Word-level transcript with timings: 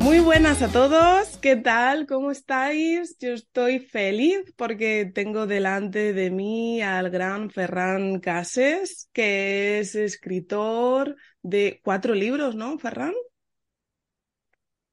Muy 0.00 0.18
buenas 0.18 0.62
a 0.62 0.68
todos, 0.68 1.36
¿qué 1.42 1.56
tal? 1.56 2.06
¿Cómo 2.06 2.30
estáis? 2.30 3.18
Yo 3.18 3.34
estoy 3.34 3.80
feliz 3.80 4.50
porque 4.56 5.04
tengo 5.14 5.46
delante 5.46 6.14
de 6.14 6.30
mí 6.30 6.80
al 6.80 7.10
gran 7.10 7.50
Ferran 7.50 8.18
Cases, 8.18 9.10
que 9.12 9.78
es 9.78 9.94
escritor 9.94 11.16
de 11.42 11.82
cuatro 11.84 12.14
libros, 12.14 12.54
¿no, 12.54 12.78
Ferran? 12.78 13.12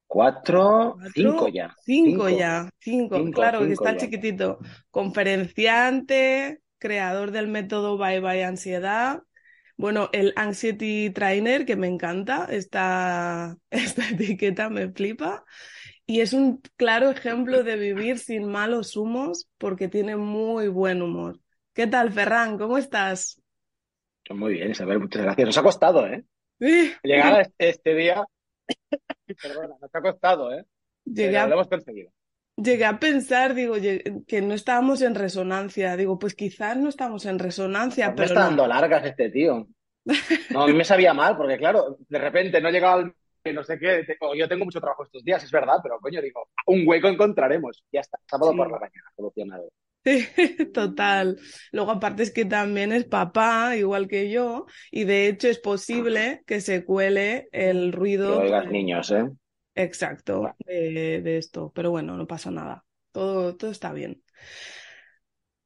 Cuatro, 0.08 0.98
cinco 1.14 1.48
ya. 1.48 1.74
Cinco, 1.86 2.28
ya, 2.28 2.70
cinco, 2.80 3.32
claro, 3.32 3.60
que 3.66 3.72
está 3.72 3.96
chiquitito. 3.96 4.60
Conferenciante, 4.92 6.62
creador 6.80 7.32
del 7.32 7.48
método 7.48 7.98
Bye 7.98 8.20
Bye 8.20 8.44
Ansiedad, 8.44 9.22
bueno, 9.78 10.10
el 10.12 10.34
Anxiety 10.36 11.12
Trainer, 11.12 11.66
que 11.66 11.76
me 11.76 11.88
encanta, 11.88 12.48
esta, 12.50 13.56
esta 13.70 14.10
etiqueta 14.10 14.70
me 14.70 14.90
flipa. 14.92 15.46
Y 16.06 16.22
es 16.22 16.34
un 16.34 16.62
claro 16.78 17.10
ejemplo 17.10 17.64
de 17.64 17.76
vivir 17.76 18.18
sin 18.18 18.46
malos 18.46 18.96
humos 18.96 19.50
porque 19.58 19.88
tiene 19.88 20.16
muy 20.16 20.68
buen 20.68 21.02
humor. 21.02 21.40
¿Qué 21.74 21.86
tal, 21.86 22.12
Ferran? 22.12 22.58
¿Cómo 22.58 22.78
estás? 22.78 23.42
Muy 24.30 24.54
bien, 24.54 24.72
Isabel, 24.72 25.00
muchas 25.00 25.22
gracias. 25.22 25.46
Nos 25.46 25.58
ha 25.58 25.64
costado, 25.64 26.08
¿eh? 26.08 26.24
Llegar 26.60 27.34
a 27.36 27.42
este, 27.42 27.70
este 27.70 27.94
día. 27.94 28.24
Perdona, 29.42 29.76
nos 29.80 29.94
ha 29.94 30.02
costado, 30.02 30.54
¿eh? 30.54 30.66
Lo 31.06 31.24
hemos 31.24 31.68
conseguido 31.68 32.12
llegué 32.58 32.86
a 32.86 33.00
pensar, 33.00 33.54
digo, 33.54 33.76
que 34.28 34.42
no 34.42 34.54
estábamos 34.54 35.02
en 35.02 35.16
resonancia. 35.16 35.96
Digo, 35.96 36.20
pues 36.20 36.36
quizás 36.36 36.76
no 36.78 36.90
estamos 36.90 37.26
en 37.26 37.40
resonancia, 37.40 38.14
pero. 38.16 38.20
Me 38.20 38.26
está 38.26 38.40
dando 38.42 38.68
largas 38.68 39.06
este 39.06 39.30
tío. 39.30 39.68
No, 40.52 40.64
a 40.64 40.68
mí 40.68 40.74
me 40.74 40.86
sabía 40.86 41.14
mal, 41.14 41.38
porque 41.38 41.58
claro, 41.58 41.98
de 42.08 42.18
repente 42.20 42.62
no 42.62 42.70
llegaba 42.70 42.96
al 42.96 43.14
no 43.54 43.64
sé 43.64 43.78
qué, 43.80 44.06
yo 44.36 44.48
tengo 44.48 44.66
mucho 44.66 44.80
trabajo 44.80 45.04
estos 45.04 45.24
días, 45.24 45.44
es 45.44 45.52
verdad, 45.52 45.78
pero 45.82 46.00
coño, 46.00 46.22
digo, 46.22 46.50
un 46.66 46.84
hueco 46.88 47.08
encontraremos. 47.08 47.84
Ya 47.92 48.02
está, 48.02 48.20
sábado 48.26 48.56
por 48.56 48.72
la 48.72 48.80
mañana, 48.80 49.12
solucionado. 49.16 49.70
Sí, 50.04 50.26
total. 50.74 51.40
Luego 51.72 51.92
aparte 51.92 52.24
es 52.24 52.32
que 52.32 52.46
también 52.46 52.92
es 52.92 53.06
papá, 53.06 53.76
igual 53.76 54.08
que 54.08 54.30
yo, 54.30 54.66
y 54.92 55.04
de 55.04 55.28
hecho 55.28 55.48
es 55.48 55.60
posible 55.60 56.44
que 56.46 56.62
se 56.62 56.86
cuele 56.86 57.50
el 57.52 57.92
ruido. 57.92 58.40
Que 58.40 58.46
oigas 58.46 58.70
niños, 58.70 59.12
¿eh? 59.12 59.30
Exacto, 59.78 60.56
de, 60.66 61.38
esto. 61.38 61.72
Pero 61.76 61.92
bueno, 61.92 62.18
no 62.18 62.26
pasa 62.28 62.50
nada. 62.52 62.84
Todo, 63.12 63.56
todo 63.56 63.72
está 63.72 63.94
bien. 63.94 64.24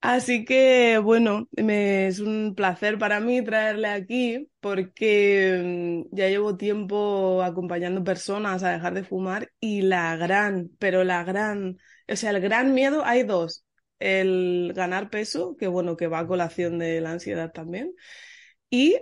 Así 0.03 0.45
que, 0.45 0.97
bueno, 0.97 1.47
me, 1.51 2.07
es 2.07 2.19
un 2.19 2.55
placer 2.55 2.97
para 2.97 3.19
mí 3.19 3.43
traerle 3.43 3.87
aquí 3.87 4.49
porque 4.59 6.07
mm, 6.11 6.15
ya 6.15 6.27
llevo 6.27 6.57
tiempo 6.57 7.43
acompañando 7.43 8.03
personas 8.03 8.63
a 8.63 8.71
dejar 8.71 8.95
de 8.95 9.03
fumar 9.03 9.51
y 9.59 9.83
la 9.83 10.15
gran, 10.15 10.71
pero 10.79 11.03
la 11.03 11.23
gran, 11.23 11.77
o 12.07 12.15
sea, 12.15 12.31
el 12.31 12.41
gran 12.41 12.73
miedo 12.73 13.03
hay 13.05 13.23
dos. 13.23 13.63
El 13.99 14.73
ganar 14.75 15.11
peso, 15.11 15.55
que 15.55 15.67
bueno, 15.67 15.95
que 15.95 16.07
va 16.07 16.19
a 16.19 16.27
colación 16.27 16.79
de 16.79 16.99
la 17.01 17.11
ansiedad 17.11 17.51
también, 17.51 17.93
y 18.69 18.97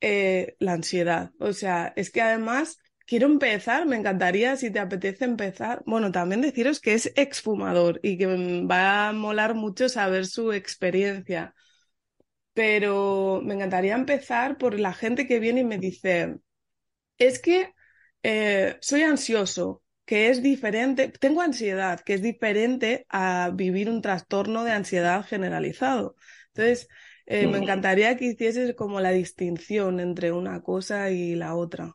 eh, 0.00 0.56
la 0.58 0.72
ansiedad. 0.74 1.32
O 1.38 1.52
sea, 1.52 1.92
es 1.96 2.10
que 2.10 2.22
además 2.22 2.78
quiero 3.06 3.26
empezar, 3.26 3.86
me 3.86 3.96
encantaría 3.96 4.56
si 4.56 4.70
te 4.70 4.78
apetece 4.80 5.24
empezar. 5.24 5.82
Bueno, 5.86 6.12
también 6.12 6.40
deciros 6.40 6.80
que 6.80 6.94
es 6.94 7.12
exfumador 7.16 8.00
y 8.02 8.18
que 8.18 8.26
va 8.66 9.08
a 9.08 9.12
molar 9.12 9.54
mucho 9.54 9.88
saber 9.88 10.26
su 10.26 10.52
experiencia. 10.52 11.54
Pero 12.54 13.40
me 13.44 13.54
encantaría 13.54 13.94
empezar 13.94 14.58
por 14.58 14.78
la 14.78 14.92
gente 14.92 15.26
que 15.26 15.38
viene 15.40 15.60
y 15.60 15.64
me 15.64 15.78
dice, 15.78 16.36
es 17.18 17.40
que 17.40 17.72
eh, 18.22 18.78
soy 18.80 19.02
ansioso, 19.02 19.82
que 20.06 20.30
es 20.30 20.42
diferente, 20.42 21.08
tengo 21.10 21.42
ansiedad, 21.42 22.00
que 22.00 22.14
es 22.14 22.22
diferente 22.22 23.06
a 23.10 23.50
vivir 23.54 23.90
un 23.90 24.02
trastorno 24.02 24.64
de 24.64 24.72
ansiedad 24.72 25.24
generalizado. 25.26 26.16
Entonces, 26.54 26.88
eh, 27.26 27.46
me 27.48 27.58
encantaría 27.58 28.16
que 28.16 28.26
hicieses 28.26 28.74
como 28.74 29.00
la 29.00 29.12
distinción 29.12 30.00
entre 30.00 30.32
una 30.32 30.62
cosa 30.62 31.10
y 31.10 31.34
la 31.36 31.54
otra. 31.56 31.94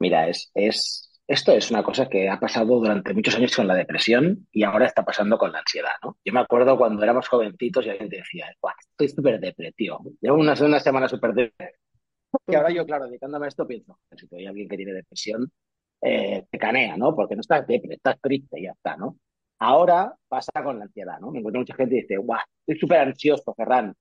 Mira, 0.00 0.28
es, 0.28 0.50
es, 0.54 1.10
esto 1.26 1.52
es 1.52 1.70
una 1.70 1.82
cosa 1.82 2.08
que 2.08 2.28
ha 2.28 2.40
pasado 2.40 2.80
durante 2.80 3.12
muchos 3.12 3.36
años 3.36 3.54
con 3.54 3.66
la 3.68 3.74
depresión 3.74 4.48
y 4.50 4.64
ahora 4.64 4.86
está 4.86 5.04
pasando 5.04 5.36
con 5.36 5.52
la 5.52 5.58
ansiedad, 5.58 5.92
¿no? 6.02 6.16
Yo 6.24 6.32
me 6.32 6.40
acuerdo 6.40 6.78
cuando 6.78 7.02
éramos 7.02 7.28
jovencitos 7.28 7.84
y 7.84 7.90
alguien 7.90 8.08
te 8.08 8.16
decía, 8.16 8.46
estoy 8.80 9.08
súper 9.08 9.38
depresivo, 9.38 10.02
llevo 10.20 10.38
una, 10.38 10.54
una 10.60 10.80
semana 10.80 11.06
súper 11.06 11.34
depresivo. 11.34 11.78
Y 12.46 12.54
ahora 12.54 12.70
yo, 12.70 12.86
claro, 12.86 13.06
dedicándome 13.06 13.46
a 13.46 13.48
esto, 13.48 13.66
pienso, 13.66 13.98
si 14.16 14.26
hay 14.36 14.46
alguien 14.46 14.68
que 14.68 14.76
tiene 14.76 14.92
depresión, 14.92 15.52
eh, 16.00 16.46
te 16.50 16.58
canea, 16.58 16.96
¿no? 16.96 17.14
Porque 17.14 17.34
no 17.34 17.42
estás 17.42 17.66
depresivo, 17.66 17.92
estás 17.92 18.18
triste 18.20 18.58
y 18.58 18.64
ya 18.64 18.72
está, 18.72 18.96
¿no? 18.96 19.18
Ahora 19.58 20.14
pasa 20.28 20.50
con 20.64 20.78
la 20.78 20.84
ansiedad, 20.86 21.20
¿no? 21.20 21.30
Me 21.30 21.40
encuentro 21.40 21.60
mucha 21.60 21.74
gente 21.74 21.96
y 21.96 22.00
dice, 22.00 22.16
guau, 22.16 22.40
estoy 22.66 22.80
súper 22.80 23.00
ansioso, 23.00 23.54
Ferran. 23.54 23.94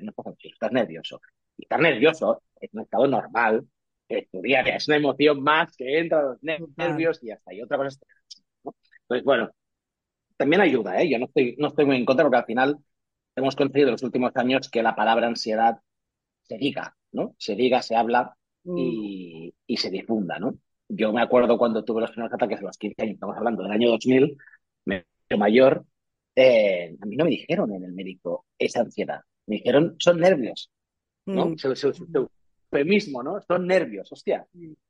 No 0.00 0.10
estás 0.10 0.26
ansioso, 0.26 0.54
estás 0.54 0.72
nervioso. 0.72 1.20
Y 1.56 1.62
estar 1.62 1.80
nervioso 1.80 2.42
es 2.60 2.70
un 2.74 2.82
estado 2.82 3.06
normal 3.06 3.66
estudiar, 4.18 4.68
es 4.68 4.88
una 4.88 4.96
emoción 4.96 5.42
más 5.42 5.76
que 5.76 5.98
entra 5.98 6.22
los 6.22 6.38
nervios 6.76 7.22
y 7.22 7.30
hasta 7.30 7.54
Y 7.54 7.62
otra 7.62 7.76
cosa 7.78 7.98
¿no? 8.64 8.74
Entonces, 9.02 9.24
bueno, 9.24 9.50
también 10.36 10.62
ayuda, 10.62 11.00
¿eh? 11.00 11.08
Yo 11.10 11.18
no 11.18 11.26
estoy, 11.26 11.56
no 11.58 11.68
estoy 11.68 11.84
muy 11.84 11.96
en 11.96 12.04
contra 12.04 12.24
porque 12.24 12.38
al 12.38 12.44
final 12.44 12.78
hemos 13.36 13.56
conseguido 13.56 13.88
en 13.88 13.92
los 13.92 14.02
últimos 14.02 14.32
años 14.36 14.68
que 14.70 14.82
la 14.82 14.94
palabra 14.94 15.26
ansiedad 15.26 15.78
se 16.42 16.58
diga, 16.58 16.96
¿no? 17.12 17.34
Se 17.38 17.54
diga, 17.54 17.82
se 17.82 17.96
habla 17.96 18.36
mm. 18.64 18.78
y, 18.78 19.54
y 19.66 19.76
se 19.76 19.90
difunda, 19.90 20.38
¿no? 20.38 20.56
Yo 20.88 21.12
me 21.12 21.22
acuerdo 21.22 21.56
cuando 21.58 21.84
tuve 21.84 22.02
los 22.02 22.10
primeros 22.10 22.34
ataques 22.34 22.60
a 22.60 22.64
los 22.64 22.76
15 22.76 23.02
años, 23.02 23.14
estamos 23.14 23.36
hablando 23.36 23.62
del 23.62 23.72
año 23.72 23.90
2000, 23.90 24.36
me 24.84 25.06
mayor, 25.38 25.86
eh, 26.34 26.94
a 27.00 27.06
mí 27.06 27.16
no 27.16 27.24
me 27.24 27.30
dijeron 27.30 27.72
en 27.72 27.84
el 27.84 27.92
médico 27.92 28.46
esa 28.58 28.80
ansiedad, 28.80 29.20
me 29.46 29.56
dijeron 29.56 29.96
son 29.98 30.20
nervios, 30.20 30.70
¿no? 31.24 31.46
Mm 31.46 31.56
mismo, 32.84 33.22
¿no? 33.22 33.40
Son 33.42 33.66
nervios, 33.66 34.10
hostia. 34.10 34.46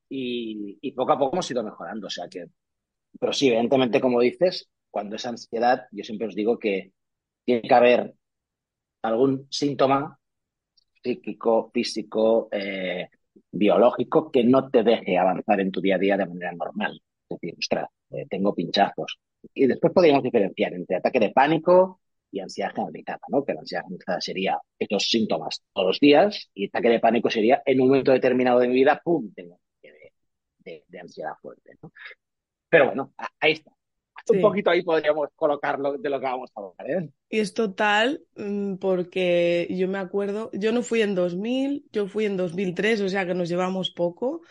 Y, 0.08 0.78
y, 0.80 0.92
poco 0.92 1.12
a 1.12 1.18
poco 1.18 1.36
hemos 1.36 1.50
ido 1.50 1.62
mejorando, 1.62 2.06
o 2.06 2.10
sea 2.10 2.28
que... 2.28 2.46
Pero 3.18 3.32
sí, 3.32 3.48
evidentemente, 3.48 4.00
como 4.00 4.20
dices, 4.20 4.70
cuando 4.90 5.16
es 5.16 5.26
ansiedad, 5.26 5.86
yo 5.90 6.04
siempre 6.04 6.28
os 6.28 6.34
digo 6.34 6.58
que 6.58 6.92
tiene 7.44 7.62
que 7.62 7.74
haber 7.74 8.14
algún 9.02 9.46
síntoma 9.50 10.18
psíquico, 11.02 11.70
físico, 11.72 12.48
eh, 12.52 13.08
biológico 13.50 14.30
que 14.30 14.44
no 14.44 14.70
te 14.70 14.82
deje 14.82 15.18
avanzar 15.18 15.60
en 15.60 15.70
tu 15.70 15.80
día 15.80 15.96
a 15.96 15.98
día 15.98 16.16
de 16.16 16.26
manera 16.26 16.52
normal. 16.52 17.02
Es 17.28 17.40
decir, 17.40 17.56
ostras, 17.58 17.88
eh, 18.10 18.26
tengo 18.28 18.54
pinchazos. 18.54 19.18
Y 19.54 19.66
después 19.66 19.92
podríamos 19.92 20.22
diferenciar 20.22 20.74
entre 20.74 20.96
ataque 20.96 21.18
de 21.20 21.30
pánico 21.30 22.00
y 22.32 22.40
ansiedad 22.40 22.72
generalizada, 22.74 23.20
¿no? 23.28 23.44
Que 23.44 23.52
la 23.52 23.60
ansiedad 23.60 23.82
generalizada 23.84 24.20
sería 24.20 24.58
estos 24.78 25.04
síntomas 25.04 25.62
todos 25.72 25.88
los 25.88 26.00
días 26.00 26.50
y 26.54 26.66
ataque 26.66 26.88
de 26.88 26.98
pánico 26.98 27.30
sería 27.30 27.62
en 27.64 27.80
un 27.80 27.88
momento 27.88 28.10
determinado 28.10 28.58
de 28.58 28.68
mi 28.68 28.74
vida, 28.74 29.00
¡pum!, 29.04 29.30
tengo 29.34 29.60
de, 30.64 30.84
de, 30.88 31.00
ansiedad 31.00 31.32
fuerte, 31.40 31.76
¿no? 31.82 31.92
Pero 32.68 32.86
bueno, 32.86 33.12
ahí 33.40 33.52
está. 33.52 33.70
Un 34.30 34.40
poquito 34.40 34.70
ahí 34.70 34.82
podríamos 34.82 35.28
colocarlo 35.34 35.98
de 35.98 36.08
lo 36.08 36.20
que 36.20 36.26
vamos 36.26 36.50
a 36.54 36.60
hablar, 36.60 37.02
¿eh? 37.02 37.10
Y 37.28 37.40
es 37.40 37.54
total, 37.54 38.22
mm, 38.36 38.76
porque 38.76 39.66
yo 39.70 39.88
me 39.88 39.98
acuerdo, 39.98 40.50
yo 40.52 40.72
no 40.72 40.82
fui 40.82 41.02
en 41.02 41.14
2000, 41.14 41.86
yo 41.92 42.06
fui 42.06 42.26
en 42.26 42.36
2003, 42.36 43.00
o 43.00 43.08
sea 43.08 43.26
que 43.26 43.34
nos 43.34 43.48
llevamos 43.48 43.90
poco, 43.90 44.42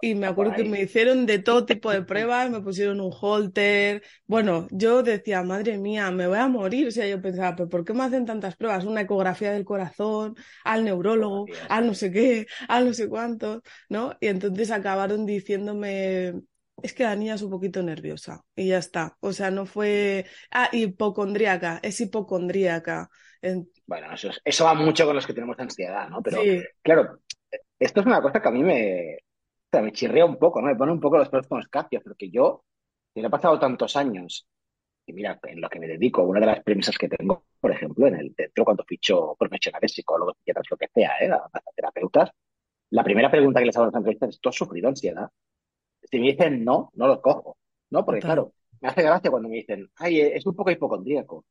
y 0.00 0.14
me 0.14 0.26
acuerdo 0.26 0.54
que 0.54 0.64
me 0.64 0.82
hicieron 0.82 1.26
de 1.26 1.38
todo 1.38 1.66
tipo 1.66 1.90
de 1.90 2.02
pruebas, 2.04 2.50
me 2.50 2.60
pusieron 2.60 3.00
un 3.00 3.12
holter. 3.18 4.02
Bueno, 4.26 4.66
yo 4.70 5.02
decía, 5.02 5.42
madre 5.42 5.78
mía, 5.78 6.10
me 6.10 6.26
voy 6.26 6.38
a 6.38 6.48
morir. 6.48 6.88
O 6.88 6.90
sea, 6.90 7.06
yo 7.06 7.20
pensaba, 7.20 7.56
pero 7.56 7.68
¿por 7.68 7.84
qué 7.84 7.92
me 7.92 8.04
hacen 8.04 8.26
tantas 8.26 8.56
pruebas? 8.56 8.84
Una 8.84 9.02
ecografía 9.02 9.52
del 9.52 9.64
corazón, 9.64 10.36
al 10.64 10.84
neurólogo, 10.84 11.46
al 11.68 11.86
no 11.86 11.94
sé 11.94 12.10
qué, 12.10 12.46
al 12.68 12.86
no 12.86 12.94
sé 12.94 13.08
cuánto, 13.08 13.62
¿no? 13.88 14.16
Y 14.20 14.28
entonces 14.28 14.70
acabaron 14.70 15.26
diciéndome, 15.26 16.34
es 16.82 16.94
que 16.94 17.02
la 17.04 17.16
niña 17.16 17.34
es 17.34 17.42
un 17.42 17.50
poquito 17.50 17.82
nerviosa 17.82 18.44
y 18.56 18.68
ya 18.68 18.78
está. 18.78 19.16
O 19.20 19.32
sea, 19.32 19.50
no 19.50 19.66
fue. 19.66 20.26
Ah, 20.50 20.68
hipocondríaca, 20.72 21.80
es 21.82 22.00
hipocondríaca. 22.00 23.10
Bueno, 23.86 24.12
eso, 24.12 24.30
eso 24.44 24.64
va 24.64 24.74
mucho 24.74 25.06
con 25.06 25.16
los 25.16 25.26
que 25.26 25.32
tenemos 25.32 25.58
ansiedad, 25.58 26.08
¿no? 26.08 26.22
Pero 26.22 26.42
claro, 26.82 27.20
esto 27.78 28.00
es 28.00 28.06
una 28.06 28.20
cosa 28.20 28.40
que 28.40 28.48
a 28.48 28.52
mí 28.52 28.62
me, 28.62 29.18
sea, 29.70 29.82
me 29.82 29.92
chirrea 29.92 30.24
un 30.24 30.36
poco, 30.38 30.60
¿no? 30.60 30.68
Me 30.68 30.76
pone 30.76 30.92
un 30.92 31.00
poco 31.00 31.18
los 31.18 31.28
pelos 31.28 31.46
con 31.46 31.58
los 31.58 31.68
capios, 31.68 32.02
porque 32.02 32.30
yo, 32.30 32.64
que 33.14 33.20
he 33.20 33.30
pasado 33.30 33.58
tantos 33.58 33.96
años 33.96 34.46
y 35.10 35.12
mira, 35.12 35.38
en 35.42 35.60
lo 35.60 35.68
que 35.68 35.80
me 35.80 35.88
dedico, 35.88 36.22
una 36.22 36.40
de 36.40 36.46
las 36.46 36.62
premisas 36.62 36.96
que 36.96 37.08
tengo, 37.08 37.44
por 37.60 37.72
ejemplo, 37.72 38.06
en 38.06 38.14
el 38.14 38.34
centro 38.34 38.64
cuando 38.64 38.84
ficho 38.84 39.34
profesionales, 39.38 39.92
psicólogos, 39.92 40.36
psiquiatras, 40.38 40.66
lo 40.70 40.76
que 40.76 40.88
sea, 40.94 41.12
¿eh? 41.20 41.30
terapeutas, 41.74 42.30
la 42.90 43.04
primera 43.04 43.30
pregunta 43.30 43.60
que 43.60 43.66
les 43.66 43.76
hago 43.76 43.86
en 43.86 43.92
las 43.92 43.98
entrevistas 43.98 44.28
es, 44.30 44.40
¿tú 44.40 44.48
has 44.48 44.54
sufrido 44.54 44.88
ansiedad? 44.88 45.28
Si 46.02 46.18
me 46.18 46.28
dicen 46.28 46.64
no, 46.64 46.90
no 46.94 47.06
lo 47.06 47.20
cojo, 47.20 47.56
¿no? 47.90 48.04
Porque 48.04 48.20
claro, 48.20 48.52
me 48.80 48.88
hace 48.88 49.02
gracia 49.02 49.30
cuando 49.30 49.48
me 49.48 49.56
dicen, 49.56 49.90
ay, 49.96 50.20
es 50.20 50.46
un 50.46 50.54
poco 50.54 50.70
hipocondríaco. 50.70 51.44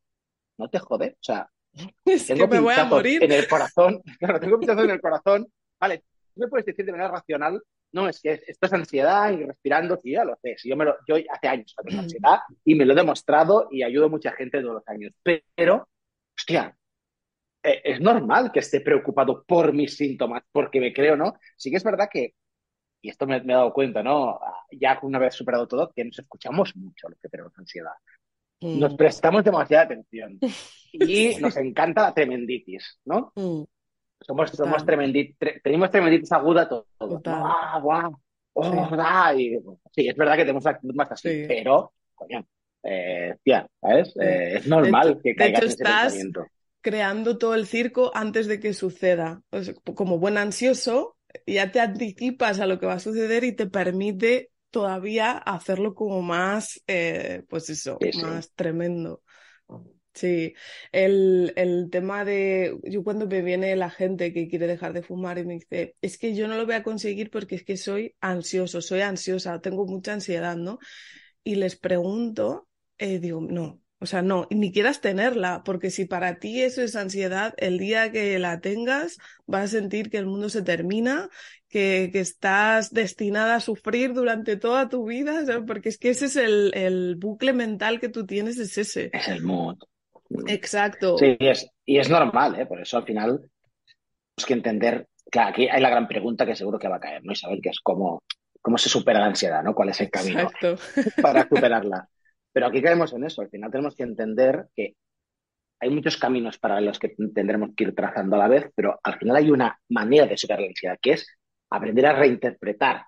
No 0.57 0.69
te 0.69 0.79
jode, 0.79 1.11
o 1.13 1.23
sea, 1.23 1.49
Es 2.05 2.27
que 2.27 2.33
tengo 2.33 2.47
me 2.47 2.59
voy 2.59 2.73
a 2.73 2.85
morir. 2.85 3.23
en 3.23 3.31
el 3.31 3.47
corazón, 3.47 4.01
claro, 4.19 4.39
tengo 4.39 4.57
pinchazos 4.59 4.85
en 4.85 4.91
el 4.91 5.01
corazón. 5.01 5.47
Vale, 5.79 6.03
me 6.39 6.47
puedes 6.47 6.65
decir 6.65 6.85
de 6.85 6.91
manera 6.91 7.11
racional, 7.11 7.61
no, 7.91 8.07
es 8.07 8.21
que 8.21 8.41
esto 8.45 8.65
es 8.67 8.73
ansiedad 8.73 9.31
y 9.31 9.43
respirando, 9.43 9.97
sí, 9.97 10.11
ya 10.11 10.23
lo 10.23 10.37
sé. 10.41 10.55
Yo, 10.63 10.75
me 10.75 10.85
lo, 10.85 10.95
yo 11.07 11.15
hace 11.15 11.47
años 11.47 11.75
que 11.75 11.89
tengo 11.89 12.01
ansiedad 12.01 12.39
y 12.63 12.75
me 12.75 12.85
lo 12.85 12.93
he 12.93 12.95
demostrado 12.95 13.67
y 13.71 13.83
ayudo 13.83 14.05
a 14.05 14.09
mucha 14.09 14.31
gente 14.33 14.61
todos 14.61 14.75
los 14.75 14.87
años. 14.87 15.13
Pero, 15.55 15.87
hostia, 16.37 16.75
eh, 17.63 17.81
es 17.83 17.99
normal 17.99 18.51
que 18.51 18.59
esté 18.59 18.81
preocupado 18.81 19.43
por 19.43 19.73
mis 19.73 19.97
síntomas, 19.97 20.43
porque 20.51 20.79
me 20.79 20.93
creo, 20.93 21.15
¿no? 21.15 21.33
Sí 21.57 21.71
que 21.71 21.77
es 21.77 21.83
verdad 21.83 22.09
que, 22.11 22.35
y 23.01 23.09
esto 23.09 23.25
me, 23.25 23.41
me 23.41 23.53
he 23.53 23.55
dado 23.55 23.73
cuenta, 23.73 24.03
¿no? 24.03 24.39
Ya 24.71 24.99
una 25.01 25.17
vez 25.17 25.33
superado 25.33 25.67
todo, 25.67 25.91
que 25.91 26.05
nos 26.05 26.19
escuchamos 26.19 26.75
mucho 26.75 27.09
los 27.09 27.19
que 27.19 27.29
tenemos 27.29 27.57
ansiedad. 27.57 27.93
Nos 28.61 28.95
prestamos 28.95 29.43
demasiada 29.43 29.85
atención 29.85 30.37
y 30.91 31.35
nos 31.39 31.55
encanta 31.57 32.03
la 32.03 32.13
tremenditis, 32.13 32.99
¿no? 33.05 33.31
Mm, 33.35 33.63
Somos, 34.21 34.49
somos 34.51 34.83
Total. 34.83 34.85
tremendi- 34.85 35.35
tre- 35.39 35.61
tenemos 35.63 35.89
tremenditis 35.91 36.31
aguda 36.31 36.67
todos, 36.69 36.85
¿no? 36.99 37.07
Total. 37.07 37.41
¡Ah, 37.45 37.79
guau! 37.81 38.11
¡Oh, 38.53 38.89
Sí. 38.89 38.95
da! 38.95 39.33
Y, 39.35 39.57
bueno, 39.57 39.79
sí, 39.91 40.07
es 40.07 40.15
verdad 40.15 40.35
que 40.35 40.41
tenemos 40.43 40.65
actitud 40.65 40.93
más 40.95 41.11
así, 41.11 41.29
Sí. 41.29 41.45
pero, 41.47 41.93
coño, 42.15 42.45
eh, 42.83 43.35
tía, 43.43 43.67
¿sabes? 43.81 44.13
Eh, 44.19 44.57
es 44.57 44.63
De 44.63 44.69
normal 44.69 45.09
hecho, 45.09 45.21
que 45.23 45.29
de 45.29 45.35
caigas 45.35 45.59
hecho 45.59 45.65
en 45.65 45.71
ese 45.71 45.83
estás 45.83 46.03
pensamiento. 46.03 46.45
creando 46.81 47.37
todo 47.37 47.55
el 47.55 47.65
circo 47.65 48.11
antes 48.13 48.47
de 48.47 48.59
que 48.59 48.73
suceda. 48.73 49.41
O 49.51 49.61
sea, 49.63 49.73
como 49.95 50.19
buen 50.19 50.37
ansioso, 50.37 51.17
ya 51.45 51.71
te 51.71 51.79
anticipas 51.79 52.59
a 52.59 52.67
lo 52.67 52.79
que 52.79 52.85
va 52.85 52.93
a 52.93 52.99
suceder 52.99 53.43
y 53.43 53.55
te 53.55 53.67
permite 53.67 54.51
todavía 54.71 55.31
hacerlo 55.37 55.95
como 55.95 56.21
más, 56.21 56.81
eh, 56.87 57.43
pues 57.49 57.69
eso, 57.69 57.97
sí. 58.01 58.21
más 58.21 58.51
tremendo. 58.53 59.21
Sí, 60.19 60.53
el, 60.91 61.53
el 61.55 61.89
tema 61.89 62.25
de, 62.25 62.77
yo 62.83 63.05
cuando 63.05 63.25
me 63.25 63.41
viene 63.41 63.73
la 63.77 63.89
gente 63.89 64.33
que 64.33 64.49
quiere 64.49 64.67
dejar 64.67 64.91
de 64.91 65.01
fumar 65.01 65.37
y 65.37 65.45
me 65.45 65.53
dice, 65.53 65.95
es 66.01 66.17
que 66.17 66.35
yo 66.35 66.49
no 66.49 66.57
lo 66.57 66.65
voy 66.65 66.75
a 66.75 66.83
conseguir 66.83 67.29
porque 67.31 67.55
es 67.55 67.63
que 67.63 67.77
soy 67.77 68.17
ansioso, 68.19 68.81
soy 68.81 68.99
ansiosa, 68.99 69.61
tengo 69.61 69.85
mucha 69.85 70.11
ansiedad, 70.11 70.57
¿no? 70.57 70.77
Y 71.41 71.55
les 71.55 71.77
pregunto, 71.77 72.67
eh, 72.97 73.19
digo, 73.19 73.39
no, 73.39 73.81
o 74.01 74.05
sea, 74.05 74.21
no, 74.21 74.45
ni 74.49 74.73
quieras 74.73 74.99
tenerla, 74.99 75.63
porque 75.63 75.89
si 75.89 76.03
para 76.03 76.39
ti 76.39 76.63
eso 76.63 76.81
es 76.81 76.97
ansiedad, 76.97 77.53
el 77.55 77.77
día 77.77 78.11
que 78.11 78.39
la 78.39 78.59
tengas 78.59 79.19
vas 79.45 79.63
a 79.63 79.67
sentir 79.79 80.09
que 80.09 80.17
el 80.17 80.25
mundo 80.25 80.49
se 80.49 80.63
termina, 80.63 81.29
que, 81.69 82.09
que 82.11 82.19
estás 82.19 82.91
destinada 82.91 83.55
a 83.55 83.59
sufrir 83.59 84.13
durante 84.13 84.57
toda 84.57 84.89
tu 84.89 85.05
vida, 85.05 85.45
¿sabes? 85.45 85.63
Porque 85.65 85.89
es 85.89 85.97
que 85.97 86.09
ese 86.09 86.25
es 86.25 86.35
el, 86.35 86.71
el 86.75 87.15
bucle 87.15 87.53
mental 87.53 87.99
que 87.99 88.09
tú 88.09 88.25
tienes, 88.25 88.57
es 88.57 88.77
ese. 88.77 89.09
Es 89.13 89.27
el 89.27 89.43
mood. 89.43 89.77
Exacto. 90.47 91.17
Sí, 91.17 91.37
y 91.39 91.47
es, 91.47 91.69
y 91.85 91.97
es 91.97 92.09
normal, 92.09 92.59
¿eh? 92.59 92.65
Por 92.65 92.81
eso 92.81 92.97
al 92.97 93.05
final 93.05 93.39
tenemos 93.39 94.45
que 94.47 94.53
entender, 94.53 95.07
claro, 95.31 95.49
aquí 95.49 95.67
hay 95.67 95.81
la 95.81 95.89
gran 95.89 96.07
pregunta 96.07 96.45
que 96.45 96.55
seguro 96.55 96.79
que 96.79 96.87
va 96.87 96.97
a 96.97 96.99
caer, 96.99 97.23
¿no? 97.23 97.33
Isabel, 97.33 97.61
que 97.61 97.69
es 97.69 97.79
cómo, 97.81 98.23
cómo 98.61 98.77
se 98.77 98.89
supera 98.89 99.19
la 99.19 99.27
ansiedad, 99.27 99.63
¿no? 99.63 99.73
¿Cuál 99.73 99.89
es 99.89 100.01
el 100.01 100.09
camino 100.09 100.41
Exacto. 100.41 100.75
para 101.21 101.47
superarla? 101.47 102.07
Pero 102.51 102.67
aquí 102.67 102.81
caemos 102.81 103.13
en 103.13 103.23
eso, 103.23 103.41
al 103.41 103.49
final 103.49 103.71
tenemos 103.71 103.95
que 103.95 104.03
entender 104.03 104.67
que 104.75 104.95
hay 105.79 105.89
muchos 105.89 106.17
caminos 106.17 106.57
para 106.57 106.81
los 106.81 106.99
que 106.99 107.15
tendremos 107.33 107.69
que 107.75 107.85
ir 107.85 107.95
trazando 107.95 108.35
a 108.35 108.39
la 108.39 108.47
vez, 108.47 108.69
pero 108.75 108.99
al 109.01 109.17
final 109.17 109.35
hay 109.37 109.49
una 109.49 109.79
manera 109.89 110.25
de 110.25 110.37
superar 110.37 110.61
la 110.61 110.67
ansiedad, 110.67 110.97
que 111.01 111.11
es 111.11 111.27
aprender 111.69 112.05
a 112.05 112.13
reinterpretar 112.13 113.05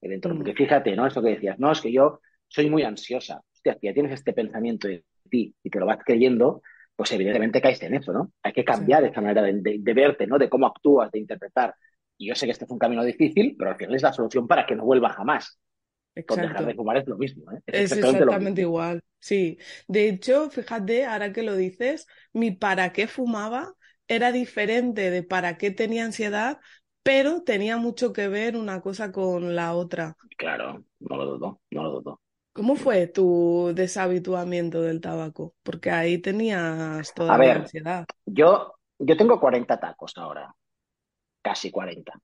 el 0.00 0.12
entorno. 0.12 0.36
Mm. 0.36 0.38
Porque 0.38 0.54
fíjate, 0.54 0.94
¿no? 0.94 1.06
Esto 1.06 1.22
que 1.22 1.30
decías, 1.30 1.58
no, 1.58 1.72
es 1.72 1.80
que 1.80 1.92
yo 1.92 2.20
soy 2.48 2.68
muy 2.68 2.82
ansiosa. 2.82 3.40
Hostia, 3.52 3.78
ya 3.80 3.94
tienes 3.94 4.12
este 4.12 4.32
pensamiento 4.32 4.88
de 4.88 5.04
ti 5.32 5.56
y 5.64 5.70
te 5.70 5.80
lo 5.80 5.86
vas 5.86 5.98
creyendo, 6.06 6.62
pues 6.96 7.12
evidentemente 7.12 7.62
caes 7.62 7.82
en 7.84 7.96
eso, 7.96 8.12
¿no? 8.14 8.32
Hay 8.44 8.52
que 8.54 8.64
cambiar 8.66 9.04
esa 9.04 9.22
manera 9.22 9.42
de, 9.42 9.54
de- 9.62 9.78
de 9.80 9.94
verte, 9.94 10.28
¿no? 10.28 10.38
De 10.38 10.50
cómo 10.50 10.66
actúas, 10.68 11.10
de 11.12 11.20
interpretar. 11.20 11.74
Y 12.18 12.28
yo 12.28 12.36
sé 12.36 12.46
que 12.46 12.52
este 12.52 12.66
es 12.66 12.72
un 12.72 12.78
camino 12.80 13.04
difícil, 13.04 13.56
pero 13.58 13.72
al 13.72 13.78
final 13.78 13.96
es 13.96 14.02
la 14.02 14.12
solución 14.14 14.48
para 14.48 14.66
que 14.66 14.76
no 14.76 14.84
vuelva 14.86 15.10
jamás. 15.12 15.58
Con 16.26 16.40
dejar 16.40 16.66
de 16.66 16.74
fumar 16.74 16.98
es 16.98 17.08
lo 17.08 17.18
mismo, 17.18 17.52
¿eh? 17.52 17.60
Es 17.66 17.78
Es 17.78 17.92
exactamente 17.92 18.24
lo 18.26 18.34
exactamente 18.34 18.60
mismo. 18.60 18.62
igual, 18.62 19.02
sí. 19.20 19.58
De 19.88 20.08
hecho, 20.08 20.50
fíjate, 20.50 21.04
ahora 21.06 21.32
que 21.32 21.42
lo 21.42 21.56
dices, 21.56 22.06
mi 22.32 22.50
para 22.50 22.92
qué 22.92 23.06
fumaba 23.08 23.74
era 24.08 24.30
diferente 24.32 25.10
de 25.10 25.22
para 25.22 25.56
qué 25.58 25.70
tenía 25.70 26.04
ansiedad, 26.04 26.60
pero 27.02 27.42
tenía 27.42 27.76
mucho 27.78 28.12
que 28.12 28.28
ver 28.28 28.56
una 28.56 28.80
cosa 28.82 29.10
con 29.12 29.54
la 29.56 29.74
otra. 29.74 30.16
Claro, 30.36 30.84
no 31.00 31.16
lo 31.16 31.24
dudo, 31.26 31.60
no 31.70 31.82
lo 31.84 31.90
dudo. 32.00 32.20
¿Cómo 32.52 32.76
fue 32.76 33.06
tu 33.06 33.72
deshabituamiento 33.74 34.82
del 34.82 35.00
tabaco? 35.00 35.54
Porque 35.62 35.90
ahí 35.90 36.18
tenías 36.18 37.14
A 37.26 37.36
todavía 37.36 37.38
ver, 37.38 37.58
ansiedad. 37.58 38.06
yo, 38.26 38.74
yo 38.98 39.16
tengo 39.16 39.40
40 39.40 39.78
tacos 39.80 40.12
ahora, 40.16 40.54
casi 41.42 41.70
40. 41.70 42.14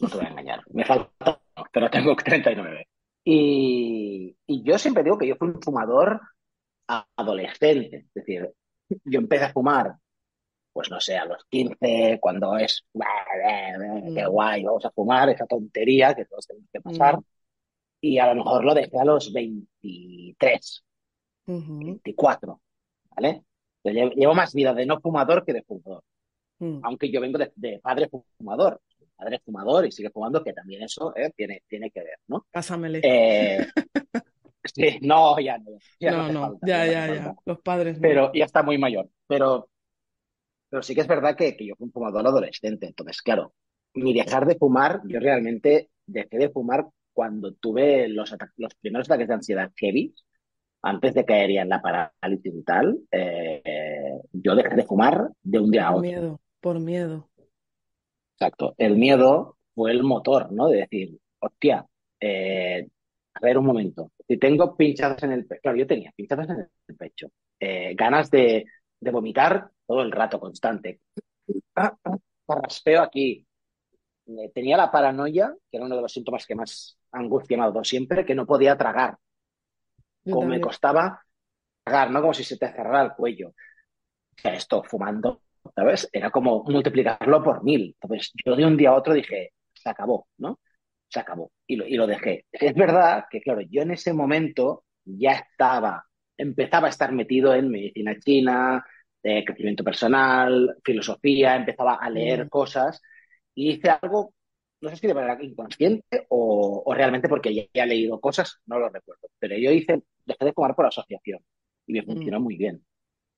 No 0.00 0.10
te 0.10 0.18
voy 0.18 0.26
a 0.26 0.30
engañar. 0.30 0.62
Me 0.72 0.84
falta, 0.84 1.40
pero 1.72 1.90
tengo 1.90 2.16
39. 2.16 2.88
Y, 3.24 4.36
y 4.46 4.62
yo 4.64 4.78
siempre 4.78 5.04
digo 5.04 5.18
que 5.18 5.28
yo 5.28 5.36
fui 5.36 5.48
un 5.48 5.62
fumador 5.62 6.20
adolescente. 7.16 7.98
Es 7.98 8.14
decir, 8.14 8.50
yo 9.04 9.20
empecé 9.20 9.46
a 9.46 9.52
fumar, 9.52 9.94
pues 10.72 10.90
no 10.90 11.00
sé, 11.00 11.16
a 11.18 11.26
los 11.26 11.44
15, 11.50 12.18
cuando 12.20 12.56
es, 12.58 12.84
qué 14.14 14.24
Mm, 14.24 14.26
guay, 14.26 14.64
vamos 14.64 14.84
a 14.84 14.90
fumar, 14.90 15.28
esa 15.30 15.46
tontería 15.46 16.14
que 16.14 16.24
todos 16.26 16.46
tenemos 16.46 16.68
que 16.72 16.80
pasar. 16.80 17.18
mm, 17.18 17.37
Y 18.00 18.18
a 18.18 18.32
lo 18.32 18.36
mejor 18.44 18.64
lo 18.64 18.74
dejé 18.74 18.98
a 18.98 19.04
los 19.04 19.32
23, 19.32 20.84
ujú, 21.46 21.78
24, 21.78 22.60
¿vale? 23.16 23.42
Yo 23.84 23.92
llevo 23.92 24.34
más 24.34 24.54
vida 24.54 24.74
de 24.74 24.86
no 24.86 25.00
fumador 25.00 25.44
que 25.44 25.52
de 25.52 25.62
fumador. 25.62 26.02
mm. 26.60 26.80
aunque 26.82 27.10
yo 27.10 27.20
vengo 27.20 27.38
de, 27.38 27.52
de 27.56 27.80
padre 27.80 28.08
fumador, 28.38 28.80
padre 29.16 29.40
fumador 29.44 29.86
y 29.86 29.92
sigue 29.92 30.10
fumando, 30.10 30.42
que 30.44 30.52
también 30.52 30.82
eso 30.82 31.14
eh, 31.16 31.32
tiene, 31.36 31.62
tiene 31.68 31.90
que 31.90 32.00
ver, 32.00 32.18
¿no? 32.28 32.46
Pásamele. 32.52 33.00
Eh, 33.02 33.66
sí, 34.64 34.98
no, 35.02 35.38
ya 35.40 35.58
no, 35.58 35.72
ya 35.98 36.12
no 36.12 36.32
No, 36.32 36.40
falta, 36.40 36.66
ya, 36.66 36.86
ya. 36.86 37.34
Los 37.44 37.60
padres 37.60 37.96
no. 37.96 38.02
Pero 38.02 38.32
ya 38.32 38.44
está 38.44 38.62
muy 38.62 38.78
mayor. 38.78 39.08
Pero, 39.26 39.68
pero 40.68 40.82
sí 40.82 40.94
que 40.94 41.00
es 41.00 41.08
verdad 41.08 41.36
que, 41.36 41.56
que 41.56 41.66
yo 41.66 41.74
fui 41.76 41.86
un 41.86 41.92
fumador 41.92 42.26
adolescente. 42.26 42.86
Entonces, 42.86 43.22
claro, 43.22 43.54
mi 43.94 44.12
dejar 44.14 44.46
de 44.46 44.56
fumar, 44.56 45.00
yo 45.06 45.18
realmente 45.20 45.90
dejé 46.06 46.38
de 46.38 46.50
fumar 46.50 46.86
cuando 47.18 47.52
tuve 47.54 48.06
los, 48.06 48.32
primeros 48.80 49.08
ataques 49.10 49.26
de 49.26 49.34
ansiedad 49.34 49.72
heavy, 49.74 50.14
antes 50.82 51.14
de 51.14 51.24
caer 51.24 51.50
ya 51.50 51.62
en 51.62 51.68
la 51.68 51.82
parálisis 51.82 52.54
y 52.54 52.62
tal, 52.62 52.96
eh, 53.10 54.20
yo 54.30 54.54
dejé 54.54 54.76
de 54.76 54.84
fumar 54.84 55.28
de 55.42 55.58
un 55.58 55.68
día 55.68 55.88
a 55.88 55.90
Por 55.90 55.98
otro. 55.98 56.08
miedo, 56.08 56.40
por 56.60 56.78
miedo. 56.78 57.28
Exacto. 58.34 58.76
El 58.78 58.96
miedo 58.98 59.56
fue 59.74 59.90
el 59.90 60.04
motor, 60.04 60.52
¿no? 60.52 60.68
De 60.68 60.76
decir, 60.82 61.18
hostia, 61.40 61.84
eh, 62.20 62.86
a 63.34 63.40
ver 63.40 63.58
un 63.58 63.66
momento. 63.66 64.12
Si 64.28 64.38
tengo 64.38 64.76
pinchadas 64.76 65.20
en 65.24 65.32
el 65.32 65.44
pecho, 65.44 65.60
claro, 65.60 65.76
yo 65.76 65.88
tenía 65.88 66.12
pinchadas 66.14 66.48
en 66.50 66.68
el 66.86 66.96
pecho, 66.96 67.32
eh, 67.58 67.96
ganas 67.96 68.30
de, 68.30 68.64
de 69.00 69.10
vomitar 69.10 69.72
todo 69.84 70.02
el 70.02 70.12
rato, 70.12 70.38
constante. 70.38 71.00
Ah, 71.74 71.98
ah, 72.04 72.16
Carraspeo 72.46 73.02
aquí. 73.02 73.44
Tenía 74.54 74.76
la 74.76 74.92
paranoia, 74.92 75.52
que 75.68 75.78
era 75.78 75.86
uno 75.86 75.96
de 75.96 76.02
los 76.02 76.12
síntomas 76.12 76.46
que 76.46 76.54
más 76.54 76.97
angustia 77.12 77.56
me 77.56 77.64
ha 77.64 77.66
dado 77.68 77.84
siempre, 77.84 78.24
que 78.26 78.34
no 78.34 78.46
podía 78.46 78.76
tragar. 78.76 79.18
Yo 80.24 80.36
Como 80.36 80.46
me 80.46 80.60
costaba 80.60 81.22
tragar, 81.84 82.10
¿no? 82.10 82.20
Como 82.20 82.34
si 82.34 82.44
se 82.44 82.58
te 82.58 82.68
cerrara 82.72 83.02
el 83.02 83.12
cuello. 83.14 83.54
esto 84.44 84.82
fumando, 84.84 85.42
¿sabes? 85.74 86.08
Era 86.12 86.30
como 86.30 86.64
multiplicarlo 86.64 87.42
por 87.42 87.62
mil. 87.64 87.96
Entonces, 88.00 88.32
yo 88.44 88.56
de 88.56 88.66
un 88.66 88.76
día 88.76 88.90
a 88.90 88.94
otro 88.96 89.14
dije, 89.14 89.52
se 89.74 89.88
acabó, 89.90 90.28
¿no? 90.38 90.60
Se 91.08 91.20
acabó. 91.20 91.52
Y 91.66 91.76
lo, 91.76 91.86
y 91.86 91.96
lo 91.96 92.06
dejé. 92.06 92.46
Es 92.52 92.74
verdad 92.74 93.26
que, 93.30 93.40
claro, 93.40 93.60
yo 93.62 93.82
en 93.82 93.92
ese 93.92 94.12
momento 94.12 94.84
ya 95.04 95.32
estaba, 95.32 96.04
empezaba 96.36 96.88
a 96.88 96.90
estar 96.90 97.12
metido 97.12 97.54
en 97.54 97.70
medicina 97.70 98.18
china, 98.20 98.86
de 99.22 99.44
crecimiento 99.44 99.84
personal, 99.84 100.76
filosofía, 100.84 101.56
empezaba 101.56 101.94
a 101.96 102.10
leer 102.10 102.48
Mm, 102.48 102.50
cosas 102.50 103.02
y 103.54 103.72
hice 103.72 103.90
algo, 103.90 104.34
no 104.80 104.90
sé 104.90 104.96
si 104.96 105.06
de 105.06 105.14
manera 105.14 105.38
inconsciente 105.42 106.26
o, 106.30 106.82
o 106.86 106.94
realmente 106.94 107.28
porque 107.28 107.54
ya, 107.74 107.84
he 107.84 107.86
leído 107.86 108.20
cosas, 108.20 108.60
no 108.66 108.78
lo 108.78 108.88
recuerdo, 108.88 109.28
pero 109.38 109.56
yo 109.56 109.70
hice, 109.72 110.02
dejé 110.24 110.44
de 110.44 110.52
fumar 110.52 110.74
por 110.74 110.86
asociación 110.86 111.40
y 111.86 111.92
me 111.94 112.02
mm, 112.06 112.14
funcionó 112.18 112.40
muy 112.40 112.56
bien. 112.56 112.84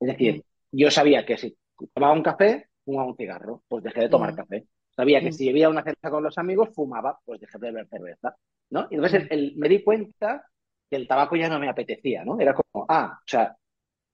Es 0.01 0.09
mm, 0.17 0.17
decir, 0.19 0.45
yo 0.73 0.91
sabía 0.91 1.25
que 1.27 1.37
si 1.39 1.57
tomaba 1.95 2.15
un 2.15 2.23
café, 2.23 2.69
fumaba 2.85 3.09
un 3.09 3.17
cigarro, 3.17 3.65
pues 3.69 3.85
dejé 3.85 4.03
de 4.03 4.09
tomar 4.09 4.35
mm, 4.35 4.37
café. 4.37 4.67
Sabía 4.97 5.23
que 5.23 5.33
mm, 5.33 5.33
si 5.33 5.47
bebía 5.47 5.69
una 5.69 5.83
cerveza 5.83 6.11
con 6.11 6.23
los 6.25 6.39
amigos, 6.39 6.71
fumaba, 6.75 7.19
pues 7.25 7.41
dejé 7.41 7.59
de 7.59 7.69
beber 7.73 7.89
cerveza, 7.89 8.37
¿no? 8.71 8.89
Y 8.91 8.97
entonces 8.97 9.23
mm, 9.23 9.29
el- 9.31 9.39
el- 9.39 9.57
me 9.57 9.69
di 9.69 9.83
cuenta 9.83 10.47
que 10.91 10.97
el 10.97 11.07
tabaco 11.09 11.37
ya 11.37 11.49
no 11.49 11.59
me 11.61 11.69
apetecía, 11.69 12.25
¿no? 12.25 12.41
Era 12.41 12.55
como, 12.55 12.87
ah, 12.89 13.19
o 13.21 13.23
sea, 13.27 13.57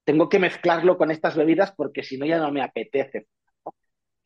tengo 0.04 0.28
que 0.28 0.38
mezclarlo 0.38 0.98
con 0.98 1.10
estas 1.10 1.36
bebidas 1.36 1.72
porque 1.76 2.02
si 2.02 2.18
no 2.18 2.26
ya 2.26 2.38
no 2.38 2.52
me 2.52 2.62
apetece. 2.62 3.28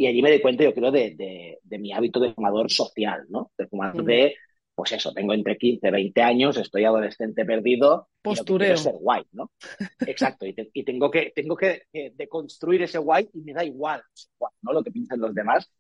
Y 0.01 0.07
allí 0.07 0.23
me 0.23 0.31
di 0.31 0.41
cuenta, 0.41 0.65
yo 0.65 0.73
creo, 0.75 0.91
de, 0.91 1.15
de, 1.15 1.59
de 1.63 1.79
mi 1.79 1.93
hábito 1.93 2.21
de 2.21 2.33
fumador 2.33 2.71
social, 2.71 3.27
¿no? 3.29 3.51
De 3.59 3.67
fumador 3.67 4.03
Mm. 4.03 4.07
de, 4.07 4.35
pues 4.75 4.93
eso, 4.93 5.13
tengo 5.13 5.35
entre 5.35 5.59
15, 5.59 5.91
20 5.91 6.23
años, 6.23 6.57
estoy 6.57 6.85
adolescente 6.85 7.45
perdido, 7.45 8.09
y 8.23 8.23
Postureo. 8.23 8.73
es 8.75 8.81
ser 8.81 8.95
guay, 8.95 9.25
¿no? 9.33 9.51
Exacto, 10.07 10.47
y, 10.47 10.55
te- 10.55 10.71
y 10.73 10.85
tengo 10.85 11.11
que, 11.11 11.33
tengo 11.35 11.55
que 11.57 11.83
eh, 11.93 12.13
deconstruir 12.17 12.83
ese 12.83 12.99
guay 12.99 13.29
y 13.35 13.41
me 13.43 13.53
da 13.53 13.63
igual, 13.65 14.03
¿no? 14.63 14.73
Lo 14.73 14.83
que 14.83 14.91
piensan 14.91 15.21
los 15.21 15.35
demás. 15.35 15.71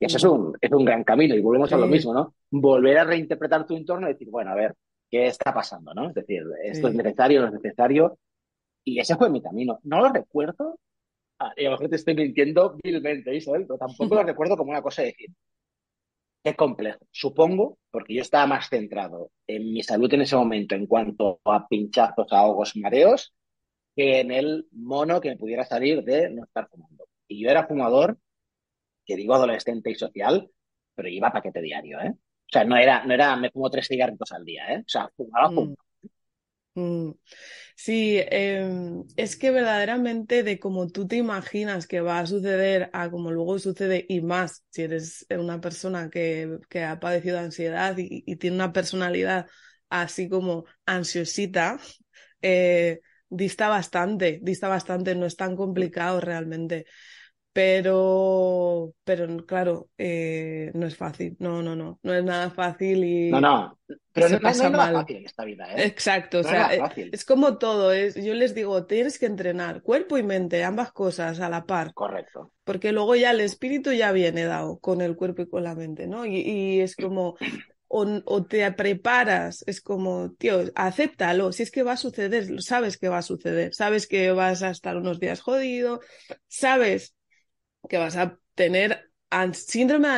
Y 0.00 0.06
eso 0.06 0.16
es 0.16 0.24
un, 0.24 0.56
es 0.60 0.72
un 0.72 0.84
gran 0.84 1.04
camino, 1.04 1.34
y 1.36 1.40
volvemos 1.40 1.72
a 1.72 1.76
lo 1.76 1.86
mismo, 1.86 2.12
¿no? 2.14 2.34
Volver 2.50 2.98
a 2.98 3.04
reinterpretar 3.04 3.66
tu 3.66 3.76
entorno 3.76 4.08
y 4.08 4.12
decir, 4.14 4.28
bueno, 4.30 4.50
a 4.50 4.54
ver, 4.56 4.74
¿qué 5.10 5.26
está 5.26 5.54
pasando, 5.54 5.94
no? 5.94 6.08
Es 6.08 6.14
decir, 6.14 6.42
esto 6.64 6.88
es 6.88 6.94
necesario, 6.94 7.40
no 7.42 7.46
es 7.48 7.52
necesario. 7.54 8.18
Y 8.84 8.98
ese 9.00 9.16
fue 9.16 9.30
mi 9.30 9.42
camino. 9.42 9.78
No 9.84 10.00
lo 10.00 10.10
recuerdo, 10.12 10.78
ah, 11.38 11.52
y 11.56 11.64
a 11.64 11.70
lo 11.70 11.72
mejor 11.72 11.88
te 11.90 11.96
estoy 11.96 12.14
mintiendo 12.14 12.76
vilmente, 12.82 13.34
Isabel, 13.34 13.66
pero 13.66 13.78
tampoco 13.78 14.14
lo 14.14 14.22
recuerdo 14.24 14.56
como 14.56 14.70
una 14.70 14.82
cosa 14.82 15.02
de 15.02 15.08
decir, 15.08 15.30
qué 16.42 16.54
complejo. 16.54 17.00
Supongo, 17.10 17.78
porque 17.90 18.14
yo 18.14 18.22
estaba 18.22 18.46
más 18.46 18.68
centrado 18.68 19.30
en 19.46 19.72
mi 19.72 19.82
salud 19.82 20.12
en 20.14 20.22
ese 20.22 20.36
momento 20.36 20.74
en 20.74 20.86
cuanto 20.86 21.40
a 21.44 21.66
pinchazos, 21.68 22.32
ahogos, 22.32 22.76
mareos, 22.76 23.34
que 23.96 24.20
en 24.20 24.30
el 24.30 24.68
mono 24.72 25.20
que 25.20 25.30
me 25.30 25.36
pudiera 25.36 25.64
salir 25.64 26.02
de 26.04 26.30
no 26.30 26.44
estar 26.44 26.68
fumando. 26.68 27.06
Y 27.26 27.42
yo 27.42 27.50
era 27.50 27.66
fumador, 27.66 28.18
que 29.04 29.16
digo 29.16 29.34
adolescente 29.34 29.90
y 29.90 29.94
social, 29.94 30.50
pero 30.94 31.08
iba 31.08 31.28
a 31.28 31.32
paquete 31.32 31.60
diario, 31.60 32.00
¿eh? 32.00 32.10
O 32.10 32.50
sea, 32.50 32.64
no 32.64 32.76
era, 32.76 33.04
no 33.04 33.12
era, 33.12 33.36
me 33.36 33.50
fumo 33.50 33.70
tres 33.70 33.88
cigarritos 33.88 34.32
al 34.32 34.44
día, 34.44 34.72
¿eh? 34.72 34.78
O 34.78 34.88
sea, 34.88 35.08
fumaba, 35.16 35.48
fumaba. 35.48 35.72
Mm. 35.72 35.87
Mm. 36.78 37.12
Sí, 37.76 38.18
em, 38.30 39.04
es 39.16 39.36
que 39.36 39.50
verdaderamente 39.50 40.42
de 40.44 40.58
como 40.60 40.88
tú 40.88 41.06
te 41.08 41.16
imaginas 41.16 41.86
que 41.86 42.00
va 42.00 42.20
a 42.20 42.26
suceder 42.26 42.90
a 42.92 43.10
como 43.10 43.30
luego 43.32 43.58
sucede 43.58 44.04
y 44.08 44.20
más 44.20 44.64
si 44.70 44.82
eres 44.82 45.26
una 45.30 45.60
persona 45.60 46.10
que, 46.10 46.58
que 46.68 46.84
ha 46.84 47.00
padecido 47.00 47.38
ansiedad 47.38 47.96
y, 47.98 48.22
y 48.26 48.36
tiene 48.36 48.56
una 48.56 48.72
personalidad 48.72 49.46
así 49.90 50.28
como 50.28 50.66
ansiosita, 50.86 51.78
eh, 52.42 53.00
dista 53.28 53.68
bastante, 53.68 54.38
dista 54.42 54.68
bastante, 54.68 55.14
no 55.14 55.26
es 55.26 55.36
tan 55.36 55.56
complicado 55.56 56.20
realmente. 56.20 56.86
Pero, 57.52 58.94
pero 59.04 59.44
claro, 59.46 59.88
eh, 59.98 60.70
no 60.74 60.86
es 60.86 60.96
fácil, 60.96 61.36
no, 61.40 61.62
no, 61.62 61.74
no, 61.74 61.98
no 62.02 62.14
es 62.14 62.22
nada 62.22 62.50
fácil 62.50 63.04
y, 63.04 63.30
No, 63.30 63.40
no, 63.40 63.78
pero 64.12 64.28
no, 64.28 64.38
no, 64.40 64.40
no 64.40 64.40
pasa 64.42 64.70
nada 64.70 64.86
mal. 64.86 64.92
fácil 65.00 65.16
en 65.16 65.24
esta 65.26 65.44
vida, 65.44 65.66
¿eh? 65.74 65.86
Exacto, 65.86 66.38
o 66.38 66.42
No 66.42 66.48
sea, 66.50 66.74
eh, 66.74 67.08
es 67.10 67.24
como 67.24 67.58
todo, 67.58 67.92
es, 67.92 68.14
yo 68.14 68.34
les 68.34 68.54
digo, 68.54 68.86
tienes 68.86 69.18
que 69.18 69.26
entrenar 69.26 69.82
cuerpo 69.82 70.18
y 70.18 70.22
mente, 70.22 70.62
ambas 70.62 70.92
cosas 70.92 71.40
a 71.40 71.48
la 71.48 71.66
par, 71.66 71.94
Correcto. 71.94 72.52
porque 72.64 72.92
luego 72.92 73.16
ya 73.16 73.32
el 73.32 73.40
espíritu 73.40 73.92
ya 73.92 74.12
viene 74.12 74.44
dado 74.44 74.78
con 74.78 75.00
el 75.00 75.16
cuerpo 75.16 75.42
y 75.42 75.48
con 75.48 75.64
la 75.64 75.74
mente, 75.74 76.06
¿no? 76.06 76.26
Y, 76.26 76.36
y 76.40 76.80
es 76.80 76.94
como, 76.96 77.36
o, 77.88 78.06
o 78.26 78.44
te 78.46 78.70
preparas, 78.72 79.64
es 79.66 79.80
como, 79.80 80.32
tío, 80.38 80.60
acéptalo, 80.74 81.52
si 81.52 81.62
es 81.62 81.70
que 81.70 81.82
va 81.82 81.92
a 81.92 81.96
suceder, 81.96 82.62
sabes 82.62 82.98
que 82.98 83.08
va 83.08 83.18
a 83.18 83.22
suceder, 83.22 83.74
sabes 83.74 84.06
que 84.06 84.30
vas 84.32 84.62
a 84.62 84.70
estar 84.70 84.96
unos 84.96 85.20
días 85.20 85.40
jodido, 85.40 86.00
sabes 86.48 87.14
que 87.88 87.98
vas 87.98 88.16
a 88.16 88.38
tener 88.54 89.08
síndrome 89.52 90.08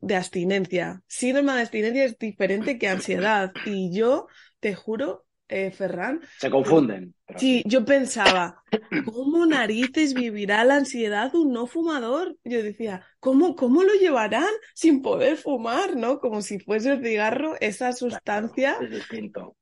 de, 0.00 0.16
abstinencia. 0.16 1.02
Síndrome 1.06 1.52
de 1.52 1.60
abstinencia 1.60 2.04
es 2.04 2.18
diferente 2.18 2.78
que 2.78 2.88
ansiedad. 2.88 3.52
Y 3.64 3.92
yo 3.92 4.26
te 4.60 4.74
juro, 4.74 5.24
eh, 5.48 5.70
Ferran, 5.70 6.20
Se 6.38 6.50
confunden. 6.50 7.14
Pero 7.26 7.38
sí, 7.38 7.62
sí. 7.62 7.68
yo 7.68 7.84
pensaba, 7.84 8.62
¿cómo 9.04 9.46
narices 9.46 10.14
vivirá 10.14 10.64
la 10.64 10.76
ansiedad 10.76 11.34
un 11.34 11.52
no 11.52 11.66
fumador? 11.66 12.36
Yo 12.44 12.62
decía, 12.62 13.04
¿cómo, 13.20 13.54
cómo 13.54 13.82
lo 13.82 13.94
llevarán 13.94 14.52
sin 14.74 15.02
poder 15.02 15.36
fumar, 15.36 15.96
¿no? 15.96 16.18
Como 16.18 16.42
si 16.42 16.58
fuese 16.58 16.92
el 16.92 17.04
cigarro, 17.04 17.54
esa 17.60 17.92
sustancia 17.92 18.76
Es 18.80 18.90
distinto. 18.90 19.56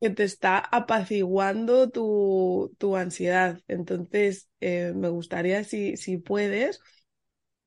Que 0.00 0.10
te 0.10 0.24
está 0.24 0.58
apaciguando 0.58 1.90
tu, 1.90 2.74
tu 2.78 2.96
ansiedad. 2.96 3.60
Entonces, 3.68 4.48
eh, 4.60 4.92
me 4.94 5.08
gustaría, 5.08 5.64
si, 5.64 5.96
si 5.96 6.18
puedes, 6.18 6.80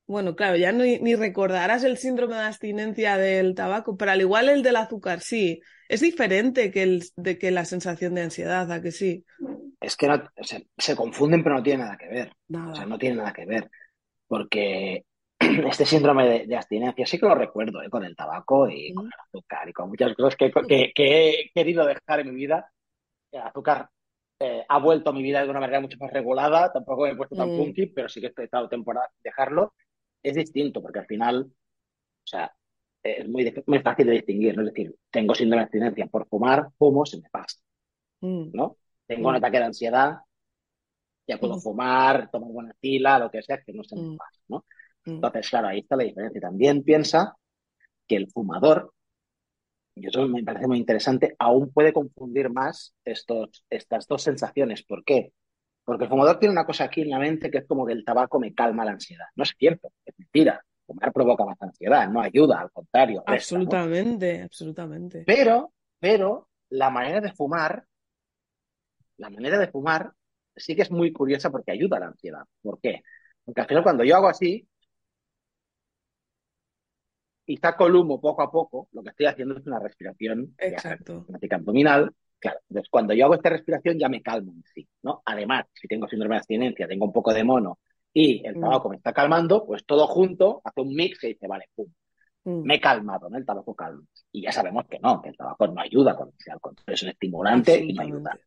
bueno, 0.06 0.36
claro, 0.36 0.56
ya 0.56 0.72
no, 0.72 0.84
ni 0.84 1.14
recordarás 1.16 1.82
el 1.82 1.98
síndrome 1.98 2.36
de 2.36 2.42
abstinencia 2.42 3.16
del 3.16 3.54
tabaco, 3.54 3.96
pero 3.96 4.12
al 4.12 4.20
igual 4.20 4.48
el 4.48 4.62
del 4.62 4.76
azúcar, 4.76 5.20
sí. 5.20 5.60
Es 5.88 6.00
diferente 6.00 6.70
que, 6.70 6.82
el, 6.84 7.04
de, 7.16 7.38
que 7.38 7.50
la 7.50 7.64
sensación 7.64 8.14
de 8.14 8.22
ansiedad, 8.22 8.70
¿a 8.70 8.80
que 8.82 8.92
sí? 8.92 9.24
Es 9.80 9.96
que 9.96 10.06
no, 10.08 10.22
se, 10.42 10.68
se 10.76 10.96
confunden, 10.96 11.42
pero 11.42 11.56
no 11.56 11.62
tiene 11.62 11.84
nada 11.84 11.96
que 11.96 12.08
ver. 12.08 12.32
O 12.70 12.74
sea, 12.74 12.84
Nada. 12.84 12.86
no 12.86 12.98
tiene 12.98 13.16
nada 13.16 13.32
que 13.32 13.46
ver. 13.46 13.70
Porque 14.28 15.04
este 15.68 15.86
síndrome 15.86 16.26
de, 16.28 16.46
de 16.46 16.56
abstinencia 16.56 17.06
sí 17.06 17.18
que 17.18 17.26
lo 17.26 17.34
recuerdo, 17.34 17.82
¿eh? 17.82 17.90
Con 17.90 18.04
el 18.04 18.16
tabaco 18.16 18.68
y 18.68 18.92
con 18.92 19.06
el 19.06 19.12
azúcar 19.26 19.68
y 19.68 19.72
con 19.72 19.88
muchas 19.88 20.14
cosas 20.14 20.36
que, 20.36 20.50
que- 20.68 20.92
que 20.94 21.30
he 21.30 21.50
querido 21.54 21.84
dejar 21.86 22.20
en 22.20 22.30
mi 22.30 22.34
vida. 22.36 22.70
El 23.32 23.42
azúcar 23.42 23.90
eh, 24.40 24.64
ha 24.68 24.78
vuelto 24.78 25.10
a 25.10 25.12
mi 25.12 25.22
vida 25.22 25.42
de 25.44 25.50
una 25.50 25.60
manera 25.60 25.80
mucho 25.80 25.98
más 26.00 26.12
regulada. 26.12 26.72
Tampoco 26.72 27.04
me 27.04 27.10
he 27.12 27.16
puesto 27.16 27.36
tan 27.36 27.52
mm, 27.52 27.52
punky, 27.52 27.86
pero 27.88 28.08
sí 28.08 28.20
que 28.20 28.32
he 28.36 28.44
estado 28.44 28.68
temporada 28.68 29.10
dejarlo. 29.24 29.74
Es 30.22 30.34
distinto, 30.36 30.82
porque 30.82 31.00
al 31.00 31.06
final, 31.06 31.42
o 31.46 32.26
sea, 32.26 32.52
es 33.02 33.28
muy, 33.28 33.52
muy 33.66 33.80
fácil 33.80 34.06
de 34.06 34.12
distinguir, 34.14 34.56
¿no? 34.56 34.62
Es 34.64 34.74
decir, 34.74 34.94
tengo 35.10 35.34
síndrome 35.34 35.62
de 35.62 35.64
abstinencia 35.64 36.06
por 36.08 36.28
fumar, 36.28 36.68
fumo, 36.78 37.06
se 37.06 37.18
me 37.20 37.30
pasa, 37.30 37.58
mm, 38.20 38.52
¿no? 38.52 38.78
Tengo 39.06 39.28
un 39.28 39.34
mm, 39.34 39.36
ataque 39.36 39.58
de 39.58 39.64
ansiedad, 39.66 40.18
ya 41.26 41.38
puedo 41.38 41.56
fumar, 41.58 42.30
tomar 42.30 42.50
buena 42.50 42.74
fila, 42.80 43.18
lo 43.18 43.30
que 43.30 43.42
sea, 43.42 43.60
que 43.62 43.72
no 43.72 43.82
se 43.84 43.96
me 43.96 44.02
mm, 44.02 44.16
pasa, 44.16 44.40
¿no? 44.48 44.64
Mm. 45.06 45.10
Entonces, 45.10 45.48
claro, 45.48 45.68
ahí 45.68 45.80
está 45.80 45.96
la 45.96 46.04
diferencia. 46.04 46.40
También 46.40 46.82
piensa 46.82 47.36
que 48.06 48.16
el 48.16 48.30
fumador, 48.30 48.92
y 49.94 50.06
eso 50.06 50.28
me 50.28 50.42
parece 50.42 50.66
muy 50.66 50.78
interesante, 50.78 51.34
aún 51.38 51.72
puede 51.72 51.92
confundir 51.92 52.50
más 52.50 52.94
estos, 53.04 53.64
estas 53.70 54.06
dos 54.06 54.22
sensaciones. 54.22 54.82
¿Por 54.82 55.04
qué? 55.04 55.32
Porque 55.84 56.04
el 56.04 56.10
fumador 56.10 56.38
tiene 56.38 56.52
una 56.52 56.66
cosa 56.66 56.84
aquí 56.84 57.02
en 57.02 57.10
la 57.10 57.18
mente 57.18 57.50
que 57.50 57.58
es 57.58 57.66
como 57.66 57.86
que 57.86 57.92
el 57.92 58.04
tabaco 58.04 58.38
me 58.38 58.52
calma 58.52 58.84
la 58.84 58.92
ansiedad. 58.92 59.26
No 59.36 59.44
es 59.44 59.54
cierto, 59.56 59.92
es 60.04 60.14
mentira. 60.18 60.62
Fumar 60.84 61.12
provoca 61.12 61.44
más 61.44 61.60
ansiedad, 61.60 62.08
no 62.08 62.20
ayuda, 62.20 62.60
al 62.60 62.70
contrario, 62.70 63.22
resta, 63.26 63.56
¿no? 63.56 63.62
Absolutamente, 63.62 64.42
absolutamente. 64.42 65.24
Pero, 65.26 65.72
pero 65.98 66.48
la 66.70 66.90
manera 66.90 67.20
de 67.20 67.32
fumar, 67.32 67.84
la 69.16 69.30
manera 69.30 69.58
de 69.58 69.68
fumar 69.68 70.12
sí 70.54 70.74
que 70.76 70.82
es 70.82 70.90
muy 70.90 71.12
curiosa 71.12 71.50
porque 71.50 71.72
ayuda 71.72 71.96
a 71.96 72.00
la 72.00 72.06
ansiedad. 72.06 72.42
¿Por 72.62 72.80
qué? 72.80 73.02
Porque 73.44 73.60
al 73.60 73.66
final 73.66 73.82
cuando 73.82 74.04
yo 74.04 74.16
hago 74.16 74.28
así 74.28 74.66
y 77.46 77.56
saco 77.56 77.86
el 77.86 77.94
humo 77.94 78.20
poco 78.20 78.42
a 78.42 78.50
poco, 78.50 78.88
lo 78.92 79.02
que 79.02 79.10
estoy 79.10 79.26
haciendo 79.26 79.56
es 79.56 79.66
una 79.66 79.78
respiración 79.78 80.54
práctica 80.56 81.56
abdominal. 81.56 82.12
Claro, 82.38 82.58
entonces 82.68 82.90
cuando 82.90 83.14
yo 83.14 83.24
hago 83.24 83.34
esta 83.34 83.48
respiración 83.48 83.98
ya 83.98 84.08
me 84.08 84.20
calmo 84.20 84.52
en 84.52 84.62
sí, 84.62 84.86
¿no? 85.02 85.22
Además, 85.24 85.64
si 85.72 85.88
tengo 85.88 86.06
síndrome 86.06 86.34
de 86.34 86.38
abstinencia, 86.40 86.86
tengo 86.86 87.06
un 87.06 87.12
poco 87.12 87.32
de 87.32 87.44
mono 87.44 87.78
y 88.12 88.46
el 88.46 88.56
Mm, 88.56 88.60
tabaco 88.60 88.88
me 88.90 88.96
está 88.96 89.12
calmando, 89.12 89.64
pues 89.64 89.84
todo 89.86 90.06
junto 90.06 90.60
hace 90.64 90.80
un 90.80 90.94
mix 90.94 91.22
y 91.24 91.28
dice, 91.28 91.46
vale, 91.46 91.66
pum, 91.74 91.86
mm. 92.44 92.62
me 92.62 92.74
he 92.74 92.80
calmado, 92.80 93.30
¿no? 93.30 93.38
El 93.38 93.46
tabaco 93.46 93.74
calma. 93.74 94.04
Y 94.32 94.42
ya 94.42 94.52
sabemos 94.52 94.86
que 94.86 94.98
no, 94.98 95.22
que 95.22 95.30
el 95.30 95.36
tabaco 95.36 95.66
no 95.68 95.80
ayuda 95.80 96.16
con 96.16 96.32
al 96.50 96.60
contrario, 96.60 96.94
es 96.94 97.02
un 97.02 97.08
estimulante 97.10 97.78
y 97.78 97.92
no 97.92 98.02
ayuda. 98.02 98.38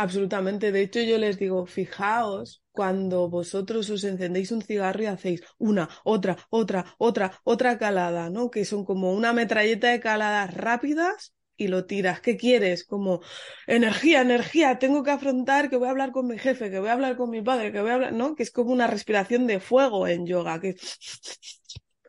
Absolutamente. 0.00 0.70
De 0.70 0.82
hecho, 0.82 1.00
yo 1.00 1.18
les 1.18 1.38
digo, 1.38 1.66
fijaos 1.66 2.62
cuando 2.70 3.28
vosotros 3.28 3.90
os 3.90 4.04
encendéis 4.04 4.52
un 4.52 4.62
cigarro 4.62 5.02
y 5.02 5.06
hacéis 5.06 5.42
una, 5.58 5.88
otra, 6.04 6.36
otra, 6.50 6.94
otra, 6.98 7.40
otra 7.42 7.78
calada, 7.78 8.30
¿no? 8.30 8.48
Que 8.50 8.64
son 8.64 8.84
como 8.84 9.12
una 9.12 9.32
metralleta 9.32 9.88
de 9.90 9.98
caladas 10.00 10.54
rápidas 10.54 11.34
y 11.56 11.66
lo 11.66 11.86
tiras. 11.86 12.20
¿Qué 12.20 12.36
quieres? 12.36 12.84
Como 12.84 13.20
energía, 13.66 14.20
energía, 14.22 14.78
tengo 14.78 15.02
que 15.02 15.10
afrontar 15.10 15.68
que 15.68 15.76
voy 15.76 15.88
a 15.88 15.90
hablar 15.90 16.12
con 16.12 16.28
mi 16.28 16.38
jefe, 16.38 16.70
que 16.70 16.78
voy 16.78 16.90
a 16.90 16.92
hablar 16.92 17.16
con 17.16 17.30
mi 17.30 17.42
padre, 17.42 17.72
que 17.72 17.80
voy 17.80 17.90
a 17.90 17.94
hablar, 17.94 18.12
¿no? 18.12 18.36
Que 18.36 18.44
es 18.44 18.52
como 18.52 18.72
una 18.72 18.86
respiración 18.86 19.48
de 19.48 19.58
fuego 19.60 20.06
en 20.06 20.26
yoga, 20.26 20.60
que 20.60 20.76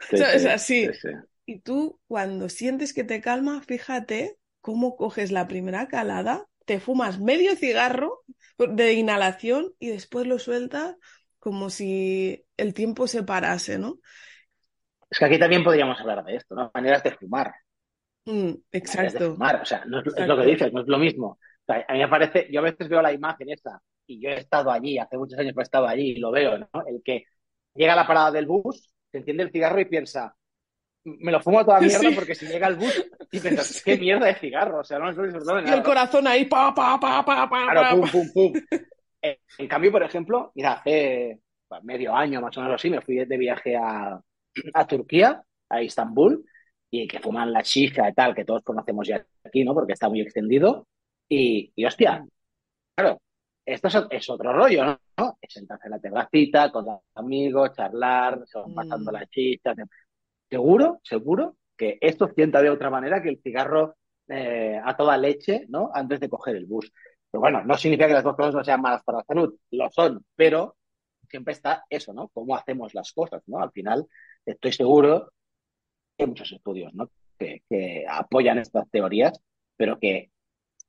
sí, 0.10 0.24
Así. 0.50 0.88
sí, 0.91 0.93
sí. 1.01 1.10
Y 1.46 1.62
tú, 1.62 2.00
cuando 2.08 2.50
sientes 2.50 2.93
que 2.93 3.03
te 3.05 3.22
calma, 3.22 3.62
fíjate 3.63 4.38
cómo 4.62 4.98
coges 4.98 5.31
la 5.31 5.48
primera 5.48 5.88
calada, 5.88 6.49
te 6.70 6.80
fumas 6.80 7.20
medio 7.20 7.56
cigarro 7.56 8.22
de 8.60 8.94
inhalación 8.94 9.74
y 9.80 9.88
después 9.90 10.28
lo 10.28 10.38
sueltas 10.38 10.98
como 11.40 11.72
si 11.72 12.46
el 12.58 12.76
tiempo 12.76 13.08
se 13.08 13.24
parase, 13.24 13.80
¿no? 13.80 13.98
Es 15.10 15.18
que 15.18 15.26
aquí 15.26 15.40
también 15.40 15.64
podríamos 15.64 16.00
hablar 16.00 16.24
de 16.24 16.36
esto, 16.36 16.54
¿no? 16.54 16.70
Maneras 16.72 17.02
de 17.02 17.10
fumar. 17.10 17.56
Mm, 18.26 18.32
Maneras 18.32 18.62
de 18.72 18.78
exacto, 18.78 19.32
fumar. 19.32 19.62
O 19.64 19.66
sea, 19.66 19.84
no 19.86 20.02
es, 20.02 20.06
es 20.06 20.28
lo 20.28 20.36
exacto. 20.36 20.42
que 20.44 20.46
dices, 20.46 20.74
no 20.74 20.82
es 20.82 20.88
lo 20.88 21.00
mismo. 21.00 21.28
O 21.28 21.40
sea, 21.66 21.84
a 21.88 21.94
mí 21.94 22.00
me 22.02 22.08
parece, 22.08 22.48
yo 22.52 22.60
a 22.60 22.64
veces 22.64 22.88
veo 22.88 23.02
la 23.02 23.14
imagen 23.14 23.50
esa, 23.50 23.82
y 24.06 24.22
yo 24.22 24.30
he 24.30 24.38
estado 24.38 24.70
allí, 24.70 25.00
hace 25.00 25.18
muchos 25.18 25.40
años 25.40 25.56
que 25.56 25.62
he 25.62 25.64
estado 25.64 25.88
allí 25.88 26.12
y 26.12 26.20
lo 26.20 26.30
veo, 26.30 26.60
¿no? 26.60 26.70
El 26.86 27.02
que 27.04 27.24
llega 27.74 27.94
a 27.94 27.96
la 27.96 28.06
parada 28.06 28.30
del 28.30 28.46
bus, 28.46 28.94
se 29.12 29.18
enciende 29.18 29.42
el 29.42 29.52
cigarro 29.52 29.82
y 29.82 29.86
piensa, 29.86 30.36
me 31.20 31.32
lo 31.32 31.42
fumo 31.42 31.60
a 31.60 31.66
toda 31.66 31.80
mierda 31.80 32.10
porque 32.16 32.36
si 32.36 32.48
llega 32.48 32.68
el 32.68 32.75
bus 32.75 33.06
y 33.32 33.39
piensas, 33.39 33.82
qué 33.86 33.98
mierda 33.98 34.28
de 34.28 34.36
cigarro, 34.36 34.80
o 34.80 34.84
sea, 34.84 35.00
no 35.00 35.06
me 35.06 35.12
estoy 35.12 35.63
Y 35.66 35.70
el 35.70 35.84
corazón 35.84 36.28
ahí, 36.28 36.46
pa, 36.46 36.74
pa, 36.74 37.00
pa, 37.00 37.24
pa, 37.24 37.50
pa. 37.50 37.72
Claro, 37.72 38.01
pum, 38.01 38.10
pum, 38.12 38.30
pum. 38.34 38.54
En 39.58 39.68
cambio, 39.68 39.92
por 39.92 40.01
ejemplo, 40.01 40.54
mira, 40.56 40.74
hace 40.74 41.42
medio 41.84 42.16
año 42.16 42.39
más 42.39 42.58
o 42.58 42.62
menos 42.62 42.75
así, 42.75 42.89
me 42.89 43.01
fui 43.01 43.18
de 43.18 43.38
viaje 43.38 43.75
a, 43.75 44.18
a 44.74 44.88
Turquía, 44.88 45.44
a 45.68 45.82
Estambul, 45.82 46.46
y 46.89 47.06
que 47.06 47.20
fuman 47.20 47.51
la 47.51 47.62
chica 47.62 48.10
y 48.10 48.13
tal, 48.13 48.34
que 48.34 48.46
todos 48.46 48.63
conocemos 48.63 49.08
ya 49.08 49.24
aquí, 49.44 49.66
¿no? 49.66 49.74
Porque 49.74 49.94
está 49.94 50.08
muy 50.08 50.22
extendido. 50.22 50.88
Y, 51.28 51.72
y 51.75 51.86
hostia, 51.86 52.25
claro, 52.96 53.20
esto 53.66 53.88
es, 54.10 54.30
otro 54.30 54.54
rollo, 54.54 55.00
¿no? 55.18 55.38
Es 55.39 55.54
sentarse 55.54 55.88
en 55.88 55.92
la 55.92 56.00
terracita 56.00 56.72
con 56.72 56.86
los 56.86 57.00
amigos, 57.16 57.74
charlar, 57.75 58.42
se 58.46 58.58
van 58.58 58.74
pasando 58.74 59.12
mm. 59.12 59.13
las 59.13 59.30
chistas. 59.30 59.78
Seguro, 60.50 61.00
seguro 61.03 61.56
que 61.77 61.98
esto 62.01 62.29
sienta 62.36 62.62
de 62.62 62.70
otra 62.70 62.89
manera 62.89 63.22
que 63.22 63.29
el 63.29 63.41
cigarro 63.41 63.96
eh, 64.27 64.79
a 64.84 64.96
toda 64.98 65.18
leche, 65.18 65.65
¿no? 65.70 65.91
Antes 65.94 66.20
de 66.20 66.29
coger 66.29 66.56
el 66.56 66.65
bus. 66.65 66.91
Pero 67.32 67.41
bueno, 67.41 67.63
no 67.63 67.77
significa 67.77 68.08
que 68.08 68.13
las 68.13 68.24
dos 68.24 68.36
cosas 68.36 68.56
no 68.56 68.63
sean 68.63 68.82
malas 68.82 69.03
para 69.03 69.20
la 69.20 69.24
salud, 69.24 69.56
lo 69.72 69.89
son, 69.91 70.25
pero 70.36 70.75
siempre 71.29 71.53
está 71.53 71.84
eso, 71.89 72.13
¿no? 72.13 72.29
Cómo 72.29 72.56
hacemos 72.56 72.94
las 72.94 73.12
cosas, 73.13 73.44
¿no? 73.48 73.60
Al 73.62 73.72
final, 73.72 74.08
estoy 74.46 74.74
seguro 74.74 75.32
que 76.18 76.24
hay 76.24 76.27
muchos 76.29 76.51
estudios, 76.51 76.94
¿no? 76.94 77.10
Que, 77.38 77.63
que 77.70 78.06
apoyan 78.10 78.58
estas 78.58 78.89
teorías, 78.89 79.39
pero 79.77 80.00
que 80.00 80.32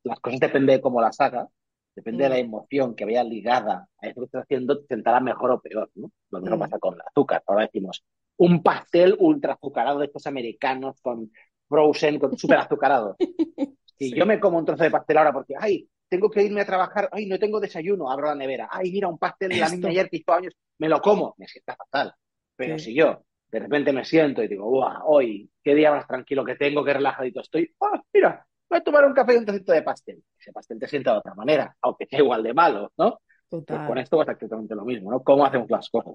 las 0.02 0.18
cosas 0.20 0.40
dependen 0.40 0.76
de 0.76 0.82
cómo 0.82 1.00
las 1.00 1.20
hagas 1.20 1.48
Depende 1.94 2.24
de 2.24 2.30
la 2.30 2.36
mm. 2.36 2.38
emoción 2.38 2.94
que 2.94 3.04
vaya 3.04 3.24
ligada 3.24 3.88
a 3.98 4.06
eso 4.06 4.20
que 4.20 4.26
estás 4.26 4.42
haciendo, 4.44 4.80
te 4.80 4.86
sentará 4.86 5.20
mejor 5.20 5.50
o 5.50 5.60
peor, 5.60 5.90
¿no? 5.94 6.10
Lo 6.30 6.40
mismo 6.40 6.56
mm. 6.56 6.60
pasa 6.60 6.78
con 6.78 6.94
el 6.94 7.00
azúcar. 7.00 7.42
Ahora 7.46 7.62
decimos, 7.66 8.04
un 8.40 8.62
pastel 8.62 9.16
ultra 9.18 9.52
azucarado 9.52 9.98
de 9.98 10.06
estos 10.06 10.26
americanos 10.26 10.98
con 11.02 11.30
frozen, 11.68 12.18
con 12.18 12.36
súper 12.36 12.58
azucarado. 12.58 13.16
Si 14.00 14.14
yo 14.14 14.24
me 14.24 14.40
como 14.40 14.56
un 14.56 14.64
trozo 14.64 14.82
de 14.82 14.90
pastel 14.90 15.18
ahora 15.18 15.30
porque, 15.30 15.52
ay, 15.58 15.86
tengo 16.08 16.30
que 16.30 16.42
irme 16.42 16.62
a 16.62 16.64
trabajar, 16.64 17.10
ay, 17.12 17.26
no 17.26 17.38
tengo 17.38 17.60
desayuno, 17.60 18.10
abro 18.10 18.28
la 18.28 18.34
nevera, 18.34 18.66
ay, 18.72 18.90
mira, 18.90 19.08
un 19.08 19.18
pastel 19.18 19.50
de 19.50 19.58
la 19.58 19.68
niña 19.68 19.90
ayer 19.90 20.08
que 20.08 20.16
hizo 20.16 20.32
años, 20.32 20.54
me 20.78 20.88
lo 20.88 21.02
como, 21.02 21.34
me 21.36 21.46
sienta 21.46 21.76
fatal. 21.76 22.14
Pero 22.56 22.78
si 22.78 22.94
yo 22.94 23.22
de 23.50 23.58
repente 23.58 23.92
me 23.92 24.06
siento 24.06 24.42
y 24.42 24.48
digo, 24.48 24.70
¡buah! 24.70 25.02
Hoy, 25.04 25.50
qué 25.62 25.74
día 25.74 25.90
más 25.90 26.06
tranquilo 26.06 26.46
que 26.46 26.56
tengo, 26.56 26.82
qué 26.82 26.94
relajadito 26.94 27.42
estoy, 27.42 27.74
¡ah, 27.82 28.02
mira! 28.10 28.46
voy 28.70 28.78
a 28.78 28.82
tomar 28.82 29.04
un 29.04 29.12
café 29.12 29.34
y 29.34 29.36
un 29.36 29.44
trocito 29.44 29.72
de 29.72 29.82
pastel. 29.82 30.24
Ese 30.38 30.50
pastel 30.50 30.78
te 30.78 30.88
sienta 30.88 31.12
de 31.12 31.18
otra 31.18 31.34
manera, 31.34 31.76
aunque 31.82 32.06
sea 32.06 32.20
igual 32.20 32.42
de 32.42 32.54
malo, 32.54 32.90
¿no? 32.96 33.20
Pues 33.50 33.64
con 33.66 33.98
esto 33.98 34.16
va 34.16 34.22
a 34.22 34.26
ser 34.26 34.36
exactamente 34.36 34.74
lo 34.74 34.86
mismo, 34.86 35.10
¿no? 35.10 35.22
¿Cómo 35.22 35.44
hacemos 35.44 35.68
las 35.68 35.90
cosas? 35.90 36.14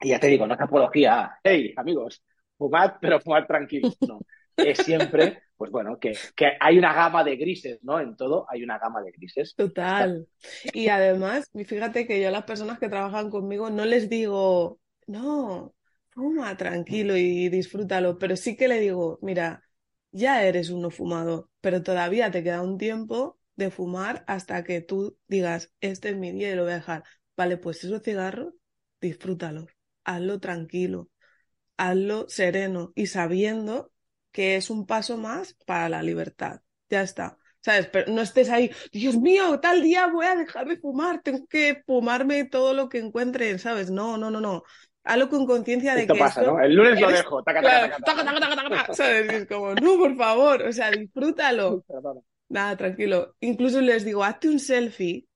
Y 0.00 0.10
ya 0.10 0.20
te 0.20 0.28
digo, 0.28 0.46
no 0.46 0.54
es 0.54 0.60
apología, 0.60 1.38
hey, 1.42 1.74
amigos, 1.76 2.22
fumad, 2.56 2.94
pero 3.00 3.20
fumad 3.20 3.46
tranquilos, 3.46 3.96
no. 4.06 4.20
Es 4.56 4.78
siempre, 4.78 5.42
pues 5.56 5.70
bueno, 5.70 5.98
que, 5.98 6.16
que, 6.34 6.52
hay 6.60 6.78
una 6.78 6.92
gama 6.92 7.22
de 7.22 7.36
grises, 7.36 7.78
¿no? 7.82 8.00
En 8.00 8.16
todo 8.16 8.46
hay 8.48 8.62
una 8.62 8.78
gama 8.78 9.02
de 9.02 9.12
grises. 9.12 9.54
Total. 9.54 10.26
Y 10.72 10.88
además, 10.88 11.50
fíjate 11.66 12.06
que 12.06 12.20
yo 12.20 12.28
a 12.28 12.32
las 12.32 12.44
personas 12.44 12.78
que 12.78 12.88
trabajan 12.88 13.30
conmigo 13.30 13.70
no 13.70 13.84
les 13.84 14.08
digo, 14.08 14.80
no, 15.06 15.74
fuma 16.10 16.56
tranquilo 16.56 17.16
y 17.16 17.48
disfrútalo, 17.48 18.18
pero 18.18 18.36
sí 18.36 18.56
que 18.56 18.66
le 18.66 18.80
digo, 18.80 19.18
mira, 19.22 19.62
ya 20.10 20.44
eres 20.44 20.70
uno 20.70 20.90
fumado, 20.90 21.50
pero 21.60 21.82
todavía 21.82 22.30
te 22.30 22.42
queda 22.42 22.62
un 22.62 22.78
tiempo 22.78 23.38
de 23.56 23.70
fumar 23.70 24.24
hasta 24.26 24.64
que 24.64 24.80
tú 24.80 25.16
digas, 25.28 25.72
este 25.80 26.10
es 26.10 26.16
mi 26.16 26.32
día 26.32 26.52
y 26.52 26.56
lo 26.56 26.62
voy 26.64 26.72
a 26.72 26.76
dejar. 26.76 27.04
Vale, 27.36 27.56
pues 27.56 27.84
esos 27.84 28.02
cigarros, 28.02 28.54
disfrútalos, 29.00 29.66
hazlo 30.08 30.40
tranquilo, 30.40 31.10
hazlo 31.76 32.28
sereno 32.28 32.92
y 32.94 33.06
sabiendo 33.06 33.92
que 34.32 34.56
es 34.56 34.70
un 34.70 34.86
paso 34.86 35.16
más 35.16 35.54
para 35.66 35.88
la 35.88 36.02
libertad. 36.02 36.60
Ya 36.88 37.02
está. 37.02 37.38
¿Sabes? 37.60 37.88
Pero 37.88 38.12
no 38.12 38.22
estés 38.22 38.50
ahí, 38.50 38.70
Dios 38.92 39.16
mío, 39.16 39.58
tal 39.60 39.82
día 39.82 40.06
voy 40.06 40.26
a 40.26 40.36
dejar 40.36 40.66
de 40.68 40.78
fumar, 40.78 41.20
tengo 41.22 41.46
que 41.48 41.82
fumarme 41.84 42.44
todo 42.44 42.72
lo 42.72 42.88
que 42.88 42.98
encuentre, 42.98 43.58
¿sabes? 43.58 43.90
No, 43.90 44.16
no, 44.16 44.30
no, 44.30 44.40
no 44.40 44.62
algo 45.04 45.28
con 45.30 45.46
conciencia 45.46 45.94
de 45.94 46.02
esto 46.02 46.14
que 46.14 46.20
pasa, 46.20 46.42
¿no? 46.42 46.60
El 46.60 46.74
lunes 46.74 47.00
lo 47.00 47.10
dejo. 47.10 47.42
¿Sabes? 48.92 49.32
es 49.32 49.46
como, 49.46 49.74
no, 49.74 49.96
por 49.96 50.16
favor, 50.16 50.62
o 50.62 50.72
sea, 50.72 50.90
disfrútalo. 50.90 51.84
Nada, 52.48 52.76
tranquilo. 52.76 53.34
Incluso 53.40 53.80
les 53.80 54.04
digo, 54.04 54.22
hazte 54.22 54.48
un 54.48 54.58
selfie 54.58 55.26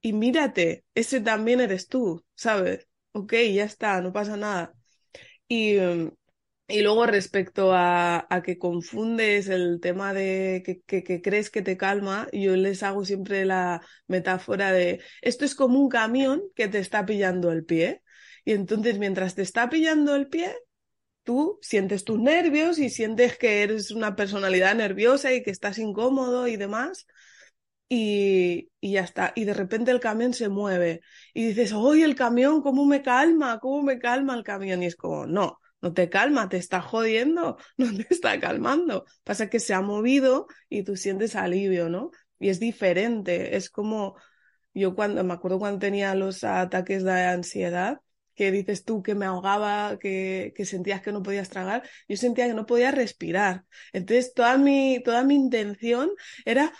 y 0.00 0.12
mírate, 0.12 0.84
ese 0.94 1.20
también 1.20 1.60
eres 1.60 1.88
tú, 1.88 2.24
¿sabes? 2.34 2.88
Ok, 3.12 3.32
ya 3.52 3.64
está, 3.64 4.00
no 4.00 4.12
pasa 4.12 4.36
nada. 4.36 4.72
Y, 5.48 5.76
y 6.68 6.82
luego 6.82 7.06
respecto 7.06 7.72
a, 7.74 8.26
a, 8.30 8.42
que 8.42 8.58
confundes 8.58 9.48
el 9.48 9.80
tema 9.80 10.14
de 10.14 10.62
que, 10.64 10.82
que, 10.82 11.04
que, 11.04 11.22
crees 11.22 11.50
que 11.50 11.62
te 11.62 11.76
calma, 11.76 12.28
yo 12.32 12.56
les 12.56 12.82
hago 12.82 13.04
siempre 13.04 13.44
la 13.46 13.82
metáfora 14.08 14.72
de 14.72 15.02
esto 15.22 15.44
es 15.44 15.54
como 15.54 15.80
un 15.80 15.88
camión 15.90 16.42
que 16.56 16.68
te 16.68 16.78
está 16.80 17.06
pillando 17.06 17.52
el 17.52 17.64
pie. 17.64 18.02
Y 18.44 18.52
entonces 18.52 18.98
mientras 18.98 19.34
te 19.36 19.42
está 19.42 19.70
pillando 19.70 20.16
el 20.16 20.28
pie, 20.28 20.54
tú 21.24 21.58
sientes 21.62 22.04
tus 22.04 22.20
nervios 22.20 22.78
y 22.78 22.90
sientes 22.90 23.38
que 23.38 23.62
eres 23.62 23.90
una 23.92 24.16
personalidad 24.16 24.74
nerviosa 24.76 25.32
y 25.34 25.42
que 25.42 25.50
estás 25.50 25.78
incómodo 25.78 26.48
y 26.48 26.56
demás. 26.56 27.06
Y, 27.94 28.70
y, 28.80 28.92
ya 28.92 29.02
está. 29.02 29.32
Y 29.36 29.44
de 29.44 29.52
repente 29.52 29.90
el 29.90 30.00
camión 30.00 30.32
se 30.32 30.48
mueve 30.48 31.02
y 31.34 31.48
dices, 31.48 31.74
¡oye, 31.74 32.04
el 32.04 32.14
camión! 32.14 32.62
¿Cómo 32.62 32.86
me 32.86 33.02
calma? 33.02 33.58
¿Cómo 33.60 33.82
me 33.82 33.98
calma 33.98 34.34
el 34.34 34.44
camión? 34.44 34.82
Y 34.82 34.86
es 34.86 34.96
como, 34.96 35.26
no, 35.26 35.60
no 35.82 35.92
te 35.92 36.08
calma, 36.08 36.48
te 36.48 36.56
está 36.56 36.80
jodiendo, 36.80 37.58
no 37.76 37.94
te 37.94 38.06
está 38.08 38.40
calmando. 38.40 39.04
Pasa 39.24 39.50
que 39.50 39.60
se 39.60 39.74
ha 39.74 39.82
movido 39.82 40.46
y 40.70 40.84
tú 40.84 40.96
sientes 40.96 41.36
alivio, 41.36 41.90
¿no? 41.90 42.10
Y 42.38 42.48
es 42.48 42.60
diferente. 42.60 43.56
Es 43.56 43.68
como, 43.68 44.16
yo 44.72 44.94
cuando, 44.94 45.22
me 45.22 45.34
acuerdo 45.34 45.58
cuando 45.58 45.78
tenía 45.80 46.14
los 46.14 46.44
ataques 46.44 47.04
de 47.04 47.12
ansiedad, 47.12 48.00
que 48.34 48.50
dices 48.50 48.84
tú 48.86 49.02
que 49.02 49.14
me 49.14 49.26
ahogaba, 49.26 49.98
que, 49.98 50.54
que, 50.56 50.64
sentías 50.64 51.02
que 51.02 51.12
no 51.12 51.22
podías 51.22 51.50
tragar, 51.50 51.82
yo 52.08 52.16
sentía 52.16 52.46
que 52.46 52.54
no 52.54 52.64
podía 52.64 52.90
respirar. 52.90 53.66
Entonces, 53.92 54.32
toda 54.32 54.56
mi, 54.56 55.02
toda 55.04 55.24
mi 55.24 55.34
intención 55.34 56.10
era 56.46 56.72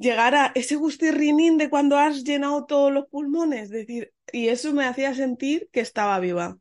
llegar 0.00 0.34
a 0.34 0.52
ese 0.56 0.76
gustirrinín 0.76 1.58
de 1.58 1.70
cuando 1.70 1.98
has 1.98 2.24
llenado 2.24 2.66
todos 2.66 2.92
los 2.92 3.06
pulmones, 3.06 3.70
decir, 3.70 4.12
y 4.32 4.48
eso 4.48 4.72
me 4.72 4.86
hacía 4.86 5.14
sentir 5.14 5.68
que 5.72 5.80
estaba 5.80 6.18
viva, 6.18 6.58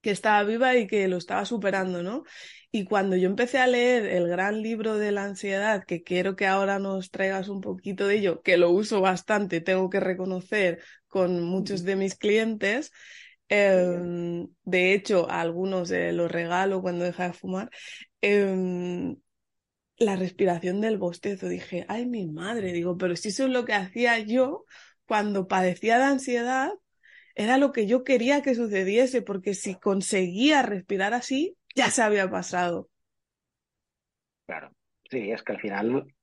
que 0.00 0.10
estaba 0.12 0.42
viva 0.44 0.76
y 0.76 0.86
que 0.86 1.08
lo 1.08 1.18
estaba 1.18 1.44
superando, 1.44 2.02
¿no? 2.02 2.24
Y 2.70 2.84
cuando 2.84 3.16
yo 3.16 3.28
empecé 3.28 3.58
a 3.58 3.66
leer 3.66 4.06
el 4.06 4.28
gran 4.28 4.62
libro 4.62 4.96
de 4.96 5.12
la 5.12 5.24
ansiedad, 5.24 5.84
que 5.84 6.02
quiero 6.02 6.36
que 6.36 6.46
ahora 6.46 6.78
nos 6.78 7.10
traigas 7.10 7.48
un 7.48 7.60
poquito 7.60 8.06
de 8.06 8.16
ello, 8.16 8.42
que 8.42 8.56
lo 8.56 8.70
uso 8.70 9.00
bastante, 9.00 9.60
tengo 9.60 9.90
que 9.90 10.00
reconocer 10.00 10.80
con 11.08 11.42
muchos 11.42 11.84
de 11.84 11.96
mis 11.96 12.16
clientes, 12.16 12.92
Em, 13.48 14.48
de 14.64 14.92
hecho, 14.94 15.30
a 15.30 15.40
algunos 15.40 15.90
eh, 15.90 16.12
los 16.12 16.30
regalo 16.30 16.82
cuando 16.82 17.04
deja 17.04 17.28
de 17.28 17.32
fumar. 17.32 17.70
Em, 18.20 19.16
la 19.98 20.16
respiración 20.16 20.80
del 20.80 20.98
bostezo. 20.98 21.48
Dije, 21.48 21.84
ay, 21.88 22.06
mi 22.06 22.26
madre, 22.26 22.72
digo, 22.72 22.96
pero 22.96 23.16
si 23.16 23.28
eso 23.28 23.44
es 23.44 23.50
lo 23.50 23.64
que 23.64 23.74
hacía 23.74 24.18
yo 24.18 24.64
cuando 25.06 25.48
padecía 25.48 25.98
de 25.98 26.04
ansiedad, 26.04 26.72
era 27.34 27.58
lo 27.58 27.72
que 27.72 27.86
yo 27.86 28.04
quería 28.04 28.42
que 28.42 28.54
sucediese, 28.54 29.22
porque 29.22 29.54
si 29.54 29.74
conseguía 29.74 30.62
respirar 30.62 31.14
así, 31.14 31.56
ya 31.74 31.90
se 31.90 32.02
había 32.02 32.30
pasado. 32.30 32.88
Claro, 34.46 34.72
sí, 35.10 35.30
es 35.30 35.42
que 35.42 35.52
al 35.52 35.60
final, 35.60 36.14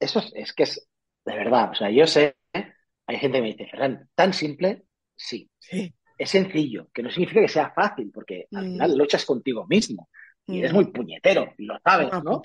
eso 0.00 0.22
es, 0.34 0.52
que 0.52 0.62
es 0.64 0.88
de 1.24 1.36
verdad, 1.36 1.70
o 1.70 1.74
sea, 1.74 1.90
yo 1.90 2.06
sé, 2.06 2.36
hay 2.52 3.18
gente 3.18 3.38
que 3.38 3.42
me 3.42 3.54
dice, 3.54 3.70
tan 4.14 4.32
simple, 4.32 4.84
sí. 5.14 5.50
Sí 5.58 5.94
es 6.22 6.30
sencillo, 6.30 6.88
que 6.94 7.02
no 7.02 7.10
significa 7.10 7.40
que 7.40 7.48
sea 7.48 7.72
fácil, 7.72 8.10
porque 8.14 8.46
al 8.52 8.64
final 8.64 8.92
mm. 8.92 8.96
luchas 8.96 9.24
contigo 9.24 9.66
mismo 9.66 10.08
y 10.52 10.58
eres 10.58 10.72
mm. 10.72 10.74
muy 10.74 10.84
puñetero, 10.86 11.52
lo 11.58 11.78
sabes, 11.82 12.10
¿no? 12.22 12.42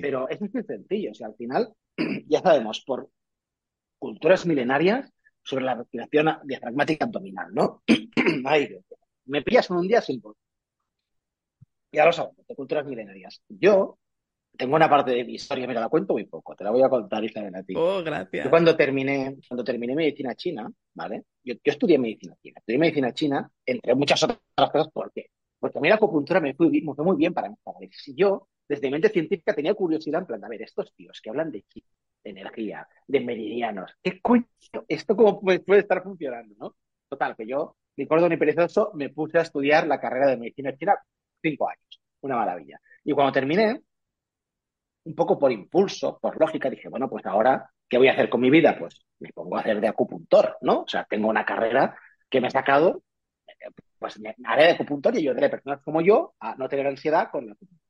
Pero 0.00 0.28
es 0.28 0.40
muy 0.40 0.50
sencillo, 0.50 1.10
o 1.10 1.14
sea, 1.14 1.28
al 1.28 1.34
final 1.34 1.72
ya 2.26 2.40
sabemos 2.40 2.82
por 2.86 3.10
culturas 3.98 4.46
milenarias 4.46 5.12
sobre 5.42 5.64
la 5.64 5.74
respiración 5.74 6.30
diafragmática 6.44 7.04
abdominal, 7.04 7.52
¿no? 7.52 7.82
me 9.26 9.42
pillas 9.42 9.70
en 9.70 9.76
un 9.76 9.88
día 9.88 10.00
sin 10.00 10.22
Ya 11.92 12.04
lo 12.04 12.12
sabemos, 12.12 12.46
de 12.46 12.54
culturas 12.54 12.86
milenarias. 12.86 13.42
Yo 13.48 13.98
tengo 14.56 14.76
una 14.76 14.90
parte 14.90 15.12
de 15.12 15.24
mi 15.24 15.34
historia, 15.34 15.66
mira, 15.66 15.80
la 15.80 15.88
cuento 15.88 16.14
muy 16.14 16.24
poco, 16.24 16.54
te 16.54 16.64
la 16.64 16.70
voy 16.70 16.82
a 16.82 16.88
contar 16.88 17.24
Isabel 17.24 17.54
a 17.54 17.62
ti. 17.62 17.74
Oh, 17.76 18.02
gracias. 18.02 18.44
Yo 18.44 18.50
cuando 18.50 18.76
terminé, 18.76 19.36
cuando 19.48 19.64
terminé 19.64 19.94
medicina 19.94 20.34
china, 20.34 20.70
¿vale? 20.94 21.24
Yo, 21.42 21.54
yo 21.54 21.72
estudié 21.72 21.98
medicina 21.98 22.34
china, 22.42 22.58
estudié 22.58 22.78
medicina 22.78 23.12
china, 23.12 23.50
entre 23.64 23.94
muchas 23.94 24.22
otras 24.22 24.38
cosas. 24.70 24.88
Porque 24.92 25.30
mí 25.80 25.88
la 25.88 25.96
acupuntura 25.96 26.40
me 26.40 26.54
fue, 26.54 26.68
muy 26.70 27.16
bien 27.16 27.34
para 27.34 27.48
mí. 27.48 27.56
Si 27.92 28.14
yo, 28.14 28.48
desde 28.68 28.90
mente 28.90 29.08
científica, 29.08 29.54
tenía 29.54 29.74
curiosidad 29.74 30.20
en 30.20 30.26
plan, 30.26 30.44
a 30.44 30.48
ver, 30.48 30.62
estos 30.62 30.94
tíos 30.94 31.20
que 31.22 31.30
hablan 31.30 31.50
de 31.50 31.64
de 32.22 32.30
energía, 32.30 32.86
de 33.06 33.20
meridianos, 33.20 33.96
¿qué 34.02 34.20
coño? 34.20 34.44
¿Esto 34.88 35.16
cómo 35.16 35.40
puede, 35.40 35.80
estar 35.80 36.02
funcionando, 36.02 36.54
no? 36.58 36.76
Total, 37.08 37.34
que 37.34 37.46
yo, 37.46 37.76
ni 37.96 38.06
corto 38.06 38.28
ni 38.28 38.36
perezoso, 38.36 38.92
me 38.94 39.08
puse 39.08 39.38
a 39.38 39.42
estudiar 39.42 39.86
la 39.86 39.98
carrera 39.98 40.26
de 40.28 40.36
medicina 40.36 40.76
china 40.76 40.94
cinco 41.42 41.68
años 41.68 42.00
una 42.22 42.36
maravilla. 42.36 42.80
Y 43.04 43.12
cuando 43.12 43.32
terminé, 43.32 43.80
un 45.04 45.14
poco 45.14 45.38
por 45.38 45.52
impulso, 45.52 46.18
por 46.20 46.38
lógica, 46.38 46.70
dije, 46.70 46.88
bueno, 46.88 47.08
pues 47.08 47.24
ahora, 47.26 47.70
¿qué 47.88 47.98
voy 47.98 48.08
a 48.08 48.12
hacer 48.12 48.28
con 48.28 48.40
mi 48.40 48.50
vida? 48.50 48.76
Pues 48.78 49.04
me 49.18 49.32
pongo 49.32 49.56
a 49.56 49.60
hacer 49.60 49.80
de 49.80 49.88
acupuntor, 49.88 50.58
¿no? 50.60 50.82
O 50.82 50.88
sea, 50.88 51.06
tengo 51.08 51.28
una 51.28 51.44
carrera 51.44 51.96
que 52.28 52.40
me 52.40 52.48
ha 52.48 52.50
sacado, 52.50 53.02
pues 54.00 54.18
me 54.18 54.34
haré 54.44 54.64
de 54.64 54.70
acupuntor 54.70 55.14
y 55.14 55.18
ayudaré 55.18 55.46
a 55.46 55.50
personas 55.50 55.80
como 55.82 56.00
yo 56.00 56.34
a 56.40 56.56
no 56.56 56.68
tener 56.68 56.86
ansiedad 56.86 57.30
con 57.30 57.46
la 57.46 57.52
acupuntura. 57.52 57.80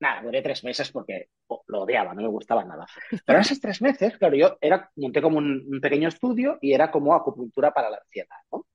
Nada, 0.00 0.22
duré 0.22 0.42
tres 0.42 0.62
meses 0.64 0.92
porque 0.92 1.28
oh, 1.46 1.64
lo 1.68 1.82
odiaba, 1.82 2.12
no 2.14 2.22
me 2.22 2.28
gustaba 2.28 2.64
nada. 2.64 2.86
Pero 3.24 3.38
en 3.38 3.42
esos 3.42 3.60
tres 3.60 3.80
meses, 3.80 4.18
claro, 4.18 4.36
yo 4.36 4.58
era, 4.60 4.90
monté 4.96 5.22
como 5.22 5.38
un, 5.38 5.64
un 5.66 5.80
pequeño 5.80 6.08
estudio 6.08 6.58
y 6.60 6.72
era 6.74 6.90
como 6.90 7.14
acupuntura 7.14 7.72
para 7.72 7.90
la 7.90 7.96
ansiedad, 7.96 8.36
¿no? 8.52 8.66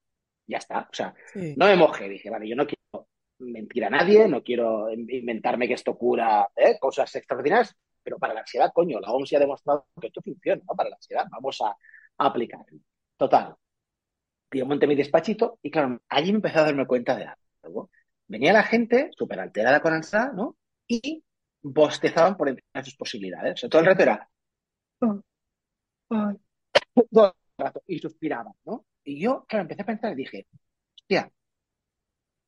Ya 0.47 0.58
está, 0.58 0.80
o 0.91 0.93
sea, 0.93 1.13
Sí. 1.32 1.54
no 1.56 1.67
me 1.67 1.75
mojé, 1.75 2.10
dije, 2.10 2.30
vale, 2.32 2.47
yo 2.47 2.56
no 2.56 2.65
quiero 2.65 3.08
mentir 3.39 3.86
a 3.86 3.89
nadie, 3.91 4.28
no 4.28 4.41
quiero 4.41 4.91
inventarme 4.91 5.67
que 5.67 5.75
esto 5.75 5.95
cura 5.95 6.49
¿eh? 6.56 6.78
cosas 6.80 7.13
extraordinarias, 7.15 7.75
pero 8.02 8.17
para 8.17 8.34
la 8.34 8.39
ansiedad, 8.39 8.71
coño, 8.73 8.99
la 8.99 9.12
OMS 9.12 9.30
ya 9.30 9.38
ha 9.38 9.41
demostrado 9.41 9.86
que 10.02 10.08
esto 10.08 10.21
funciona, 10.23 10.63
¿no? 10.67 10.75
Para 10.75 10.89
la 10.89 10.95
ansiedad, 10.95 11.25
vamos 11.30 11.62
a, 11.62 11.67
a 11.69 12.25
aplicarlo. 12.25 12.80
Total. 13.15 13.56
Yo 14.52 14.66
monté 14.66 14.88
mi 14.88 14.96
despachito 14.96 15.60
y 15.62 15.72
claro, 15.72 16.02
allí 16.10 16.32
me 16.32 16.38
empecé 16.38 16.60
a 16.60 16.64
darme 16.64 16.88
cuenta 16.88 17.16
de 17.16 17.28
algo. 17.64 17.90
Venía 18.28 18.54
la 18.54 18.64
gente 18.64 19.12
súper 19.18 19.40
alterada 19.40 19.82
con 19.82 19.94
ansiedad, 19.94 20.34
¿no? 20.34 20.58
Y 20.88 21.24
bostezaban 21.62 22.38
por 22.38 22.50
encima 22.50 22.68
de 22.74 22.84
sus 22.84 22.96
posibilidades. 22.96 23.54
O 23.54 23.58
sea, 23.58 23.70
todo 23.70 23.82
el 23.82 23.88
rato 23.88 24.04
era 24.04 24.30
todo 27.12 27.36
el 27.58 27.64
rato 27.66 27.84
y 27.88 28.00
suspiraban, 28.00 28.54
¿no? 28.66 28.86
Y 29.04 29.22
yo, 29.22 29.46
claro, 29.48 29.64
empecé 29.64 29.82
a 29.82 29.86
pensar 29.86 30.14
y 30.14 30.16
dije, 30.16 30.48
hostia, 31.00 31.32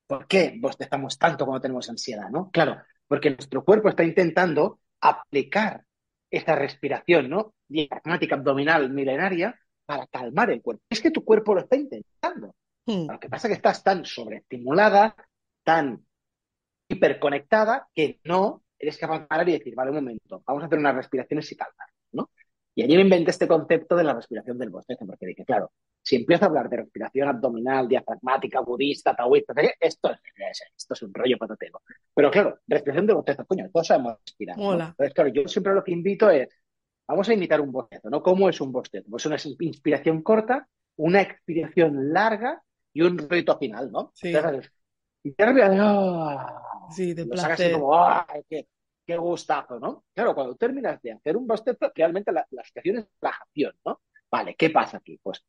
¿por 0.08 0.28
qué 0.28 0.58
bostezamos 0.60 1.18
tanto 1.18 1.46
cuando 1.46 1.62
tenemos 1.62 1.90
ansiedad, 1.90 2.30
no? 2.30 2.52
Claro, 2.52 2.82
porque 3.08 3.30
nuestro 3.30 3.64
cuerpo 3.64 3.90
está 3.90 4.04
intentando 4.04 4.80
aplicar 5.00 5.86
esa 6.30 6.56
respiración, 6.56 7.30
¿no? 7.30 7.54
Diafragmática 7.68 8.36
abdominal 8.36 8.90
milenaria 8.90 9.60
para 9.91 10.08
calmar 10.08 10.49
el 10.51 10.62
cuerpo. 10.62 10.84
Es 10.89 11.01
que 11.01 11.12
tu 11.12 11.25
cuerpo 11.25 11.54
lo 11.54 11.60
está 11.62 11.75
intentando. 11.75 12.56
Mm, 12.86 13.08
Lo 13.12 13.19
que 13.19 13.27
pasa 13.30 13.47
es 13.47 13.51
que 13.51 13.56
estás 13.58 13.84
tan 13.84 14.06
sobreestimulada, 14.06 15.15
tan 15.63 16.06
hiperconectada, 16.88 17.88
que 17.93 18.19
no 18.23 18.63
eres 18.80 18.97
capaz 18.97 19.19
de 19.19 19.25
parar 19.27 19.47
y 19.49 19.54
decir, 19.54 19.75
vale, 19.75 19.91
un 19.91 19.97
momento, 19.97 20.41
vamos 20.45 20.63
a 20.63 20.65
hacer 20.67 20.80
unas 20.80 20.95
respiraciones 20.95 21.51
y 21.51 21.56
calmar, 21.56 21.88
¿no? 22.13 22.30
Y 22.73 22.84
allí 22.84 22.95
me 22.95 23.01
inventé 23.01 23.32
este 23.32 23.47
concepto 23.49 23.95
de 23.97 24.04
la 24.06 24.13
respiración 24.13 24.58
del 24.58 24.69
bostezo, 24.69 25.06
porque 25.06 25.25
dije, 25.25 25.43
claro, 25.43 25.71
si 26.01 26.15
empiezo 26.15 26.45
a 26.45 26.47
hablar 26.47 26.69
de 26.69 26.77
respiración 26.77 27.27
abdominal, 27.27 27.88
diafragmática, 27.88 28.62
budista, 28.62 29.13
taoísta, 29.13 29.54
esto, 29.80 30.10
es- 30.12 30.62
esto 30.77 30.93
es 30.93 31.01
un 31.04 31.13
rollo 31.13 31.38
patatero. 31.38 31.82
Pero 32.15 32.32
claro, 32.32 32.60
respiración 32.65 33.06
del 33.08 33.17
bostezo, 33.17 33.45
coño, 33.45 33.69
todos 33.71 33.88
sabemos 33.88 34.17
respirar, 34.25 34.58
¿no? 34.58 34.63
Entonces, 34.91 35.13
claro, 35.13 35.30
yo 35.32 35.47
siempre 35.47 35.73
lo 35.73 35.84
que 35.84 35.91
invito 35.91 36.30
es, 36.30 36.47
vamos 37.12 37.28
a 37.28 37.34
imitar 37.34 37.60
un 37.60 37.71
bostezo, 37.71 38.10
¿no? 38.10 38.24
¿Cómo 38.24 38.47
es 38.50 38.62
un 38.62 38.71
bostezo? 38.71 39.10
Pues 39.10 39.26
una 39.26 39.38
inspiración 39.60 40.21
corta, 40.21 40.67
una 40.95 41.21
expiración 41.21 42.13
larga 42.13 42.62
y 42.93 43.02
un 43.02 43.17
ruido 43.17 43.58
final, 43.58 43.91
¿no? 43.91 44.12
Sí. 44.15 44.30
Entonces, 44.30 44.71
y 45.24 45.32
te 45.34 45.45
respiras, 45.45 45.78
¡ah! 45.80 46.88
Sí, 46.89 47.13
de 47.13 47.26
placer. 47.26 47.74
como, 47.74 47.95
¡ay, 47.95 48.43
qué, 48.50 48.67
qué 49.06 49.17
gustazo, 49.17 49.80
¿no? 49.80 50.06
Claro, 50.13 50.34
cuando 50.34 50.56
terminas 50.56 51.02
de 51.02 51.12
hacer 51.12 51.36
un 51.36 51.45
bostezo, 51.47 51.91
realmente 51.93 52.32
la, 52.32 52.45
la 52.50 52.63
situación 52.63 52.97
es 53.00 53.08
relajación, 53.21 53.74
¿no? 53.86 54.02
Vale, 54.32 54.56
¿qué 54.56 54.69
pasa 54.69 54.97
aquí? 54.97 55.19
Pues 55.21 55.43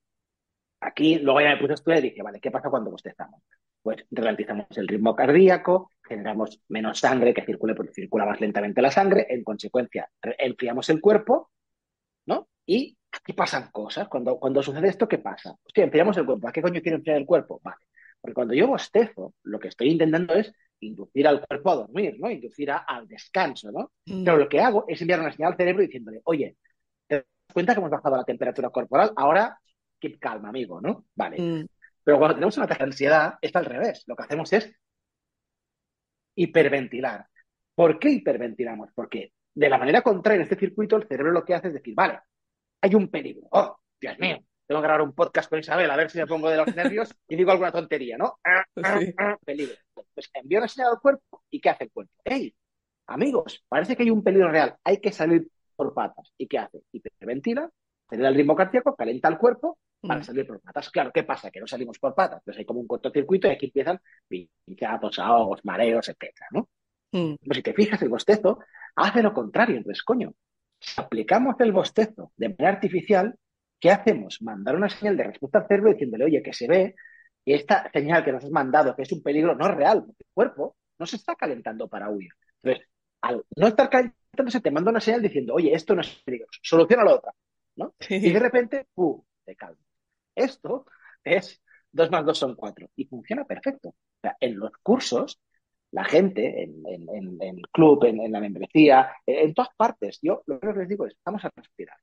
aquí 0.81 1.19
luego 1.21 1.41
ya 1.41 1.51
me 1.51 1.59
puse 1.59 1.73
a 1.73 1.75
estudiar 1.75 2.05
y 2.05 2.11
dije, 2.11 2.23
vale, 2.23 2.41
¿qué 2.41 2.51
pasa 2.51 2.71
cuando 2.71 2.91
bostezamos? 2.91 3.41
Pues 3.83 4.05
ralentizamos 4.11 4.67
el 4.77 4.89
ritmo 4.89 5.15
cardíaco, 5.17 5.91
generamos 6.03 6.61
menos 6.69 6.99
sangre 7.01 7.35
que 7.35 7.45
circule 7.45 7.75
porque 7.75 7.93
circula 7.93 8.25
más 8.27 8.41
lentamente 8.41 8.81
la 8.83 8.91
sangre, 8.91 9.27
en 9.29 9.43
consecuencia 9.45 10.09
enfriamos 10.39 10.89
el 10.91 11.01
cuerpo, 11.01 11.51
¿no? 12.27 12.49
Y 12.67 12.97
aquí 13.13 13.33
pasan 13.33 13.71
cosas. 13.73 14.09
Cuando, 14.09 14.39
cuando 14.39 14.63
sucede 14.63 14.89
esto, 14.89 15.09
¿qué 15.09 15.19
pasa? 15.19 15.57
Hostia, 15.65 15.85
enfriamos 15.85 16.17
el 16.17 16.27
cuerpo. 16.27 16.49
¿A 16.49 16.53
qué 16.53 16.63
coño 16.63 16.81
quiero 16.81 16.99
enfriar 16.99 17.19
el 17.19 17.27
cuerpo? 17.27 17.61
Vale. 17.63 17.79
Porque 18.21 18.35
cuando 18.35 18.55
yo 18.55 18.69
bostezo, 18.69 19.35
lo 19.43 19.59
que 19.59 19.69
estoy 19.69 19.91
intentando 19.91 20.35
es 20.35 20.53
inducir 20.81 21.27
al 21.29 21.45
cuerpo 21.47 21.71
a 21.71 21.77
dormir, 21.77 22.17
¿no? 22.19 22.31
Inducir 22.31 22.71
a- 22.71 22.79
al 22.79 23.09
descanso, 23.09 23.71
¿no? 23.73 23.93
Mm, 24.07 24.25
Pero 24.25 24.37
lo 24.37 24.49
que 24.49 24.61
hago 24.61 24.85
es 24.89 25.01
enviar 25.01 25.21
una 25.21 25.33
señal 25.33 25.53
al 25.53 25.57
cerebro 25.59 25.83
diciéndole, 25.83 26.21
oye, 26.25 26.57
¿te 27.07 27.17
das 27.17 27.25
cuenta 27.53 27.75
que 27.75 27.81
hemos 27.81 27.91
bajado 27.91 28.17
la 28.17 28.25
temperatura 28.25 28.71
corporal? 28.71 29.13
Ahora, 29.17 29.59
keep 29.99 30.19
calma, 30.21 30.49
amigo, 30.51 30.81
¿no? 30.81 31.07
Vale. 31.15 31.41
mm, 31.41 31.67
Pero 32.05 32.19
cuando 32.19 32.35
tenemos 32.35 32.57
un 32.57 32.65
ataque 32.65 32.85
de 32.85 32.91
ansiedad, 32.91 33.35
es 33.41 33.55
al 33.55 33.65
revés. 33.65 34.05
Lo 34.07 34.17
que 34.17 34.23
hacemos 34.25 34.53
es 34.53 34.75
hiperventilar. 36.35 37.27
¿Por 37.75 37.99
qué 37.99 38.11
hiperventilamos? 38.11 38.91
Porque 38.95 39.33
de 39.55 39.69
la 39.69 39.79
manera 39.79 40.03
contraria, 40.03 40.37
en 40.37 40.43
este 40.43 40.59
circuito, 40.59 40.97
el 40.97 41.07
cerebro 41.07 41.33
lo 41.33 41.45
que 41.45 41.55
hace 41.55 41.69
es 41.69 41.75
decir, 41.75 41.95
vale, 41.95 42.21
hay 42.81 42.95
un 42.95 43.09
peligro. 43.09 43.49
Oh, 43.51 43.79
Dios 44.01 44.19
mío, 44.19 44.39
tengo 44.67 44.81
que 44.81 44.87
grabar 44.87 45.03
un 45.03 45.15
podcast 45.15 45.49
con 45.49 45.59
Isabel, 45.59 45.91
a 45.91 45.97
ver 45.97 46.11
si 46.11 46.19
me 46.19 46.27
pongo 46.27 46.49
de 46.51 46.57
los 46.57 46.75
nervios 46.75 47.15
y 47.29 47.37
digo 47.37 47.51
alguna 47.51 47.73
tontería, 47.73 48.17
¿no? 48.17 48.39
Ah, 48.45 48.65
ah, 48.83 49.01
ah, 49.19 49.39
peligro. 49.45 49.77
Pues 50.15 50.31
envío 50.35 50.59
una 50.59 50.69
señal 50.69 50.93
al 50.93 51.01
cuerpo 51.01 51.43
y 51.51 51.61
¿qué 51.61 51.71
hace 51.71 51.85
el 51.85 51.93
cuerpo? 51.93 52.13
¡Ey! 52.25 52.55
Amigos, 53.07 53.65
parece 53.69 53.97
que 53.97 54.05
hay 54.05 54.11
un 54.11 54.23
peligro 54.23 54.51
real, 54.51 54.77
hay 54.85 54.99
que 55.01 55.13
salir 55.13 55.49
por 55.77 55.93
patas. 55.93 56.33
¿Y 56.39 56.47
qué 56.47 56.59
hace? 56.59 56.83
Hiperventila, 56.93 57.71
acelera 58.07 58.29
el 58.29 58.35
ritmo 58.35 58.57
cardíaco, 58.57 58.95
calenta 58.97 59.29
el 59.29 59.39
cuerpo 59.39 59.79
para 60.05 60.23
salir 60.23 60.47
por 60.47 60.61
patas. 60.61 60.91
Claro, 60.91 61.11
¿qué 61.13 61.23
pasa? 61.25 61.51
Que 61.51 61.61
no 61.61 61.67
salimos 61.67 61.99
por 61.99 62.15
patas. 62.15 62.39
Entonces 62.41 62.61
hay 62.61 62.65
como 62.67 62.81
un 62.81 62.87
cortocircuito 62.87 63.49
y 63.49 63.53
aquí 63.53 63.67
empiezan 63.67 64.01
pinchazos, 64.29 65.19
ahogos, 65.19 65.65
mareos, 65.65 66.09
etcétera, 66.09 66.49
¿no? 66.53 66.69
mm, 67.13 67.35
Pero 67.43 67.55
si 67.55 67.63
te 67.63 67.75
fijas, 67.75 68.03
el 68.03 68.09
bostezo 68.09 68.59
hace 68.97 69.23
lo 69.23 69.33
contrario. 69.35 69.77
Entonces, 69.77 70.03
coño, 70.03 70.35
si 70.81 71.01
aplicamos 71.01 71.57
el 71.61 71.73
bostezo 71.73 72.33
de 72.37 72.49
manera 72.51 72.71
artificial, 72.71 73.37
¿qué 73.81 73.91
hacemos? 73.91 74.41
Mandar 74.43 74.77
una 74.77 74.89
señal 74.89 75.17
de 75.17 75.25
respuesta 75.25 75.59
al 75.61 75.69
cerebro 75.69 75.93
diciéndole, 75.93 76.25
oye, 76.27 76.43
que 76.43 76.53
se 76.53 76.69
ve 76.69 76.95
que 77.45 77.55
esta 77.55 77.91
señal 77.93 78.25
que 78.25 78.33
nos 78.33 78.45
has 78.45 78.51
mandado, 78.51 78.95
que 78.97 79.03
es 79.03 79.13
un 79.13 79.23
peligro, 79.23 79.55
no 79.57 79.67
es 79.69 79.75
real, 79.75 80.05
porque 80.07 80.25
el 80.25 80.31
cuerpo 80.35 80.77
no 80.99 81.07
se 81.07 81.17
está 81.17 81.35
calentando 81.37 81.89
para 81.89 82.11
huir. 82.11 82.31
Entonces, 82.63 82.89
al 83.21 83.45
no 83.57 83.67
estar 83.69 83.89
calentándose, 83.91 84.61
te 84.61 84.71
manda 84.71 84.91
una 84.91 85.01
señal 85.01 85.23
diciendo, 85.23 85.55
oye, 85.55 85.73
esto 85.75 85.95
no 85.95 86.01
es 86.03 86.09
peligroso, 86.25 86.61
soluciona 86.63 87.05
la 87.05 87.15
otra, 87.15 87.33
¿no? 87.77 87.95
Y 88.21 88.31
de 88.31 88.39
repente, 88.41 88.87
¡pum!, 88.95 89.23
te 89.45 89.57
calma. 89.57 89.79
Esto 90.35 90.87
es 91.25 91.63
2 91.93 92.11
más 92.11 92.25
2 92.25 92.39
son 92.39 92.55
4 92.57 92.89
y 92.97 93.05
funciona 93.07 93.45
perfecto. 93.45 93.91
O 93.91 93.95
sea, 94.23 94.37
en 94.41 94.59
los 94.59 94.73
cursos, 94.83 95.41
la 95.91 96.05
gente, 96.05 96.63
en, 96.65 96.83
en- 96.87 97.09
en- 97.11 97.43
en 97.43 97.59
el 97.59 97.69
club, 97.71 98.05
en, 98.05 98.21
en 98.21 98.33
la 98.33 98.41
membresía, 98.41 99.13
en, 99.27 99.53
todas 99.55 99.71
partes, 99.77 100.19
yo 100.23 100.43
lo 100.47 100.61
que 100.61 100.73
les 100.73 100.89
digo 100.89 101.07
es, 101.07 101.17
vamos 101.25 101.45
a 101.45 101.53
respirar 101.55 101.97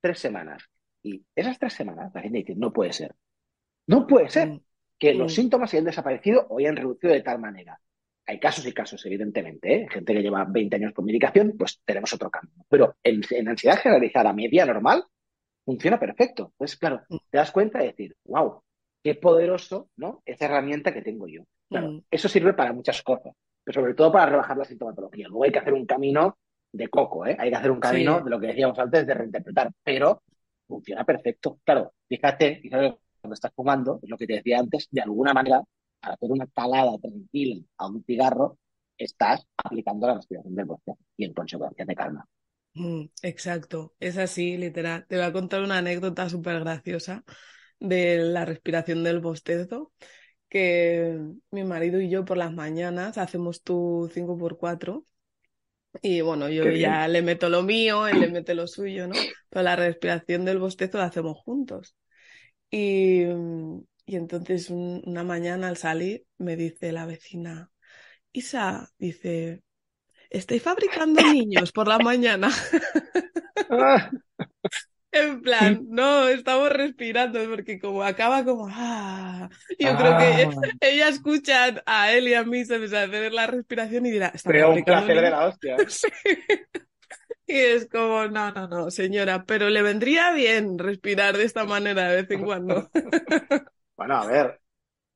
tres 0.00 0.18
semanas. 0.18 0.62
Y 1.02 1.24
esas 1.34 1.58
tres 1.58 1.74
semanas 1.74 2.12
la 2.14 2.22
gente 2.22 2.38
dice, 2.38 2.54
no 2.56 2.72
puede 2.72 2.92
ser. 2.92 3.14
No 3.86 4.06
puede 4.06 4.28
ser 4.30 4.54
Mm, 4.54 4.60
que 4.98 5.14
los 5.14 5.32
mm, 5.32 5.34
síntomas 5.34 5.72
hayan 5.72 5.84
desaparecido 5.84 6.46
o 6.48 6.58
hayan 6.58 6.76
reducido 6.76 7.12
de 7.12 7.22
tal 7.22 7.38
manera. 7.38 7.80
Hay 8.26 8.40
casos 8.40 8.66
y 8.66 8.72
casos, 8.72 9.04
evidentemente, 9.06 9.74
¿eh? 9.74 9.86
Gente 9.90 10.12
que 10.14 10.22
lleva 10.22 10.44
20 10.44 10.76
años 10.76 10.92
con 10.92 11.04
medicación, 11.04 11.54
pues 11.56 11.80
tenemos 11.84 12.12
otro 12.12 12.30
camino. 12.30 12.64
Pero 12.68 12.96
en, 13.04 13.20
en 13.30 13.48
ansiedad 13.48 13.78
generalizada, 13.78 14.32
media, 14.32 14.66
normal, 14.66 15.04
funciona 15.66 15.98
perfecto. 16.00 16.52
Entonces, 16.52 16.78
claro, 16.78 17.02
mm, 17.08 17.16
te 17.28 17.38
das 17.38 17.50
cuenta 17.50 17.80
de 17.80 17.88
decir, 17.88 18.16
wow, 18.24 18.62
qué 19.02 19.16
poderoso, 19.16 19.90
¿no? 19.96 20.22
Esa 20.24 20.46
herramienta 20.46 20.94
que 20.94 21.02
tengo 21.02 21.26
yo. 21.26 21.42
Claro, 21.68 21.90
mm. 21.92 22.02
eso 22.10 22.28
sirve 22.28 22.54
para 22.54 22.72
muchas 22.72 23.02
cosas, 23.02 23.34
pero 23.64 23.80
sobre 23.82 23.94
todo 23.94 24.12
para 24.12 24.30
rebajar 24.30 24.56
la 24.56 24.64
sintomatología. 24.64 25.28
Luego 25.28 25.44
hay 25.44 25.52
que 25.52 25.58
hacer 25.58 25.74
un 25.74 25.84
camino 25.84 26.38
de 26.72 26.88
coco, 26.88 27.26
¿eh? 27.26 27.36
Hay 27.38 27.50
que 27.50 27.56
hacer 27.56 27.70
un 27.70 27.80
camino 27.80 28.18
Sí. 28.18 28.24
de 28.24 28.30
lo 28.30 28.40
que 28.40 28.46
decíamos 28.46 28.78
antes 28.78 29.06
de 29.06 29.14
reinterpretar, 29.14 29.72
pero 29.82 30.22
funciona 30.66 31.04
perfecto. 31.04 31.58
Claro, 31.64 31.92
fíjate, 32.08 32.60
fíjate 32.60 32.98
cuando 33.20 33.34
estás 33.34 33.52
fumando, 33.54 33.98
es 34.02 34.08
lo 34.08 34.16
que 34.16 34.26
te 34.26 34.34
decía 34.34 34.60
antes, 34.60 34.86
de 34.90 35.00
alguna 35.00 35.34
manera, 35.34 35.62
para 36.00 36.14
hacer 36.14 36.30
una 36.30 36.46
calada 36.46 36.96
tranquila 36.98 37.60
a 37.78 37.88
un 37.88 38.04
cigarro, 38.04 38.56
estás 38.96 39.44
aplicando 39.56 40.06
la 40.06 40.14
respiración 40.14 40.54
del 40.54 40.64
bosque 40.64 40.92
y 41.16 41.24
en 41.24 41.34
consecuencia 41.34 41.84
te 41.84 41.94
calma. 41.94 42.24
Mm, 42.78 43.06
Exacto, 43.22 43.94
es 44.00 44.18
así, 44.18 44.56
literal. 44.58 45.06
Te 45.08 45.16
voy 45.16 45.24
a 45.24 45.32
contar 45.32 45.62
una 45.62 45.78
anécdota 45.78 46.28
súper 46.28 46.60
graciosa 46.60 47.24
de 47.80 48.18
la 48.18 48.44
respiración 48.44 49.04
del 49.04 49.20
bostezo, 49.20 49.92
que 50.50 51.18
mi 51.50 51.64
marido 51.64 52.00
y 52.00 52.10
yo 52.10 52.24
por 52.24 52.36
las 52.38 52.52
mañanas 52.54 53.18
hacemos 53.18 53.62
tu 53.62 54.10
5x4 54.14 55.06
y 56.02 56.20
bueno, 56.22 56.48
yo 56.50 56.64
Qué 56.64 56.70
bien. 56.70 57.00
ya 57.00 57.08
le 57.08 57.22
meto 57.22 57.48
lo 57.50 57.62
mío, 57.64 58.08
él 58.08 58.20
le 58.20 58.28
mete 58.28 58.54
lo 58.54 58.66
suyo, 58.68 59.08
¿no? 59.08 59.28
Pero 59.50 59.64
la 59.64 59.76
respiración 59.76 60.44
del 60.46 60.58
bostezo 60.58 60.98
la 60.98 61.06
hacemos 61.06 61.38
juntos. 61.38 61.96
Y, 62.70 63.22
y 64.06 64.16
entonces 64.16 64.70
un- 64.70 65.02
una 65.06 65.24
mañana 65.24 65.68
al 65.68 65.76
salir 65.76 66.26
me 66.38 66.56
dice 66.56 66.92
la 66.92 67.06
vecina, 67.06 67.70
Isa, 68.32 68.92
dice, 68.98 69.62
¿estáis 70.38 70.62
fabricando 70.62 71.20
niños 71.22 71.72
por 71.72 71.88
la 71.88 71.98
mañana? 71.98 72.50
En 75.12 75.40
plan, 75.40 75.86
no, 75.88 76.28
estamos 76.28 76.68
respirando 76.68 77.38
porque 77.48 77.78
como 77.78 78.02
acaba 78.02 78.44
como, 78.44 78.68
ah, 78.70 79.48
yo 79.78 79.96
creo 79.96 80.18
que 80.18 80.42
Ah, 80.42 80.60
ella 80.80 81.08
escucha 81.08 81.82
a 81.86 82.12
él 82.12 82.28
y 82.28 82.34
a 82.34 82.44
mí 82.44 82.66
se 82.66 82.74
hacer 82.74 83.32
la 83.32 83.46
respiración 83.46 84.04
y 84.04 84.10
dirá, 84.10 84.32
pero 84.44 84.72
un 84.72 84.84
placer 84.84 85.20
de 85.20 85.30
la 85.30 85.46
hostia. 85.46 85.76
Sí. 85.88 86.08
Y 87.48 87.56
es 87.56 87.88
como, 87.88 88.26
no, 88.26 88.50
no, 88.50 88.66
no, 88.66 88.90
señora, 88.90 89.44
pero 89.44 89.70
le 89.70 89.80
vendría 89.80 90.32
bien 90.32 90.78
respirar 90.78 91.36
de 91.36 91.44
esta 91.44 91.64
manera 91.64 92.08
de 92.08 92.22
vez 92.22 92.30
en 92.30 92.44
cuando. 92.44 92.90
Bueno, 93.96 94.16
a 94.16 94.26
ver, 94.26 94.60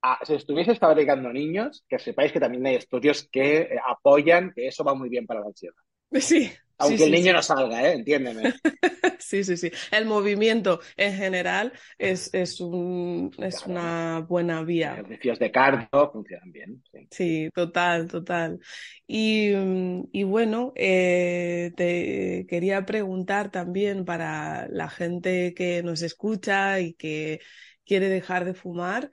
a- 0.03 0.19
si 0.25 0.35
estuvieses 0.35 0.79
fabricando 0.79 1.33
niños, 1.33 1.85
que 1.89 1.99
sepáis 1.99 2.33
que 2.33 2.41
también 2.41 2.67
hay 2.67 2.77
estudios 2.77 3.29
que 3.31 3.63
eh, 3.63 3.81
apoyan 3.87 4.53
que 4.55 4.69
eso 4.69 4.85
va 4.85 4.95
muy 4.95 5.09
bien 5.09 5.27
para 5.27 5.41
la 5.41 5.47
ansiedad. 5.47 5.75
Sí, 6.21 6.53
sí, 6.79 6.99
Aunque 6.99 7.05
el 7.05 7.11
sí, 7.11 7.17
niño 7.17 7.33
sí. 7.33 7.35
no 7.35 7.43
salga, 7.43 7.83
¿eh? 7.89 7.95
Entiéndeme. 7.95 8.55
Sí, 9.21 9.45
sí, 9.45 9.57
sí. 9.57 9.71
El 9.91 10.07
movimiento 10.07 10.81
en 10.97 11.15
general 11.17 11.73
es, 11.99 12.33
es 12.35 12.61
un, 12.61 13.31
es 13.39 13.67
Claro. 13.67 13.67
una 13.67 14.21
buena 14.21 14.63
Los 14.65 14.65
vía. 14.65 14.93
ejercicios 14.93 15.39
de 15.39 15.51
cardio 15.53 16.11
funcionan 16.13 16.53
bien. 16.53 16.83
sí. 16.93 17.09
Sí, 17.11 17.51
total, 17.55 18.07
total. 18.09 18.61
Y, 19.07 19.51
mm, 19.55 20.05
y 20.13 20.23
bueno, 20.23 20.73
eh, 20.77 21.73
te 21.77 22.47
quería 22.49 22.87
preguntar 22.87 23.51
también 23.51 24.05
para 24.05 24.69
la 24.69 24.89
gente 24.89 25.53
que 25.55 25.83
nos 25.83 26.03
escucha 26.03 26.79
y 26.81 26.95
que 26.95 27.41
quiere 27.85 28.09
dejar 28.09 28.45
de 28.45 28.55
fumar, 28.55 29.11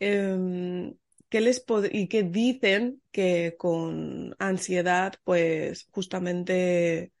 em, 0.00 0.94
¿qué 1.28 1.40
les 1.40 1.64
y 1.92 2.08
qué 2.08 2.22
dicen 2.24 3.02
que 3.12 3.54
con 3.58 4.34
ansiedad, 4.38 5.14
pues 5.24 5.86
justamente 5.92 7.12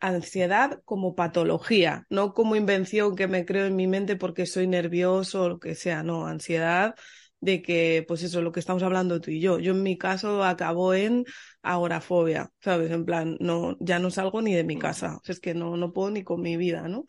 ansiedad 0.00 0.82
como 0.84 1.14
patología, 1.14 2.06
no 2.10 2.34
como 2.34 2.56
invención 2.56 3.16
que 3.16 3.26
me 3.28 3.44
creo 3.46 3.66
en 3.66 3.76
mi 3.76 3.86
mente 3.86 4.16
porque 4.16 4.46
soy 4.46 4.66
nervioso 4.66 5.42
o 5.44 5.48
lo 5.48 5.58
que 5.58 5.74
sea, 5.74 6.02
no, 6.02 6.26
ansiedad 6.26 6.94
de 7.40 7.62
que, 7.62 8.04
pues 8.08 8.22
eso, 8.22 8.40
lo 8.42 8.52
que 8.52 8.60
estamos 8.60 8.82
hablando 8.82 9.20
tú 9.20 9.30
y 9.30 9.40
yo. 9.40 9.58
Yo 9.58 9.72
en 9.72 9.82
mi 9.82 9.98
caso 9.98 10.42
acabó 10.44 10.94
en 10.94 11.24
agorafobia, 11.62 12.50
¿sabes? 12.60 12.90
En 12.90 13.04
plan, 13.04 13.36
no, 13.40 13.76
ya 13.80 13.98
no 13.98 14.10
salgo 14.10 14.40
ni 14.42 14.54
de 14.54 14.64
mi 14.64 14.78
casa, 14.78 15.20
es 15.26 15.40
que 15.40 15.54
no, 15.54 15.76
no 15.76 15.92
puedo 15.92 16.10
ni 16.10 16.24
con 16.24 16.40
mi 16.40 16.56
vida, 16.56 16.88
¿no? 16.88 17.06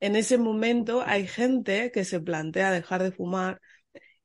En 0.00 0.16
ese 0.16 0.38
momento 0.38 1.02
hay 1.06 1.26
gente 1.26 1.90
que 1.92 2.04
se 2.04 2.20
plantea 2.20 2.70
dejar 2.72 3.02
de 3.02 3.12
fumar 3.12 3.60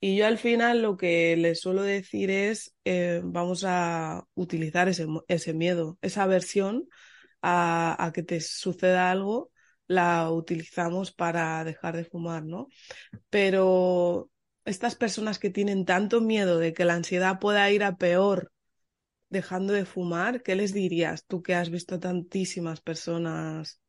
y 0.07 0.17
yo 0.17 0.27
al 0.27 0.37
final 0.37 0.81
lo 0.81 0.97
que 0.97 1.35
les 1.37 1.61
suelo 1.61 1.81
decir 1.83 2.29
es, 2.29 2.75
eh, 2.85 3.21
vamos 3.23 3.63
a 3.65 4.25
utilizar 4.35 4.87
ese, 4.89 5.07
ese 5.27 5.53
miedo, 5.53 5.97
esa 6.01 6.23
aversión 6.23 6.87
a, 7.41 8.03
a 8.05 8.11
que 8.13 8.23
te 8.23 8.41
suceda 8.41 9.11
algo, 9.11 9.51
la 9.87 10.31
utilizamos 10.31 11.11
para 11.13 11.63
dejar 11.63 11.95
de 11.97 12.05
fumar, 12.05 12.43
¿no? 12.45 12.67
Pero 13.29 14.29
estas 14.65 14.95
personas 14.95 15.39
que 15.39 15.49
tienen 15.51 15.85
tanto 15.85 16.21
miedo 16.21 16.59
de 16.59 16.73
que 16.73 16.85
la 16.85 16.95
ansiedad 16.95 17.39
pueda 17.39 17.71
ir 17.71 17.83
a 17.83 17.97
peor 17.97 18.51
dejando 19.29 19.73
de 19.73 19.85
fumar, 19.85 20.43
¿qué 20.43 20.55
les 20.55 20.73
dirías 20.73 21.25
tú 21.27 21.43
que 21.43 21.55
has 21.55 21.69
visto 21.71 21.99
tantísimas 21.99 22.81
personas 22.81 23.81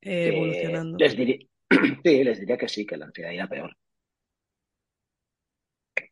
eh, 0.00 0.28
Eh, 0.28 0.78
evolucionando? 0.78 1.02
les 1.02 1.16
diría, 1.16 1.38
sí, 2.04 2.24
les 2.24 2.40
diría 2.40 2.56
que 2.58 2.68
sí, 2.68 2.86
que 2.86 2.96
la 2.96 3.06
ansiedad 3.06 3.30
irá 3.32 3.48
peor. 3.48 3.76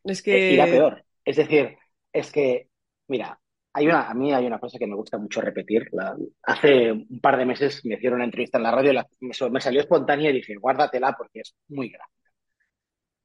Es 0.03 0.21
Eh, 0.29 0.45
irá 0.47 0.69
que, 0.69 0.69
peor. 0.69 1.03
Es 1.25 1.37
decir, 1.37 1.77
es 2.11 2.31
que, 2.31 2.69
mira, 3.07 3.39
hay 3.73 3.87
una, 3.87 4.09
a 4.09 4.13
mí 4.13 4.33
hay 4.33 4.45
una 4.45 4.59
cosa 4.59 4.77
que 4.79 4.87
me 4.87 4.95
gusta 4.95 5.17
mucho 5.17 5.41
repetir. 5.41 5.87
La- 5.93 6.15
hace 6.43 6.91
un 6.91 7.19
par 7.21 7.37
de 7.37 7.45
meses 7.45 7.83
me 7.85 7.95
hicieron 7.95 8.17
una 8.17 8.25
entrevista 8.25 8.57
en 8.57 8.63
la 8.63 8.71
radio 8.71 8.91
y 8.91 8.93
la- 8.95 9.07
me, 9.21 9.31
me 9.51 9.61
salió 9.61 9.81
espontánea 9.81 10.29
y 10.29 10.33
dije, 10.33 10.55
guárdatela 10.55 11.13
porque 11.17 11.41
es 11.41 11.55
muy 11.69 11.89
grave. 11.89 12.11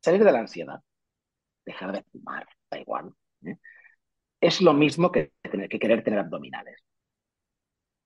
Salir 0.01 0.25
de 0.25 0.33
la 0.33 0.41
ansiedad, 0.41 0.81
dejar 1.67 1.93
de 1.93 2.05
fumar, 2.13 2.47
da 2.71 2.81
igual. 2.81 3.15
¿eh? 3.45 3.57
Es 4.41 4.61
lo 4.63 4.75
mismo 4.75 5.13
que, 5.13 5.33
tener, 5.43 5.69
que 5.69 5.79
querer 5.81 6.05
tener 6.05 6.21
abdominales. 6.21 6.81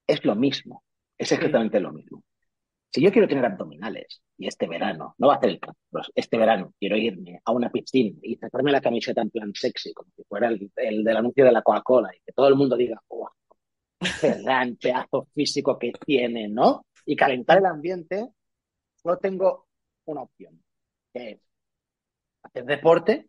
Es 0.07 0.25
lo 0.25 0.37
mismo. 0.37 0.85
Es 1.19 1.33
sí, 1.33 1.33
exactamente 1.33 1.81
lo 1.81 1.93
mismo. 1.93 2.23
Si 2.93 3.01
yo 3.01 3.11
quiero 3.11 3.27
tener 3.27 3.45
abdominales 3.47 4.23
y 4.37 4.47
este 4.47 4.67
verano, 4.69 5.15
no 5.19 5.29
va 5.29 5.35
a 5.35 5.37
hacer 5.39 5.51
el 5.51 5.61
caso, 5.61 5.79
pero 5.91 6.05
este 6.15 6.37
verano 6.37 6.75
quiero 6.79 6.97
irme 6.97 7.41
a 7.43 7.53
una 7.53 7.71
piscina 7.71 8.19
y 8.23 8.37
sacarme 8.37 8.71
la 8.71 8.83
camiseta 8.83 9.23
en 9.23 9.31
plan 9.31 9.53
sexy, 9.55 9.95
como 9.95 10.11
si 10.15 10.23
fuera 10.25 10.49
el, 10.49 10.71
el 10.77 11.03
del 11.03 11.17
anuncio 11.17 11.45
de 11.45 11.53
la 11.53 11.63
Coca-Cola 11.63 12.11
y 12.15 12.21
que 12.21 12.33
todo 12.33 12.49
el 12.49 12.55
mundo 12.55 12.77
diga, 12.77 13.01
¡oh, 13.09 13.31
qué 14.21 14.35
gran 14.43 14.77
pedazo 14.77 15.27
físico 15.35 15.79
que 15.79 15.93
tiene, 16.05 16.49
¿no? 16.49 16.85
Y 17.07 17.17
calentar 17.17 17.59
el 17.59 17.67
ambiente, 17.67 18.29
solo 18.97 19.17
tengo 19.19 19.67
una 20.05 20.23
opción, 20.23 20.63
que 21.15 21.31
es 21.31 21.41
hacer 22.43 22.65
deporte, 22.67 23.29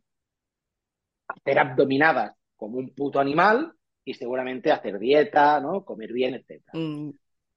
hacer 1.28 1.60
abdominadas 1.60 2.36
como 2.58 2.80
un 2.80 2.90
puto 2.90 3.20
animal 3.20 3.74
y 4.04 4.14
seguramente 4.14 4.72
hacer 4.72 5.00
dieta, 5.00 5.60
¿no? 5.62 5.86
Comer 5.86 6.12
bien, 6.12 6.34
etcétera. 6.34 6.78
mm, 6.78 7.12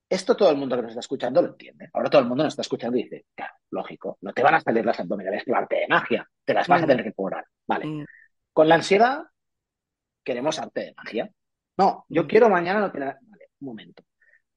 Esto 0.08 0.36
todo 0.36 0.50
el 0.50 0.56
mundo 0.56 0.76
que 0.76 0.82
nos 0.82 0.90
está 0.90 1.00
escuchando 1.00 1.42
lo 1.42 1.48
entiende. 1.48 1.90
Ahora 1.92 2.08
todo 2.08 2.22
el 2.22 2.28
mundo 2.28 2.44
nos 2.44 2.52
está 2.52 2.62
escuchando 2.62 2.96
y 2.96 3.04
dice, 3.04 3.26
claro, 3.34 3.54
lógico, 3.70 4.18
no 4.20 4.32
te 4.32 4.42
van 4.42 4.54
a 4.54 4.60
salir 4.60 4.84
las 4.84 5.00
abdominales 5.00 5.44
por 5.44 5.56
arte 5.56 5.76
de 5.76 5.88
magia, 5.88 6.28
te 6.44 6.54
las 6.54 6.68
vas 6.68 6.82
a 6.82 6.84
mm, 6.84 6.88
tener 6.88 7.04
que 7.04 7.12
cobrar. 7.12 7.44
Vale. 7.66 7.86
mm, 7.86 8.04
Con 8.52 8.68
la 8.68 8.76
ansiedad 8.76 9.24
queremos 10.22 10.58
arte 10.58 10.80
de 10.80 10.94
magia. 10.96 11.30
No, 11.76 12.04
yo 12.08 12.24
mm, 12.24 12.26
quiero 12.26 12.48
mañana 12.48 12.80
no 12.80 12.92
tener... 12.92 13.16
Vale, 13.20 13.48
un 13.60 13.66
momento. 13.66 14.04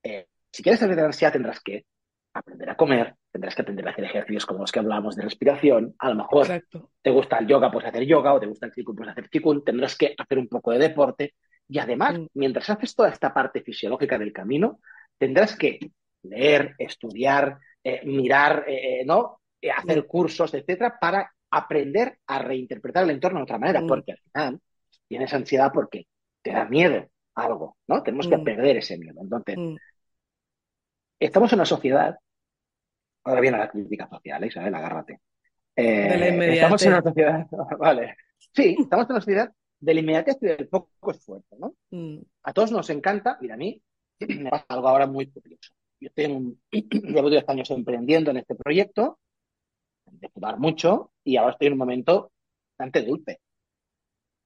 Eh, 0.03 0.27
si 0.51 0.61
quieres 0.63 0.79
salir 0.79 0.95
de 0.95 1.01
la 1.01 1.07
ansiedad 1.07 1.33
tendrás 1.33 1.59
que 1.61 1.85
aprender 2.33 2.69
a 2.69 2.75
comer, 2.75 3.15
tendrás 3.31 3.55
que 3.55 3.61
aprender 3.63 3.87
a 3.87 3.91
hacer 3.91 4.05
ejercicios 4.05 4.45
como 4.45 4.61
los 4.61 4.71
que 4.71 4.79
hablábamos 4.79 5.15
de 5.15 5.23
respiración. 5.23 5.95
A 5.99 6.09
lo 6.09 6.15
mejor 6.15 6.45
exacto. 6.45 6.91
te 7.01 7.09
gusta 7.09 7.37
el 7.39 7.47
yoga, 7.47 7.71
pues 7.71 7.85
hacer 7.85 8.05
yoga, 8.05 8.33
o 8.33 8.39
te 8.39 8.45
gusta 8.45 8.67
el 8.67 8.71
qigong, 8.71 8.95
pues 8.95 9.09
hacer 9.09 9.29
qigong, 9.29 9.63
tendrás 9.63 9.97
que 9.97 10.13
hacer 10.17 10.37
un 10.37 10.47
poco 10.47 10.71
de 10.71 10.79
deporte. 10.79 11.35
Y 11.67 11.79
además, 11.79 12.19
mientras 12.33 12.69
haces 12.69 12.95
toda 12.95 13.09
esta 13.09 13.33
parte 13.33 13.61
fisiológica 13.61 14.17
del 14.17 14.33
camino, 14.33 14.79
tendrás 15.19 15.55
que 15.55 15.79
leer, 16.23 16.75
estudiar, 16.79 17.59
eh, 17.83 18.01
mirar, 18.05 18.65
eh, 18.67 19.01
eh, 19.01 19.05
¿no? 19.05 19.41
Hacer 19.75 20.07
cursos, 20.07 20.53
etcétera, 20.53 20.97
para 20.99 21.31
aprender 21.51 22.17
a 22.27 22.39
reinterpretar 22.39 23.03
el 23.03 23.11
entorno 23.11 23.39
de 23.39 23.43
otra 23.43 23.59
manera, 23.59 23.81
mm, 23.81 23.87
porque 23.87 24.13
al 24.13 24.19
final 24.19 24.61
tienes 25.07 25.33
ansiedad 25.33 25.71
porque 25.73 26.07
te 26.41 26.51
da 26.51 26.65
miedo 26.65 27.07
algo, 27.35 27.77
¿no? 27.87 28.01
Tenemos 28.01 28.27
que 28.27 28.37
mm, 28.37 28.43
perder 28.43 28.77
ese 28.77 28.97
miedo. 28.97 29.19
Entonces, 29.21 29.57
mm, 29.57 29.75
estamos 31.19 31.51
en 31.51 31.59
una 31.59 31.65
sociedad, 31.65 32.17
ahora 33.25 33.41
viene 33.41 33.57
la 33.57 33.69
crítica 33.69 34.07
social, 34.07 34.45
Isabel, 34.45 34.73
agárrate. 34.75 35.19
De 35.75 36.17
la 36.17 36.27
Eh, 36.27 36.53
estamos 36.53 36.81
en 36.83 36.93
una 36.93 37.01
sociedad, 37.01 37.47
vale, 37.79 38.15
sí, 38.53 38.77
estamos 38.79 39.05
en 39.05 39.11
una 39.11 39.21
sociedad 39.21 39.53
de 39.79 39.93
la 39.93 39.99
inmediatez 39.99 40.37
y 40.41 40.45
del 40.47 40.67
poco 40.67 41.11
esfuerzo, 41.11 41.57
¿no? 41.57 41.73
A 42.43 42.53
todos 42.53 42.71
nos 42.71 42.89
encanta, 42.89 43.37
mira, 43.41 43.55
a 43.55 43.57
mí 43.57 43.81
me 44.19 44.49
pasa 44.49 44.65
algo 44.69 44.87
ahora 44.87 45.07
muy 45.07 45.27
curioso. 45.27 45.71
Yo 45.99 46.09
tengo, 46.13 46.53
llevo 46.71 47.29
10 47.29 47.47
años 47.47 47.69
emprendiendo 47.71 48.31
en 48.31 48.37
este 48.37 48.55
proyecto, 48.55 49.19
de 50.05 50.29
fumar 50.29 50.59
mucho, 50.59 51.11
y 51.23 51.37
ahora 51.37 51.51
estoy 51.53 51.67
en 51.67 51.73
un 51.73 51.79
momento 51.79 52.31
bastante 52.71 53.03
dulce. 53.03 53.39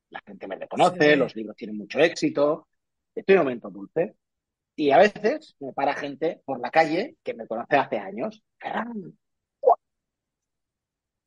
La 0.10 0.22
gente 0.26 0.48
me 0.48 0.56
reconoce, 0.56 1.16
los 1.16 1.36
libros 1.36 1.56
tienen 1.56 1.78
mucho 1.78 2.00
éxito, 2.00 2.68
estoy 3.16 3.36
en 3.36 3.40
un 3.40 3.46
momento 3.46 3.70
dulce. 3.70 4.16
Y 4.76 4.90
a 4.90 4.98
veces 4.98 5.56
me 5.60 5.72
para 5.72 5.94
gente 5.94 6.42
por 6.46 6.60
la 6.60 6.72
calle 6.72 7.18
que 7.24 7.36
me 7.36 7.48
conoce 7.48 7.76
hace 7.78 8.00
años. 8.00 8.42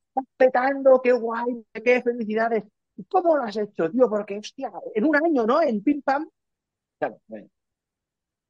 ¡Estás 0.09 0.25
petando! 0.35 1.01
¡Qué 1.01 1.13
guay! 1.13 1.65
¡Qué 1.71 2.01
felicidades! 2.01 2.65
¿Y 2.97 3.05
¿Cómo 3.05 3.37
lo 3.37 3.43
has 3.43 3.55
hecho, 3.55 3.89
tío? 3.89 4.09
Porque, 4.09 4.39
hostia, 4.39 4.71
en 4.93 5.05
un 5.05 5.15
año, 5.15 5.45
¿no? 5.45 5.61
En 5.61 5.81
pim 5.81 6.01
pam. 6.01 6.27
Claro, 6.99 7.21
bueno, 7.27 7.47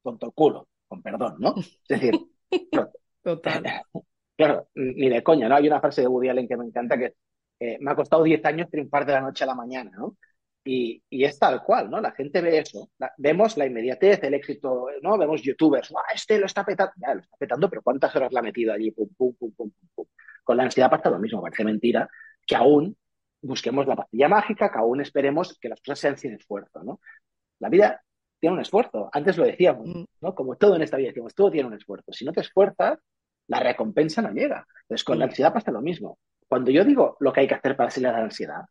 tonto 0.02 0.26
el 0.26 0.32
culo, 0.32 0.68
con 0.86 1.02
perdón, 1.02 1.36
¿no? 1.38 1.54
Es 1.56 1.78
decir, 1.88 2.14
Total. 3.22 3.62
claro, 4.36 4.68
ni 4.74 5.08
de 5.08 5.22
coña, 5.22 5.48
¿no? 5.48 5.56
Hay 5.56 5.66
una 5.68 5.80
frase 5.80 6.02
de 6.02 6.06
Woody 6.08 6.28
Allen 6.28 6.48
que 6.48 6.56
me 6.56 6.64
encanta 6.66 6.98
que 6.98 7.14
eh, 7.60 7.78
me 7.80 7.90
ha 7.90 7.96
costado 7.96 8.22
10 8.22 8.44
años 8.44 8.70
triunfar 8.70 9.04
de 9.06 9.12
la 9.12 9.20
noche 9.20 9.44
a 9.44 9.46
la 9.48 9.54
mañana, 9.54 9.90
¿no? 9.96 10.16
Y, 10.64 11.02
y 11.08 11.24
es 11.24 11.38
tal 11.38 11.62
cual, 11.62 11.88
¿no? 11.90 12.00
La 12.00 12.12
gente 12.12 12.40
ve 12.42 12.58
eso, 12.58 12.90
la- 12.98 13.12
vemos 13.16 13.56
la 13.56 13.66
inmediatez, 13.66 14.22
el 14.22 14.34
éxito, 14.34 14.86
¿no? 15.02 15.16
Vemos 15.18 15.42
youtubers, 15.42 15.90
¡ah, 15.96 16.12
este 16.14 16.38
lo 16.38 16.46
está 16.46 16.64
petando! 16.64 16.92
Ya, 16.96 17.14
lo 17.14 17.20
está 17.20 17.36
petando, 17.38 17.70
pero 17.70 17.82
¿cuántas 17.82 18.14
horas 18.16 18.32
le 18.32 18.38
ha 18.38 18.42
metido 18.42 18.72
allí? 18.72 18.90
Pum, 18.92 19.08
pum, 19.16 19.34
pum, 19.34 19.52
pum, 19.52 19.70
pum, 19.70 19.88
pum. 19.94 20.06
Con 20.44 20.56
la 20.56 20.64
ansiedad 20.64 20.90
pasa 20.90 21.10
lo 21.10 21.18
mismo, 21.18 21.40
parece 21.42 21.64
mentira 21.64 22.08
que 22.46 22.56
aún 22.56 22.96
busquemos 23.40 23.86
la 23.86 23.96
pastilla 23.96 24.28
mágica, 24.28 24.70
que 24.70 24.78
aún 24.78 25.00
esperemos 25.00 25.56
que 25.60 25.68
las 25.68 25.80
cosas 25.80 25.98
sean 26.00 26.18
sin 26.18 26.34
esfuerzo, 26.34 26.82
¿no? 26.84 27.00
La 27.60 27.68
vida 27.68 28.02
tiene 28.40 28.54
un 28.54 28.62
esfuerzo, 28.62 29.08
antes 29.12 29.36
lo 29.36 29.44
decíamos, 29.44 29.86
Mm, 29.86 30.04
¿no? 30.20 30.34
Como 30.34 30.56
todo 30.56 30.76
en 30.76 30.82
esta 30.82 30.96
vida, 30.96 31.08
decimos, 31.08 31.34
todo 31.34 31.50
tiene 31.50 31.68
un 31.68 31.74
esfuerzo. 31.74 32.12
Si 32.12 32.24
no 32.24 32.32
te 32.32 32.40
esfuerzas, 32.40 32.98
la 33.48 33.60
recompensa 33.60 34.22
no 34.22 34.30
llega. 34.32 34.66
Entonces, 34.82 35.04
con 35.04 35.18
la 35.18 35.26
mm, 35.26 35.28
ansiedad 35.30 35.52
pasa 35.52 35.70
lo 35.70 35.80
mismo. 35.80 36.18
Cuando 36.46 36.70
yo 36.70 36.84
digo 36.84 37.16
lo 37.20 37.32
que 37.32 37.40
hay 37.40 37.48
que 37.48 37.54
hacer 37.54 37.76
para 37.76 37.90
salir 37.90 38.08
de 38.08 38.12
la 38.12 38.24
ansiedad, 38.24 38.62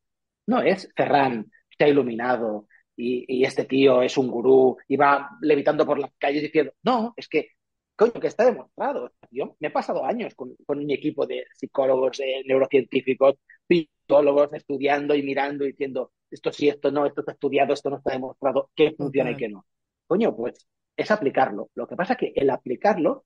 no 0.47 0.61
es 0.61 0.89
Ferran 0.95 1.51
se 1.77 1.83
ha 1.83 1.87
iluminado 1.87 2.67
y, 2.95 3.25
y 3.27 3.43
este 3.43 3.65
tío 3.65 4.01
es 4.01 4.17
un 4.17 4.29
gurú 4.29 4.77
y 4.87 4.97
va 4.97 5.29
levitando 5.41 5.85
por 5.85 5.99
las 5.99 6.11
calles 6.17 6.41
diciendo, 6.41 6.73
no, 6.83 7.13
es 7.15 7.27
que 7.27 7.49
coño, 7.97 8.13
que 8.13 8.27
está 8.27 8.45
demostrado. 8.45 9.11
Yo 9.31 9.57
me 9.59 9.67
he 9.67 9.71
pasado 9.71 10.05
años 10.05 10.33
con, 10.35 10.55
con 10.65 10.85
mi 10.85 10.93
equipo 10.93 11.25
de 11.25 11.45
psicólogos, 11.55 12.17
de 12.17 12.43
neurocientíficos, 12.45 13.35
psicólogos, 13.67 14.53
estudiando 14.53 15.15
y 15.15 15.23
mirando 15.23 15.65
y 15.65 15.71
diciendo 15.71 16.13
esto 16.29 16.51
sí, 16.51 16.69
esto 16.69 16.91
no, 16.91 17.05
esto 17.05 17.21
está 17.21 17.33
estudiado, 17.33 17.73
esto 17.73 17.89
no 17.89 17.97
está 17.97 18.11
demostrado, 18.11 18.69
qué 18.75 18.93
funciona 18.95 19.31
y 19.31 19.35
qué 19.35 19.49
no. 19.49 19.65
Coño, 20.05 20.35
pues 20.35 20.67
es 20.95 21.11
aplicarlo. 21.11 21.69
Lo 21.75 21.87
que 21.87 21.95
pasa 21.95 22.13
es 22.13 22.19
que 22.19 22.33
el 22.35 22.49
aplicarlo 22.49 23.25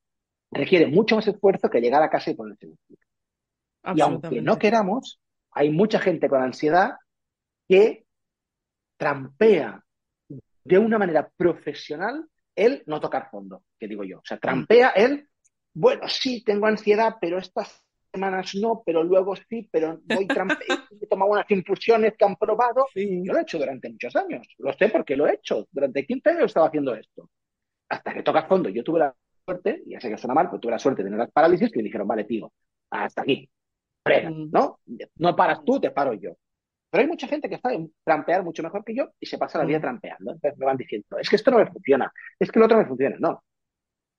requiere 0.52 0.88
mucho 0.88 1.16
más 1.16 1.28
esfuerzo 1.28 1.70
que 1.70 1.82
llegar 1.82 2.02
a 2.02 2.10
casa 2.10 2.32
y 2.32 2.36
ponerse 2.36 2.68
en 2.68 2.78
Y 3.96 4.02
aunque 4.02 4.42
no 4.42 4.58
queramos, 4.58 5.20
hay 5.52 5.70
mucha 5.70 6.00
gente 6.00 6.30
con 6.30 6.42
ansiedad 6.42 6.96
que 7.68 8.06
trampea 8.98 9.84
de 10.64 10.78
una 10.78 10.98
manera 10.98 11.30
profesional 11.36 12.28
el 12.56 12.84
no 12.86 13.00
tocar 13.00 13.30
fondo, 13.30 13.64
que 13.80 13.88
digo 13.88 14.04
yo. 14.04 14.20
O 14.20 14.26
sea, 14.26 14.38
trampea 14.38 14.90
el, 14.90 15.28
bueno, 15.74 16.08
sí, 16.08 16.44
tengo 16.44 16.68
ansiedad, 16.68 17.16
pero 17.20 17.38
estas 17.38 17.84
semanas 18.12 18.54
no, 18.56 18.84
pero 18.86 19.04
luego 19.04 19.36
sí, 19.36 19.70
pero 19.72 20.02
voy 20.06 20.28
he 21.02 21.08
tomado 21.08 21.32
unas 21.32 21.50
infusiones 21.50 22.14
que 22.18 22.26
han 22.26 22.36
probado. 22.36 22.86
Yo 22.96 23.34
lo 23.34 23.40
he 23.40 23.42
hecho 23.42 23.58
durante 23.58 23.90
muchos 23.90 24.16
años, 24.16 24.48
lo 24.58 24.74
sé 24.74 24.90
porque 24.90 25.16
lo 25.16 25.28
he 25.28 25.36
hecho. 25.36 25.68
Durante 25.72 26.06
15 26.06 26.30
años 26.30 26.46
estaba 26.46 26.68
haciendo 26.68 26.94
esto. 26.94 27.30
Hasta 27.90 28.14
que 28.14 28.24
tocas 28.24 28.48
fondo. 28.48 28.70
Yo 28.70 28.84
tuve 28.84 29.00
la 29.00 29.16
suerte, 29.46 29.84
y 29.86 29.92
ya 29.92 30.02
sé 30.02 30.10
que 30.10 30.18
suena 30.18 30.34
mal, 30.34 30.48
pero 30.50 30.60
tuve 30.60 30.72
la 30.72 30.80
suerte 30.80 31.04
de 31.04 31.08
tener 31.08 31.20
las 31.20 31.32
parálisis 31.32 31.72
que 31.72 31.80
me 31.80 31.84
dijeron, 31.84 32.08
vale, 32.08 32.26
tío, 32.26 32.52
hasta 32.90 33.22
aquí. 33.22 33.50
Mm. 34.06 34.50
¿no? 34.52 34.80
No 35.16 35.36
paras 35.36 35.64
tú, 35.64 35.80
te 35.80 35.92
paro 35.92 36.14
yo. 36.14 36.36
Pero 36.92 37.04
hay 37.04 37.08
mucha 37.08 37.28
gente 37.28 37.50
que 37.50 37.58
sabe 37.58 37.90
trampear 38.04 38.44
mucho 38.44 38.62
mejor 38.62 38.84
que 38.84 38.94
yo 38.94 39.12
y 39.20 39.26
se 39.26 39.38
pasa 39.38 39.58
la 39.58 39.66
vida 39.66 39.80
mm. 39.80 39.82
trampeando. 39.82 40.32
Entonces 40.34 40.60
me 40.60 40.66
van 40.66 40.78
diciendo, 40.78 41.18
es 41.18 41.30
que 41.30 41.38
esto 41.38 41.50
no 41.50 41.58
me 41.58 41.66
funciona, 41.68 42.12
es 42.38 42.52
que 42.52 42.60
lo 42.60 42.66
otro 42.66 42.78
me 42.78 42.86
funciona. 42.86 43.16
No, 43.18 43.44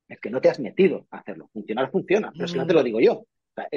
es 0.08 0.18
que 0.18 0.30
no 0.30 0.40
te 0.40 0.48
has 0.48 0.58
metido 0.58 1.06
a 1.10 1.18
hacerlo. 1.18 1.50
Funcionar 1.52 1.90
funciona, 1.90 2.32
pero 2.32 2.48
si 2.48 2.56
no 2.56 2.66
te 2.66 2.72
lo 2.72 2.80
mm. 2.80 2.84
digo 2.84 3.00
yo. 3.00 3.26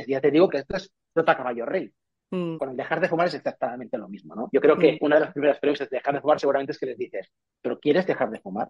ya 0.08 0.22
te 0.22 0.32
digo 0.32 0.48
que 0.48 0.60
esto 0.60 0.78
es 0.78 0.92
trota 1.14 1.36
caballo 1.36 1.66
rey. 1.66 1.92
Con 2.30 2.70
el 2.70 2.76
dejar 2.76 3.00
de 3.00 3.08
fumar 3.08 3.28
es 3.28 3.36
exactamente 3.36 3.98
lo 3.98 4.10
mismo, 4.10 4.36
¿no? 4.36 4.50
Yo 4.52 4.60
creo 4.60 4.78
que 4.78 4.98
una 5.00 5.16
de 5.16 5.22
las 5.22 5.32
primeras 5.32 5.58
premisas 5.60 5.90
de 5.90 5.98
dejar 5.98 6.16
de 6.16 6.22
fumar 6.22 6.38
seguramente 6.38 6.74
es 6.74 6.80
que 6.80 6.88
les 6.88 6.98
dices, 6.98 7.32
¿pero 7.62 7.80
quieres 7.80 8.06
dejar 8.06 8.30
de 8.30 8.42
fumar? 8.42 8.70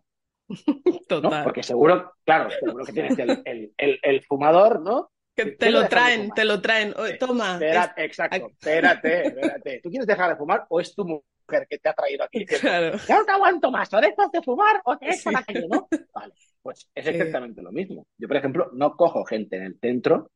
Total. 1.07 1.43
Porque 1.43 1.63
seguro, 1.63 2.13
claro, 2.23 2.51
seguro 2.51 2.85
que 2.85 2.91
tienes 2.91 3.17
el, 3.17 3.73
el, 3.77 3.99
el 4.03 4.23
fumador, 4.25 4.81
¿no? 4.81 5.09
Que 5.35 5.51
te 5.51 5.69
lo 5.69 5.87
traen, 5.89 6.31
te 6.31 6.45
lo 6.45 6.61
traen. 6.61 6.93
toma. 7.19 7.53
Espérate, 7.53 8.05
exacto, 8.05 8.47
espérate, 8.51 9.27
espérate. 9.27 9.81
¿Tú 9.83 9.89
quieres 9.89 10.07
dejar 10.07 10.29
de 10.29 10.37
fumar 10.37 10.65
o 10.69 10.79
es 10.79 10.95
tu 10.95 11.03
mujer 11.03 11.67
que 11.69 11.77
te 11.77 11.89
ha 11.89 11.93
traído 11.93 12.23
aquí? 12.23 12.45
Claro. 12.61 12.97
Ya 13.05 13.19
no 13.19 13.25
te 13.25 13.31
aguanto 13.31 13.69
más, 13.69 13.93
o 13.93 13.99
dejas 13.99 14.31
de 14.31 14.41
fumar 14.41 14.81
o 14.85 14.97
te 14.97 15.07
echas 15.07 15.33
la 15.33 15.43
calle, 15.43 15.67
¿no? 15.69 15.87
Vale, 16.13 16.33
pues 16.61 16.89
es 16.95 17.05
exactamente 17.05 17.61
lo 17.61 17.71
mismo. 17.73 18.07
Yo, 18.17 18.29
por 18.29 18.37
ejemplo, 18.37 18.69
no 18.73 18.95
cojo 18.95 19.25
gente 19.25 19.57
en 19.57 19.63
el 19.63 19.77
centro, 19.79 20.31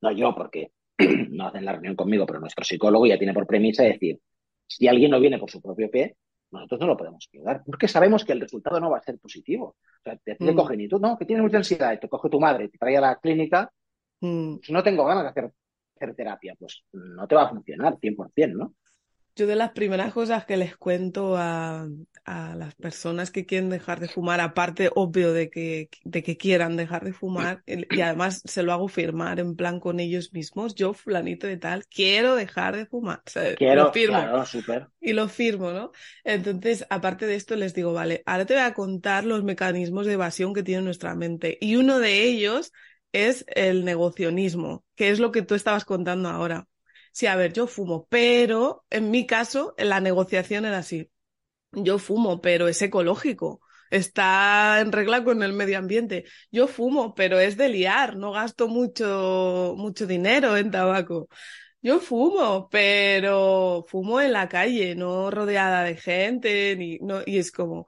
no 0.00 0.10
yo, 0.12 0.34
porque 0.34 0.72
no 1.30 1.48
hacen 1.48 1.66
la 1.66 1.72
reunión 1.72 1.94
conmigo, 1.94 2.24
pero 2.24 2.40
nuestro 2.40 2.64
psicólogo 2.64 3.06
ya 3.06 3.18
tiene 3.18 3.34
por 3.34 3.46
premisa 3.46 3.82
decir, 3.82 4.18
si 4.66 4.88
alguien 4.88 5.10
no 5.10 5.20
viene 5.20 5.38
por 5.38 5.50
su 5.50 5.60
propio 5.60 5.90
pie, 5.90 6.16
nosotros 6.50 6.80
no 6.80 6.86
lo 6.86 6.96
podemos 6.96 7.28
ayudar, 7.30 7.62
porque 7.66 7.88
sabemos 7.88 8.24
que 8.24 8.32
el 8.32 8.40
resultado 8.40 8.80
no 8.80 8.90
va 8.90 8.98
a 8.98 9.02
ser 9.02 9.18
positivo. 9.18 9.76
O 9.76 10.02
sea, 10.02 10.16
te, 10.16 10.34
te 10.34 10.52
mm. 10.52 10.56
cogen 10.56 10.80
y 10.80 10.88
tú, 10.88 10.98
no, 10.98 11.18
que 11.18 11.26
tienes 11.26 11.42
mucha 11.42 11.58
ansiedad, 11.58 11.92
y 11.92 11.98
te 11.98 12.08
coge 12.08 12.30
tu 12.30 12.40
madre 12.40 12.64
y 12.64 12.68
te 12.70 12.78
trae 12.78 12.96
a 12.96 13.02
la 13.02 13.16
clínica, 13.16 13.70
Mm. 14.20 14.56
Si 14.62 14.72
no 14.72 14.82
tengo 14.82 15.04
ganas 15.04 15.24
de 15.24 15.30
hacer, 15.30 15.52
hacer, 15.96 16.14
terapia, 16.14 16.54
pues 16.58 16.84
no 16.92 17.26
te 17.26 17.34
va 17.34 17.44
a 17.44 17.48
funcionar 17.48 17.98
100%, 17.98 18.56
¿no? 18.56 18.74
Yo 19.38 19.46
de 19.46 19.54
las 19.54 19.70
primeras 19.70 20.12
cosas 20.12 20.44
que 20.46 20.56
les 20.56 20.76
cuento 20.76 21.36
a, 21.36 21.86
a, 22.24 22.56
las 22.56 22.74
personas 22.74 23.30
que 23.30 23.46
quieren 23.46 23.70
dejar 23.70 24.00
de 24.00 24.08
fumar, 24.08 24.40
aparte 24.40 24.90
obvio 24.92 25.32
de 25.32 25.48
que, 25.48 25.90
de 26.02 26.24
que 26.24 26.36
quieran 26.36 26.76
dejar 26.76 27.04
de 27.04 27.12
fumar, 27.12 27.62
y 27.64 28.00
además 28.00 28.42
se 28.44 28.64
lo 28.64 28.72
hago 28.72 28.88
firmar 28.88 29.38
en 29.38 29.54
plan 29.54 29.78
con 29.78 30.00
ellos 30.00 30.32
mismos, 30.32 30.74
yo 30.74 30.92
fulanito 30.92 31.46
de 31.46 31.56
tal, 31.56 31.86
quiero 31.86 32.34
dejar 32.34 32.74
de 32.74 32.86
fumar. 32.86 33.22
quiero, 33.56 33.84
lo 33.84 33.92
firmo. 33.92 34.18
Y 35.00 35.12
lo 35.12 35.28
firmo, 35.28 35.70
¿no? 35.70 35.92
Entonces, 36.24 36.84
aparte 36.90 37.26
de 37.26 37.36
esto, 37.36 37.54
les 37.54 37.74
digo, 37.74 37.92
vale, 37.92 38.24
ahora 38.26 38.44
te 38.44 38.54
voy 38.54 38.64
a 38.64 38.74
contar 38.74 39.22
los 39.22 39.44
mecanismos 39.44 40.06
de 40.06 40.14
evasión 40.14 40.52
que 40.52 40.64
tiene 40.64 40.82
nuestra 40.82 41.14
mente. 41.14 41.58
Y 41.60 41.76
uno 41.76 42.00
de 42.00 42.24
ellos 42.24 42.72
es 43.12 43.44
el 43.48 43.84
negocionismo, 43.84 44.84
que 44.94 45.10
es 45.10 45.18
lo 45.20 45.32
que 45.32 45.42
tú 45.42 45.54
estabas 45.54 45.84
contando 45.84 46.28
ahora. 46.28 46.68
Sí, 47.12 47.26
a 47.26 47.36
ver, 47.36 47.52
yo 47.52 47.66
fumo, 47.66 48.06
pero 48.08 48.84
en 48.90 49.10
mi 49.10 49.26
caso 49.26 49.74
la 49.78 50.00
negociación 50.00 50.64
era 50.64 50.78
así. 50.78 51.10
Yo 51.72 51.98
fumo, 51.98 52.40
pero 52.40 52.68
es 52.68 52.80
ecológico, 52.82 53.60
está 53.90 54.80
en 54.80 54.92
regla 54.92 55.24
con 55.24 55.42
el 55.42 55.52
medio 55.52 55.78
ambiente. 55.78 56.24
Yo 56.50 56.66
fumo, 56.68 57.14
pero 57.14 57.38
es 57.40 57.56
de 57.56 57.68
liar, 57.68 58.16
no 58.16 58.32
gasto 58.32 58.68
mucho, 58.68 59.74
mucho 59.76 60.06
dinero 60.06 60.56
en 60.56 60.70
tabaco. 60.70 61.28
Yo 61.82 62.00
fumo, 62.00 62.68
pero 62.70 63.84
fumo 63.88 64.20
en 64.20 64.32
la 64.32 64.48
calle, 64.48 64.94
no 64.96 65.30
rodeada 65.30 65.84
de 65.84 65.96
gente, 65.96 66.76
ni, 66.76 66.98
no, 66.98 67.20
y 67.24 67.38
es 67.38 67.52
como, 67.52 67.86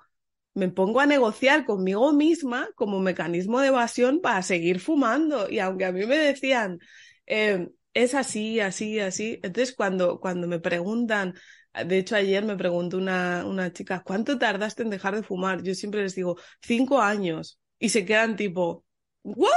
me 0.54 0.68
pongo 0.68 1.00
a 1.00 1.06
negociar 1.06 1.64
conmigo 1.64 2.12
misma 2.12 2.68
como 2.74 3.00
mecanismo 3.00 3.60
de 3.60 3.68
evasión 3.68 4.20
para 4.20 4.42
seguir 4.42 4.80
fumando. 4.80 5.48
Y 5.50 5.58
aunque 5.60 5.84
a 5.84 5.92
mí 5.92 6.06
me 6.06 6.16
decían, 6.16 6.78
eh, 7.26 7.68
es 7.94 8.14
así, 8.14 8.60
así, 8.60 9.00
así, 9.00 9.40
entonces 9.42 9.74
cuando, 9.74 10.20
cuando 10.20 10.46
me 10.48 10.60
preguntan, 10.60 11.34
de 11.86 11.98
hecho 11.98 12.16
ayer 12.16 12.44
me 12.44 12.56
preguntó 12.56 12.98
una, 12.98 13.44
una 13.46 13.72
chica, 13.72 14.02
¿cuánto 14.04 14.38
tardaste 14.38 14.82
en 14.82 14.90
dejar 14.90 15.14
de 15.14 15.22
fumar? 15.22 15.62
Yo 15.62 15.74
siempre 15.74 16.02
les 16.02 16.14
digo, 16.14 16.36
cinco 16.62 17.00
años. 17.00 17.58
Y 17.78 17.90
se 17.90 18.04
quedan 18.04 18.36
tipo, 18.36 18.84
¿What? 19.22 19.48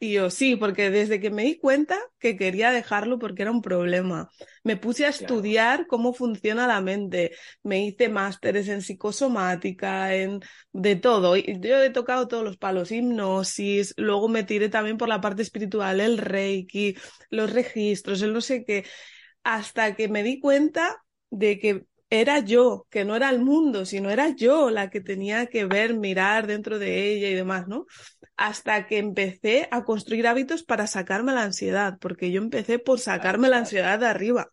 Y 0.00 0.14
yo, 0.14 0.30
sí, 0.30 0.56
porque 0.56 0.90
desde 0.90 1.20
que 1.20 1.30
me 1.30 1.44
di 1.44 1.58
cuenta 1.58 1.98
que 2.18 2.36
quería 2.36 2.70
dejarlo 2.70 3.18
porque 3.18 3.42
era 3.42 3.50
un 3.50 3.60
problema, 3.60 4.30
me 4.64 4.78
puse 4.78 5.04
a 5.04 5.10
estudiar 5.10 5.86
cómo 5.86 6.14
funciona 6.14 6.66
la 6.66 6.80
mente, 6.80 7.32
me 7.62 7.84
hice 7.84 8.08
másteres 8.08 8.68
en 8.68 8.80
psicosomática, 8.80 10.14
en 10.14 10.40
de 10.72 10.96
todo. 10.96 11.36
Yo 11.36 11.82
he 11.82 11.90
tocado 11.90 12.26
todos 12.26 12.42
los 12.42 12.56
palos, 12.56 12.90
hipnosis, 12.90 13.92
luego 13.98 14.28
me 14.28 14.44
tiré 14.44 14.70
también 14.70 14.96
por 14.96 15.08
la 15.10 15.20
parte 15.20 15.42
espiritual, 15.42 16.00
el 16.00 16.16
reiki, 16.16 16.96
los 17.28 17.52
registros, 17.52 18.22
el 18.22 18.32
no 18.32 18.40
sé 18.40 18.64
qué, 18.64 18.86
hasta 19.44 19.94
que 19.94 20.08
me 20.08 20.22
di 20.22 20.40
cuenta 20.40 21.04
de 21.30 21.58
que 21.58 21.84
era 22.12 22.40
yo, 22.40 22.86
que 22.90 23.06
no 23.06 23.16
era 23.16 23.30
el 23.30 23.40
mundo, 23.40 23.86
sino 23.86 24.10
era 24.10 24.28
yo 24.28 24.68
la 24.68 24.90
que 24.90 25.00
tenía 25.00 25.46
que 25.46 25.64
ver, 25.64 25.94
mirar 25.94 26.46
dentro 26.46 26.78
de 26.78 27.10
ella 27.10 27.30
y 27.30 27.34
demás, 27.34 27.68
¿no? 27.68 27.86
Hasta 28.36 28.86
que 28.86 28.98
empecé 28.98 29.66
a 29.70 29.82
construir 29.84 30.26
hábitos 30.26 30.62
para 30.62 30.86
sacarme 30.86 31.32
la 31.32 31.42
ansiedad, 31.42 31.96
porque 31.98 32.30
yo 32.30 32.42
empecé 32.42 32.78
por 32.78 33.00
sacarme 33.00 33.48
la 33.48 33.56
ansiedad 33.56 33.98
de 33.98 34.08
arriba. 34.08 34.52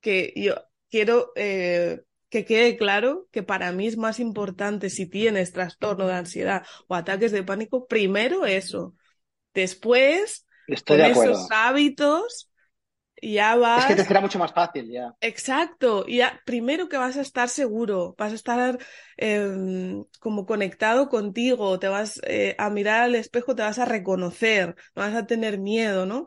Que 0.00 0.32
yo 0.34 0.56
quiero 0.90 1.30
eh, 1.36 2.00
que 2.30 2.44
quede 2.44 2.76
claro 2.76 3.28
que 3.30 3.44
para 3.44 3.70
mí 3.70 3.86
es 3.86 3.96
más 3.96 4.18
importante 4.18 4.90
si 4.90 5.06
tienes 5.06 5.52
trastorno 5.52 6.08
de 6.08 6.14
ansiedad 6.14 6.64
o 6.88 6.96
ataques 6.96 7.30
de 7.30 7.44
pánico, 7.44 7.86
primero 7.86 8.44
eso. 8.44 8.96
Después, 9.54 10.46
con 10.84 11.00
esos 11.00 11.46
hábitos, 11.52 12.47
ya 13.22 13.56
vas. 13.56 13.84
Es 13.84 13.88
que 13.88 14.02
te 14.02 14.08
será 14.08 14.20
mucho 14.20 14.38
más 14.38 14.52
fácil, 14.52 14.90
ya. 14.90 15.14
Exacto. 15.20 16.06
Ya, 16.06 16.40
primero 16.44 16.88
que 16.88 16.96
vas 16.96 17.16
a 17.16 17.20
estar 17.20 17.48
seguro, 17.48 18.14
vas 18.18 18.32
a 18.32 18.34
estar 18.36 18.78
em, 19.16 20.04
como 20.20 20.46
conectado 20.46 21.08
contigo, 21.08 21.78
te 21.78 21.88
vas 21.88 22.20
eh, 22.24 22.54
a 22.58 22.70
mirar 22.70 23.02
al 23.02 23.14
espejo, 23.14 23.54
te 23.54 23.62
vas 23.62 23.78
a 23.78 23.84
reconocer, 23.84 24.76
no 24.94 25.02
vas 25.02 25.14
a 25.14 25.26
tener 25.26 25.58
miedo, 25.58 26.06
¿no? 26.06 26.26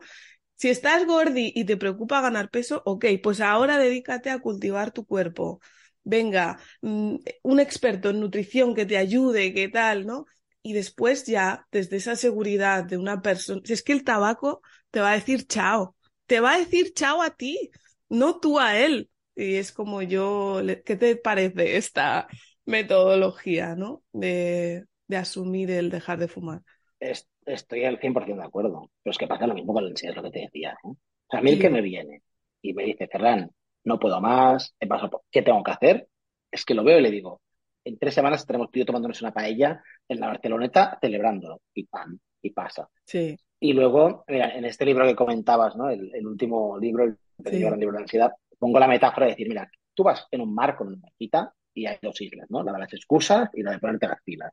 Si 0.56 0.70
estás 0.70 1.06
gordi 1.08 1.52
y 1.56 1.66
te 1.66 1.78
preocupa 1.78 2.22
ganar 2.22 2.50
peso, 2.52 2.84
ok, 2.86 3.06
pues 3.24 3.42
ahora 3.42 3.78
dedícate 3.80 4.30
a 4.30 4.40
cultivar 4.40 4.92
tu 4.92 5.06
cuerpo. 5.06 5.60
Venga, 6.04 6.60
mm, 6.82 7.16
un 7.44 7.60
experto 7.60 8.10
en 8.12 8.20
nutrición 8.20 8.76
que 8.76 8.86
te 8.86 8.98
ayude, 8.98 9.54
qué 9.54 9.70
tal, 9.70 10.06
¿no? 10.06 10.26
Y 10.62 10.74
después 10.74 11.26
ya, 11.26 11.68
desde 11.72 11.98
esa 11.98 12.16
seguridad 12.16 12.84
de 12.84 12.98
una 12.98 13.22
persona, 13.22 13.62
si 13.66 13.74
es 13.74 13.82
que 13.84 13.94
el 13.94 14.04
tabaco 14.04 14.62
te 14.92 15.00
va 15.00 15.12
a 15.12 15.16
decir 15.16 15.48
chao, 15.48 15.96
te 16.32 16.40
va 16.40 16.54
a 16.54 16.60
decir 16.60 16.94
chao 16.94 17.22
a 17.22 17.32
ti, 17.32 17.72
no 18.08 18.40
tú 18.40 18.58
a 18.58 18.80
él. 18.80 19.10
Y 19.36 19.56
es 19.56 19.74
como 19.74 20.02
yo, 20.02 20.62
¿qué 20.86 20.96
te 20.96 21.18
parece 21.18 21.76
esta 21.76 22.30
metodología, 22.64 23.76
¿no? 23.76 24.02
De, 24.14 24.86
de 25.08 25.18
asumir 25.18 25.70
el 25.72 25.90
dejar 25.90 26.20
de 26.20 26.30
fumar. 26.30 26.62
estoy 27.46 27.84
al 27.84 28.00
100% 28.00 28.38
de 28.44 28.48
acuerdo, 28.48 28.90
pero 29.04 29.12
es 29.12 29.18
que 29.18 29.28
pasa 29.28 29.46
lo 29.46 29.56
mismo 29.56 29.74
con 29.74 29.84
el 29.84 29.92
es 29.92 30.16
lo 30.16 30.24
que 30.24 30.32
te 30.32 30.40
decía. 30.40 30.78
O 30.86 30.96
sea, 31.30 31.42
a 31.42 31.44
mí 31.44 31.52
el 31.52 31.60
que 31.60 31.70
me 31.70 31.82
viene 31.82 32.24
y 32.62 32.74
me 32.74 32.86
dice, 32.86 33.10
Ferran, 33.12 33.52
no 33.84 34.00
puedo 34.00 34.22
más, 34.22 34.74
¿qué 35.30 35.42
tengo 35.42 35.64
que 35.64 35.72
hacer? 35.72 36.08
Es 36.50 36.64
que 36.64 36.76
lo 36.76 36.86
veo 36.86 37.00
y 37.00 37.02
le 37.02 37.12
digo, 37.12 37.42
en 37.84 38.00
tres 38.00 38.14
semanas 38.14 38.40
estaremos 38.40 38.72
tú 38.72 38.86
tomándonos 38.86 39.22
una 39.22 39.34
paella 39.34 39.84
en 40.08 40.22
la 40.22 40.28
Barceloneta 40.28 40.98
celebrándolo. 41.02 41.60
Y 41.74 41.88
pan, 41.88 42.18
y 42.42 42.52
pasa. 42.52 42.88
Sí. 43.04 43.38
Y 43.64 43.74
luego, 43.74 44.26
mira, 44.28 44.56
en 44.56 44.66
este 44.66 44.86
libro 44.86 45.06
que 45.06 45.16
comentabas, 45.16 45.76
¿no? 45.76 45.88
El, 45.88 46.26
último 46.26 46.80
libro, 46.80 47.04
el, 47.04 47.16
libro 47.80 47.96
de 47.96 48.02
ansiedad, 48.02 48.34
pongo 48.58 48.80
la 48.80 48.88
metáfora 48.88 49.28
de 49.28 49.34
decir, 49.34 49.48
mira, 49.48 49.70
tú 49.94 50.04
vas 50.04 50.28
en 50.32 50.42
un 50.42 50.52
mar 50.54 50.76
con 50.76 50.88
una 50.88 50.98
barquita 51.00 51.54
y 51.72 51.86
hay 51.86 51.98
dos 52.02 52.20
islas, 52.22 52.50
¿no? 52.50 52.64
La 52.64 52.74
de 52.74 52.80
las 52.80 52.94
excusas 52.94 53.52
y 53.54 53.62
la 53.62 53.72
de 53.72 53.78
ponerte 53.78 54.08
las 54.08 54.20
pilas. 54.24 54.52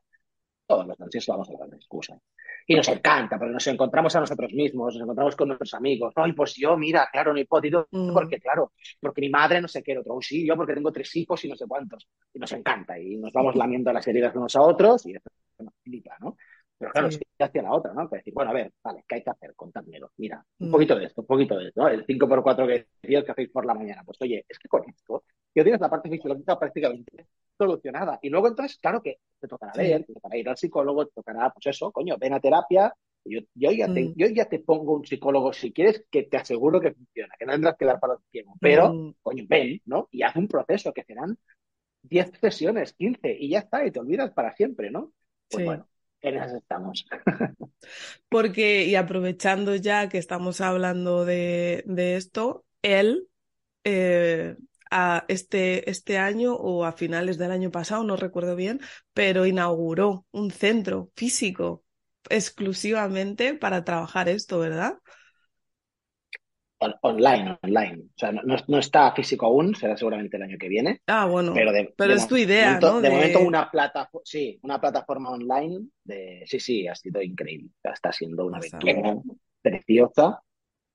todos 0.67 0.85
los 0.85 0.99
noches 0.99 1.25
vamos 1.25 1.49
a 1.49 1.53
dar 1.57 1.73
excusas. 1.73 2.19
Y 2.67 2.75
nos 2.75 2.87
encanta, 2.87 3.39
porque 3.39 3.51
nos 3.51 3.65
encontramos 3.65 4.15
a 4.15 4.19
nosotros 4.19 4.53
mismos, 4.53 4.93
nos 4.93 5.01
encontramos 5.01 5.35
con 5.35 5.47
nuestros 5.47 5.73
amigos. 5.73 6.13
No, 6.15 6.27
y 6.27 6.33
pues 6.33 6.53
yo, 6.53 6.77
mira, 6.77 7.09
claro, 7.11 7.33
no 7.33 7.39
he 7.39 7.47
podido, 7.47 7.87
Mm, 7.89 8.13
porque 8.13 8.39
claro, 8.39 8.73
porque 8.99 9.21
mi 9.21 9.29
madre 9.29 9.59
no 9.59 9.67
sé 9.67 9.81
qué, 9.81 9.97
otro, 9.97 10.19
sí, 10.21 10.45
yo 10.45 10.55
porque 10.55 10.75
tengo 10.75 10.91
tres 10.91 11.15
hijos 11.15 11.43
y 11.45 11.49
no 11.49 11.55
sé 11.55 11.65
cuántos. 11.67 12.07
Y 12.31 12.37
nos 12.37 12.51
encanta, 12.51 12.99
y 12.99 13.17
nos 13.17 13.33
vamos 13.33 13.55
lamiendo 13.65 13.91
las 13.91 14.07
heridas 14.07 14.35
unos 14.35 14.55
a 14.55 14.61
otros, 14.61 15.03
y 15.07 15.15
eso 15.15 15.29
nos 15.57 15.73
flipa, 15.83 16.15
¿no? 16.19 16.37
Pero 16.79 16.91
claro, 16.93 17.09
es 17.09 17.17
sí. 17.17 17.19
que 17.19 17.25
hacia 17.45 17.63
la 17.63 17.73
otra, 17.73 17.93
¿no? 17.93 18.09
Que 18.09 18.17
decir, 18.17 18.33
bueno, 18.33 18.51
a 18.51 18.55
ver, 18.55 18.73
vale, 18.83 19.05
¿qué 19.07 19.15
hay 19.17 19.23
que 19.23 19.31
hacer? 19.31 19.55
Contádmelo. 19.55 20.11
Mira, 20.17 20.45
un 20.61 20.67
Mm, 20.67 20.69
poquito 20.69 20.95
de 20.97 21.05
esto, 21.05 21.21
un 21.21 21.27
poquito 21.27 21.57
de 21.57 21.69
esto, 21.69 21.81
¿no? 21.83 21.89
El 21.89 22.05
5x4 22.05 22.67
que 22.67 22.87
decías 23.03 23.25
que 23.25 23.31
hacéis 23.33 23.49
por 23.51 23.65
la 23.65 23.75
mañana. 23.75 24.03
Pues 24.05 24.17
oye, 24.21 24.45
es 24.49 24.59
que 24.59 24.69
con 24.69 24.83
esto, 24.89 25.23
yo 25.55 25.63
tienes 25.63 25.81
la 25.81 25.89
parte 25.89 26.09
fisiológica 26.09 26.57
prácticamente 26.59 27.27
solucionada. 27.57 28.19
Y 28.21 28.29
luego 28.29 28.47
entonces, 28.47 28.77
claro 28.79 29.01
que 29.01 29.17
te 29.39 29.47
tocará 29.47 29.75
sí. 29.75 29.81
leer, 29.81 30.05
te 30.05 30.13
tocará 30.13 30.37
ir 30.37 30.49
al 30.49 30.57
psicólogo, 30.57 31.05
te 31.07 31.13
tocará, 31.15 31.49
pues 31.51 31.67
eso, 31.67 31.91
coño, 31.91 32.17
ven 32.19 32.33
a 32.33 32.39
terapia. 32.39 32.93
Yo, 33.25 33.41
yo, 33.53 33.71
ya 33.71 33.91
te, 33.91 34.11
Mm, 34.11 34.15
yo 34.15 34.27
ya 34.27 34.45
te 34.45 34.59
pongo 34.59 34.93
un 34.95 35.05
psicólogo 35.05 35.53
si 35.53 35.73
quieres, 35.73 36.05
que 36.09 36.23
te 36.23 36.37
aseguro 36.37 36.79
que 36.79 36.93
funciona, 36.93 37.35
que 37.37 37.45
no 37.45 37.51
tendrás 37.53 37.75
que 37.77 37.85
dar 37.85 37.99
para 37.99 38.13
los 38.13 38.23
ciegos. 38.31 38.55
Pero, 38.61 38.97
mm, 38.97 39.13
coño, 39.21 39.43
ven, 39.47 39.81
¿no? 39.85 40.07
Y 40.11 40.23
haz 40.23 40.35
un 40.37 40.47
proceso 40.47 40.93
que 40.93 41.03
serán 41.03 41.37
10 42.03 42.31
sesiones, 42.39 42.93
15, 42.93 43.35
y 43.39 43.49
ya 43.49 43.59
está, 43.59 43.85
y 43.85 43.91
te 43.91 43.99
olvidas 43.99 44.31
para 44.31 44.55
siempre, 44.55 44.91
¿no? 44.91 45.13
Pues 45.49 45.63
sí. 45.63 45.63
bueno, 45.63 45.87
en 46.21 46.35
esas 46.37 46.53
estamos. 46.53 47.05
Porque, 48.29 48.85
y 48.85 48.95
aprovechando 48.95 49.75
ya 49.75 50.09
que 50.09 50.17
estamos 50.17 50.61
hablando 50.61 51.25
de, 51.25 51.83
de 51.85 52.15
esto, 52.15 52.65
él 52.81 53.27
eh, 53.83 54.57
a 54.91 55.25
este, 55.27 55.89
este 55.89 56.17
año 56.17 56.55
o 56.55 56.85
a 56.85 56.93
finales 56.93 57.37
del 57.37 57.51
año 57.51 57.71
pasado, 57.71 58.03
no 58.03 58.15
recuerdo 58.17 58.55
bien, 58.55 58.81
pero 59.13 59.45
inauguró 59.45 60.25
un 60.31 60.51
centro 60.51 61.11
físico 61.15 61.83
exclusivamente 62.29 63.55
para 63.55 63.83
trabajar 63.83 64.29
esto, 64.29 64.59
¿verdad? 64.59 64.99
On- 66.81 66.95
online, 67.01 67.57
online. 67.61 68.03
O 68.15 68.19
sea, 68.19 68.31
no, 68.31 68.41
no- 68.67 68.79
está 68.79 69.11
físico 69.13 69.45
aún, 69.47 69.75
será 69.75 69.97
seguramente 69.97 70.37
el 70.37 70.43
año 70.43 70.57
que 70.57 70.69
viene, 70.69 71.01
Ah, 71.07 71.25
bueno, 71.25 71.53
pero 71.53 71.71
de, 71.71 71.93
pero 71.97 72.13
de 72.13 72.19
es 72.19 72.27
tu 72.27 72.37
idea, 72.37 72.71
momento, 72.71 72.93
¿no? 72.93 73.01
de 73.01 73.09
momento 73.09 73.39
una 73.41 73.69
plataforma, 73.69 74.21
sí, 74.25 74.59
una 74.63 74.79
plataforma 74.79 75.29
online 75.31 75.87
de, 76.03 76.43
sí, 76.45 76.59
sí, 76.59 76.87
ha 76.87 76.95
sido 76.95 77.21
increíble. 77.21 77.69
Está 77.83 78.11
siendo 78.11 78.45
una 78.45 78.57
aventura 78.57 79.15
preciosa, 79.61 80.41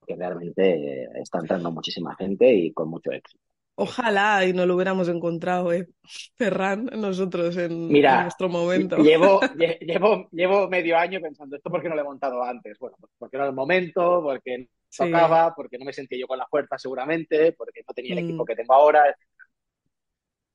que 0.06 0.16
realmente 0.16 1.04
está 1.20 1.38
entrando 1.40 1.70
muchísima 1.72 2.14
gente 2.16 2.52
y 2.52 2.72
con 2.72 2.88
mucho 2.90 3.10
éxito. 3.12 3.40
Ojalá 3.76 4.44
y 4.46 4.52
no 4.52 4.66
lo 4.66 4.76
hubiéramos 4.76 5.08
encontrado, 5.08 5.72
eh, 5.72 5.88
Ferran, 6.36 6.86
nosotros 6.96 7.56
en, 7.56 7.96
en 7.96 8.22
nuestro 8.22 8.48
momento. 8.48 8.96
llevo, 8.96 9.40
lle- 9.56 9.78
llevo, 9.80 10.28
llevo 10.32 10.68
medio 10.68 10.96
año 10.98 11.20
pensando, 11.20 11.56
¿esto 11.56 11.70
por 11.70 11.82
qué 11.82 11.88
no 11.88 11.94
lo 11.96 12.00
he 12.02 12.04
montado 12.04 12.42
antes? 12.42 12.78
Bueno, 12.78 12.96
pues 13.00 13.12
porque 13.18 13.36
no 13.36 13.42
era 13.44 13.50
el 13.50 13.56
momento, 13.56 14.20
porque 14.22 14.68
Sí. 14.94 15.04
tocaba, 15.10 15.54
porque 15.54 15.78
no 15.78 15.84
me 15.84 15.92
sentía 15.92 16.18
yo 16.20 16.26
con 16.26 16.38
la 16.38 16.46
fuerza 16.46 16.78
seguramente, 16.78 17.52
porque 17.52 17.82
no 17.86 17.94
tenía 17.94 18.12
el 18.14 18.20
equipo 18.20 18.44
Mm. 18.44 18.46
que 18.46 18.56
tengo 18.56 18.74
ahora. 18.74 19.04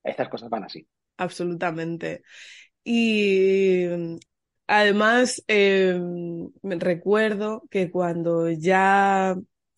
Estas 0.04 0.30
cosas 0.30 0.50
van 0.50 0.64
así. 0.64 0.88
Absolutamente. 1.18 2.24
Y 2.84 3.86
además, 4.68 5.44
eh, 5.48 6.00
me 6.64 6.76
recuerdo 6.78 7.64
que 7.70 7.92
cuando 7.92 8.50
ya 8.50 9.36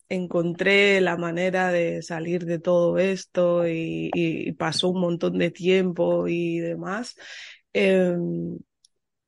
encontré 0.08 1.00
la 1.00 1.16
manera 1.16 1.72
de 1.72 2.02
salir 2.02 2.44
de 2.46 2.58
todo 2.60 2.98
esto 2.98 3.66
y, 3.66 4.10
y- 4.14 4.48
y 4.48 4.52
pasó 4.52 4.90
un 4.90 5.00
montón 5.00 5.38
de 5.38 5.50
tiempo 5.50 6.28
y 6.28 6.60
demás, 6.60 7.16
eh, 7.74 8.14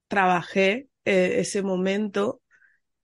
trabajé 0.09 0.89
eh, 1.05 1.37
ese 1.41 1.63
momento 1.63 2.41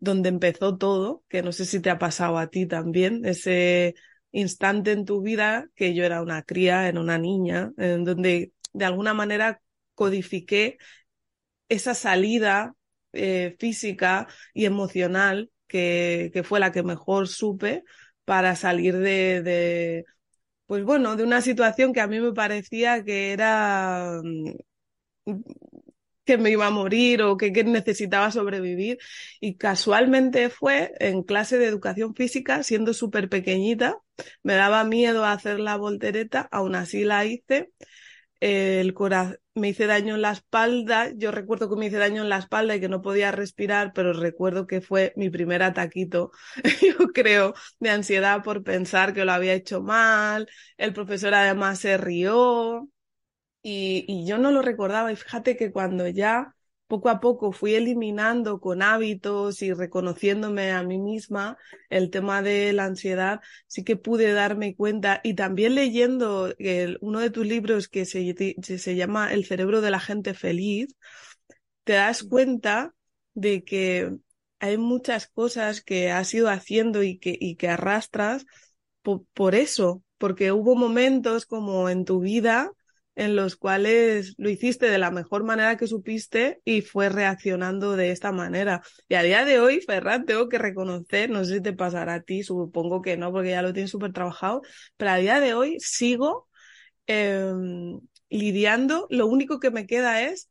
donde 0.00 0.28
empezó 0.30 0.76
todo, 0.78 1.24
que 1.28 1.42
no 1.42 1.52
sé 1.52 1.64
si 1.66 1.80
te 1.80 1.90
ha 1.90 1.98
pasado 1.98 2.38
a 2.38 2.48
ti 2.50 2.66
también, 2.66 3.24
ese 3.26 3.94
instante 4.32 4.92
en 4.92 5.04
tu 5.04 5.22
vida 5.22 5.68
que 5.74 5.94
yo 5.94 6.04
era 6.04 6.22
una 6.22 6.42
cría, 6.42 6.88
era 6.88 7.00
una 7.00 7.18
niña, 7.18 7.72
en 7.78 8.04
donde 8.04 8.52
de 8.72 8.84
alguna 8.84 9.14
manera 9.14 9.62
codifiqué 9.94 10.78
esa 11.68 11.94
salida 11.94 12.74
eh, 13.12 13.56
física 13.58 14.28
y 14.54 14.64
emocional 14.66 15.50
que, 15.66 16.30
que 16.32 16.42
fue 16.42 16.60
la 16.60 16.72
que 16.72 16.82
mejor 16.82 17.28
supe 17.28 17.84
para 18.24 18.56
salir 18.56 18.96
de, 18.98 19.42
de, 19.42 20.04
pues 20.66 20.84
bueno, 20.84 21.16
de 21.16 21.24
una 21.24 21.42
situación 21.42 21.92
que 21.92 22.00
a 22.00 22.06
mí 22.08 22.20
me 22.20 22.32
parecía 22.34 23.04
que 23.04 23.32
era 23.32 24.20
mm, 24.22 24.52
que 26.24 26.38
me 26.38 26.50
iba 26.50 26.66
a 26.66 26.70
morir 26.70 27.22
o 27.22 27.36
que, 27.36 27.52
que 27.52 27.64
necesitaba 27.64 28.30
sobrevivir. 28.30 28.98
Y 29.40 29.56
casualmente 29.56 30.50
fue 30.50 30.92
en 31.00 31.22
clase 31.22 31.58
de 31.58 31.66
educación 31.66 32.14
física, 32.14 32.62
siendo 32.62 32.94
súper 32.94 33.28
pequeñita, 33.28 33.98
me 34.42 34.54
daba 34.54 34.84
miedo 34.84 35.24
hacer 35.24 35.60
la 35.60 35.76
voltereta, 35.76 36.48
aún 36.52 36.74
así 36.74 37.04
la 37.04 37.24
hice. 37.24 37.70
El 38.40 38.94
me 39.54 39.68
hice 39.70 39.86
daño 39.86 40.14
en 40.14 40.22
la 40.22 40.32
espalda, 40.32 41.10
yo 41.14 41.30
recuerdo 41.30 41.68
que 41.68 41.76
me 41.76 41.86
hice 41.86 41.98
daño 41.98 42.22
en 42.22 42.28
la 42.30 42.38
espalda 42.38 42.74
y 42.76 42.80
que 42.80 42.88
no 42.88 43.02
podía 43.02 43.32
respirar, 43.32 43.92
pero 43.94 44.12
recuerdo 44.12 44.66
que 44.66 44.80
fue 44.80 45.12
mi 45.16 45.28
primer 45.30 45.62
ataquito, 45.62 46.30
yo 46.82 47.08
creo, 47.12 47.54
de 47.80 47.90
ansiedad 47.90 48.42
por 48.42 48.62
pensar 48.62 49.12
que 49.14 49.24
lo 49.24 49.32
había 49.32 49.54
hecho 49.54 49.82
mal. 49.82 50.48
El 50.78 50.92
profesor 50.94 51.34
además 51.34 51.80
se 51.80 51.96
rió. 51.98 52.88
Y, 53.62 54.04
y 54.08 54.26
yo 54.26 54.38
no 54.38 54.52
lo 54.52 54.62
recordaba 54.62 55.12
y 55.12 55.16
fíjate 55.16 55.56
que 55.56 55.70
cuando 55.72 56.08
ya 56.08 56.54
poco 56.86 57.08
a 57.10 57.20
poco 57.20 57.52
fui 57.52 57.74
eliminando 57.74 58.58
con 58.60 58.82
hábitos 58.82 59.62
y 59.62 59.72
reconociéndome 59.72 60.72
a 60.72 60.82
mí 60.82 60.98
misma 60.98 61.56
el 61.90 62.10
tema 62.10 62.42
de 62.42 62.72
la 62.72 62.84
ansiedad, 62.86 63.40
sí 63.68 63.84
que 63.84 63.96
pude 63.96 64.32
darme 64.32 64.74
cuenta 64.74 65.20
y 65.22 65.34
también 65.34 65.74
leyendo 65.74 66.52
el- 66.58 66.98
uno 67.02 67.20
de 67.20 67.30
tus 67.30 67.46
libros 67.46 67.88
que 67.88 68.06
se, 68.06 68.34
se 68.78 68.96
llama 68.96 69.32
El 69.32 69.44
cerebro 69.44 69.80
de 69.82 69.90
la 69.90 70.00
gente 70.00 70.34
feliz, 70.34 70.96
te 71.84 71.94
das 71.94 72.22
cuenta 72.22 72.94
de 73.34 73.64
que 73.64 74.16
hay 74.60 74.76
muchas 74.78 75.26
cosas 75.28 75.82
que 75.82 76.10
has 76.10 76.32
ido 76.34 76.48
haciendo 76.50 77.02
y 77.02 77.18
que, 77.18 77.36
y 77.40 77.56
que 77.56 77.68
arrastras 77.68 78.46
po- 79.02 79.26
por 79.34 79.54
eso, 79.54 80.02
porque 80.18 80.52
hubo 80.52 80.76
momentos 80.76 81.46
como 81.46 81.88
en 81.90 82.04
tu 82.04 82.20
vida 82.20 82.72
en 83.16 83.36
los 83.36 83.56
cuales 83.56 84.34
lo 84.38 84.48
hiciste 84.48 84.88
de 84.88 84.98
la 84.98 85.10
mejor 85.10 85.44
manera 85.44 85.76
que 85.76 85.86
supiste 85.86 86.60
y 86.64 86.82
fue 86.82 87.08
reaccionando 87.08 87.96
de 87.96 88.10
esta 88.12 88.32
manera. 88.32 88.82
Y 89.08 89.14
a 89.14 89.22
día 89.22 89.44
de 89.44 89.60
hoy, 89.60 89.80
Ferran, 89.80 90.24
tengo 90.24 90.48
que 90.48 90.58
reconocer, 90.58 91.30
no 91.30 91.44
sé 91.44 91.56
si 91.56 91.60
te 91.62 91.72
pasará 91.72 92.14
a 92.14 92.22
ti, 92.22 92.42
supongo 92.42 93.02
que 93.02 93.16
no, 93.16 93.32
porque 93.32 93.50
ya 93.50 93.62
lo 93.62 93.72
tienes 93.72 93.90
súper 93.90 94.12
trabajado, 94.12 94.62
pero 94.96 95.10
a 95.12 95.16
día 95.16 95.40
de 95.40 95.54
hoy 95.54 95.76
sigo 95.80 96.48
eh, 97.06 97.52
lidiando, 98.28 99.06
lo 99.10 99.26
único 99.26 99.60
que 99.60 99.70
me 99.70 99.86
queda 99.86 100.22
es 100.22 100.50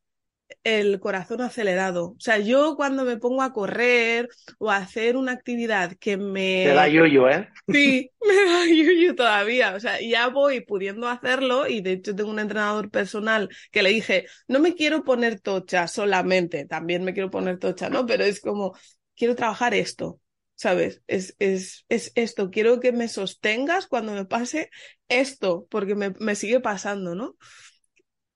el 0.64 1.00
corazón 1.00 1.42
acelerado. 1.42 2.12
O 2.12 2.20
sea, 2.20 2.38
yo 2.40 2.76
cuando 2.76 3.04
me 3.04 3.18
pongo 3.18 3.42
a 3.42 3.54
correr 3.54 4.30
o 4.58 4.72
a 4.72 4.78
hacer 4.78 5.16
una 5.18 5.32
actividad 5.32 5.96
que 6.00 6.18
me... 6.18 6.64
Te 6.66 6.74
da 6.74 6.88
yuyu, 6.88 7.28
¿eh? 7.28 7.50
Sí, 7.68 8.12
me 8.28 8.36
da 8.36 8.66
yuyu 8.66 9.16
todavía. 9.16 9.76
O 9.76 9.80
sea, 9.80 10.00
ya 10.02 10.28
voy 10.28 10.62
pudiendo 10.62 11.08
hacerlo 11.08 11.68
y 11.68 11.82
de 11.82 11.94
hecho 11.94 12.16
tengo 12.16 12.30
un 12.30 12.40
entrenador 12.40 12.90
personal 12.90 13.50
que 13.72 13.84
le 13.84 13.90
dije, 13.90 14.26
no 14.48 14.60
me 14.60 14.76
quiero 14.76 15.04
poner 15.04 15.40
tocha 15.40 15.88
solamente, 15.88 16.66
también 16.66 17.04
me 17.04 17.14
quiero 17.14 17.30
poner 17.30 17.60
tocha, 17.60 17.90
¿no? 17.90 18.06
Pero 18.06 18.24
es 18.24 18.42
como, 18.42 18.76
quiero 19.16 19.36
trabajar 19.36 19.74
esto, 19.74 20.20
¿sabes? 20.56 21.02
Es, 21.08 21.36
es, 21.40 21.86
es 21.90 22.12
esto, 22.16 22.50
quiero 22.50 22.80
que 22.80 22.92
me 22.92 23.08
sostengas 23.08 23.88
cuando 23.88 24.14
me 24.14 24.26
pase 24.26 24.70
esto, 25.08 25.68
porque 25.70 25.96
me, 25.96 26.14
me 26.20 26.36
sigue 26.36 26.60
pasando, 26.60 27.16
¿no? 27.16 27.36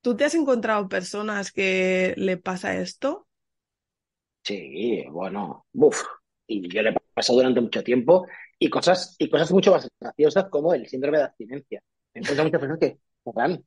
¿Tú 0.03 0.17
te 0.17 0.25
has 0.25 0.35
encontrado 0.35 0.89
personas 0.89 1.53
que 1.53 2.13
le 2.17 2.35
pasa 2.35 2.75
esto? 2.75 3.25
Sí, 4.43 5.05
bueno, 5.09 5.65
buf. 5.71 6.03
Y 6.45 6.67
yo 6.67 6.81
le 6.81 6.89
he 6.89 6.95
pasado 7.13 7.37
durante 7.37 7.61
mucho 7.61 7.81
tiempo 7.81 8.27
y 8.59 8.69
cosas, 8.69 9.15
y 9.17 9.29
cosas 9.29 9.49
mucho 9.53 9.71
más 9.71 9.89
graciosas 9.97 10.49
como 10.49 10.73
el 10.73 10.89
síndrome 10.89 11.19
de 11.19 11.23
abstinencia. 11.23 11.81
Me 12.13 12.19
encuentro 12.19 12.43
muchas 12.43 12.59
personas 12.59 12.79
que, 12.81 12.99
Ferran, 13.23 13.63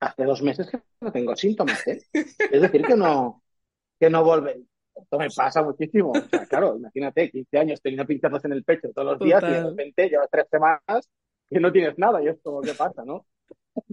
hace 0.00 0.24
dos 0.24 0.42
meses 0.42 0.70
que 0.70 0.78
no 1.00 1.10
tengo 1.10 1.34
síntomas, 1.34 1.86
¿eh? 1.86 2.02
Es 2.12 2.60
decir, 2.60 2.82
que 2.82 2.94
no, 2.94 3.42
que 3.98 4.10
no 4.10 4.22
vuelven. 4.22 4.68
Esto 4.94 5.18
me 5.18 5.28
pasa 5.34 5.62
muchísimo. 5.62 6.10
O 6.10 6.20
sea, 6.20 6.44
claro, 6.44 6.76
imagínate, 6.76 7.30
15 7.30 7.58
años 7.58 7.80
teniendo 7.80 8.06
pinchazos 8.06 8.44
en 8.44 8.52
el 8.52 8.62
pecho 8.62 8.90
todos 8.94 9.12
los 9.12 9.20
días 9.20 9.42
y 9.42 9.52
de 9.52 9.62
repente 9.62 10.10
llevas 10.10 10.28
tres 10.30 10.48
semanas 10.50 11.08
y 11.48 11.58
no 11.60 11.72
tienes 11.72 11.98
nada. 11.98 12.22
Y 12.22 12.28
es 12.28 12.36
como, 12.42 12.60
¿qué 12.60 12.74
pasa, 12.74 13.06
no? 13.06 13.24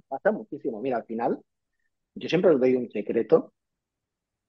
Pasa 0.09 0.31
muchísimo. 0.33 0.81
Mira, 0.81 0.97
al 0.97 1.05
final, 1.05 1.39
yo 2.15 2.29
siempre 2.29 2.51
os 2.51 2.59
doy 2.59 2.75
un 2.75 2.89
secreto 2.89 3.53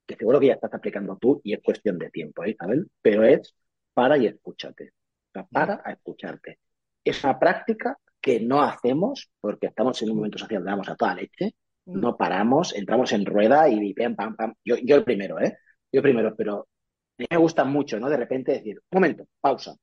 que 0.06 0.16
seguro 0.16 0.38
que 0.40 0.48
ya 0.48 0.54
estás 0.54 0.74
aplicando 0.74 1.16
tú 1.16 1.40
y 1.44 1.54
es 1.54 1.62
cuestión 1.62 1.98
de 1.98 2.10
tiempo, 2.10 2.44
¿eh, 2.44 2.50
Isabel? 2.50 2.90
Pero 3.00 3.24
es 3.24 3.54
para 3.94 4.18
y 4.18 4.26
escúchate. 4.26 4.92
O 5.28 5.32
sea, 5.32 5.46
para 5.46 5.82
a 5.84 5.92
escucharte. 5.92 6.58
Es 7.02 7.24
una 7.24 7.38
práctica 7.38 7.98
que 8.20 8.40
no 8.40 8.62
hacemos 8.62 9.30
porque 9.40 9.68
estamos 9.68 10.00
en 10.02 10.10
un 10.10 10.16
momento 10.16 10.38
social 10.38 10.60
donde 10.60 10.72
vamos 10.72 10.88
a 10.88 10.96
toda 10.96 11.14
leche 11.14 11.54
Mm. 11.86 12.00
No 12.00 12.16
paramos, 12.16 12.74
entramos 12.74 13.12
en 13.12 13.26
rueda 13.26 13.68
y 13.68 13.92
pam, 13.94 14.16
pam, 14.16 14.36
pam. 14.36 14.54
Yo, 14.64 14.76
yo 14.82 14.96
el 14.96 15.04
primero, 15.04 15.40
¿eh? 15.40 15.58
Yo 15.92 16.02
primero, 16.02 16.34
pero 16.36 16.60
a 16.60 17.22
mí 17.22 17.26
me 17.30 17.36
gusta 17.36 17.64
mucho, 17.64 17.98
¿no? 18.00 18.08
De 18.08 18.16
repente 18.16 18.52
decir, 18.52 18.78
un 18.78 18.96
momento, 18.96 19.24
pausa. 19.40 19.74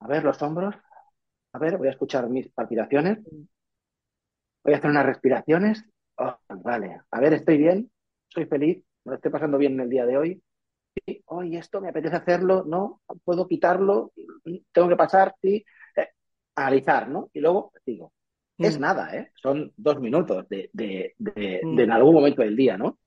A 0.00 0.06
ver 0.08 0.24
los 0.24 0.40
hombros. 0.42 0.74
A 1.52 1.58
ver, 1.58 1.76
voy 1.78 1.88
a 1.88 1.90
escuchar 1.92 2.28
mis 2.28 2.48
palpitaciones. 2.50 3.18
Voy 4.62 4.74
a 4.74 4.76
hacer 4.76 4.90
unas 4.90 5.06
respiraciones. 5.06 5.84
Oh, 6.18 6.36
vale. 6.62 7.00
A 7.10 7.20
ver, 7.20 7.32
estoy 7.34 7.58
bien. 7.58 7.90
Soy 8.28 8.46
feliz. 8.46 8.82
Me 9.04 9.10
lo 9.12 9.16
estoy 9.16 9.30
pasando 9.30 9.58
bien 9.58 9.74
en 9.74 9.80
el 9.80 9.90
día 9.90 10.06
de 10.06 10.16
hoy. 10.16 10.42
Sí, 11.06 11.22
hoy 11.26 11.56
esto 11.56 11.80
me 11.80 11.88
apetece 11.90 12.16
hacerlo, 12.16 12.64
¿no? 12.66 13.02
Puedo 13.24 13.46
quitarlo. 13.46 14.12
Tengo 14.72 14.88
que 14.88 14.96
pasar, 14.96 15.34
sí. 15.42 15.64
Eh, 15.96 16.08
analizar, 16.56 17.08
¿no? 17.08 17.30
Y 17.32 17.40
luego 17.40 17.72
digo, 17.84 18.12
es 18.58 18.78
Mm. 18.78 18.80
nada, 18.80 19.14
¿eh? 19.16 19.30
Son 19.34 19.72
dos 19.76 20.00
minutos 20.00 20.48
de, 20.48 20.70
de, 20.72 21.14
de, 21.18 21.60
Mm. 21.62 21.76
de 21.76 21.82
en 21.84 21.92
algún 21.92 22.14
momento 22.14 22.42
del 22.42 22.56
día, 22.56 22.78
¿no? 22.78 22.98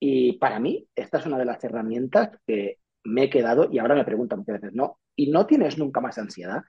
Y 0.00 0.34
para 0.38 0.58
mí, 0.60 0.88
esta 0.94 1.18
es 1.18 1.26
una 1.26 1.38
de 1.38 1.44
las 1.44 1.62
herramientas 1.64 2.30
que 2.46 2.78
me 3.04 3.24
he 3.24 3.30
quedado 3.30 3.68
y 3.70 3.78
ahora 3.78 3.94
me 3.94 4.04
preguntan 4.04 4.40
muchas 4.40 4.60
veces, 4.60 4.74
¿no? 4.74 4.98
¿Y 5.16 5.30
no 5.30 5.46
tienes 5.46 5.78
nunca 5.78 6.00
más 6.00 6.18
ansiedad? 6.18 6.62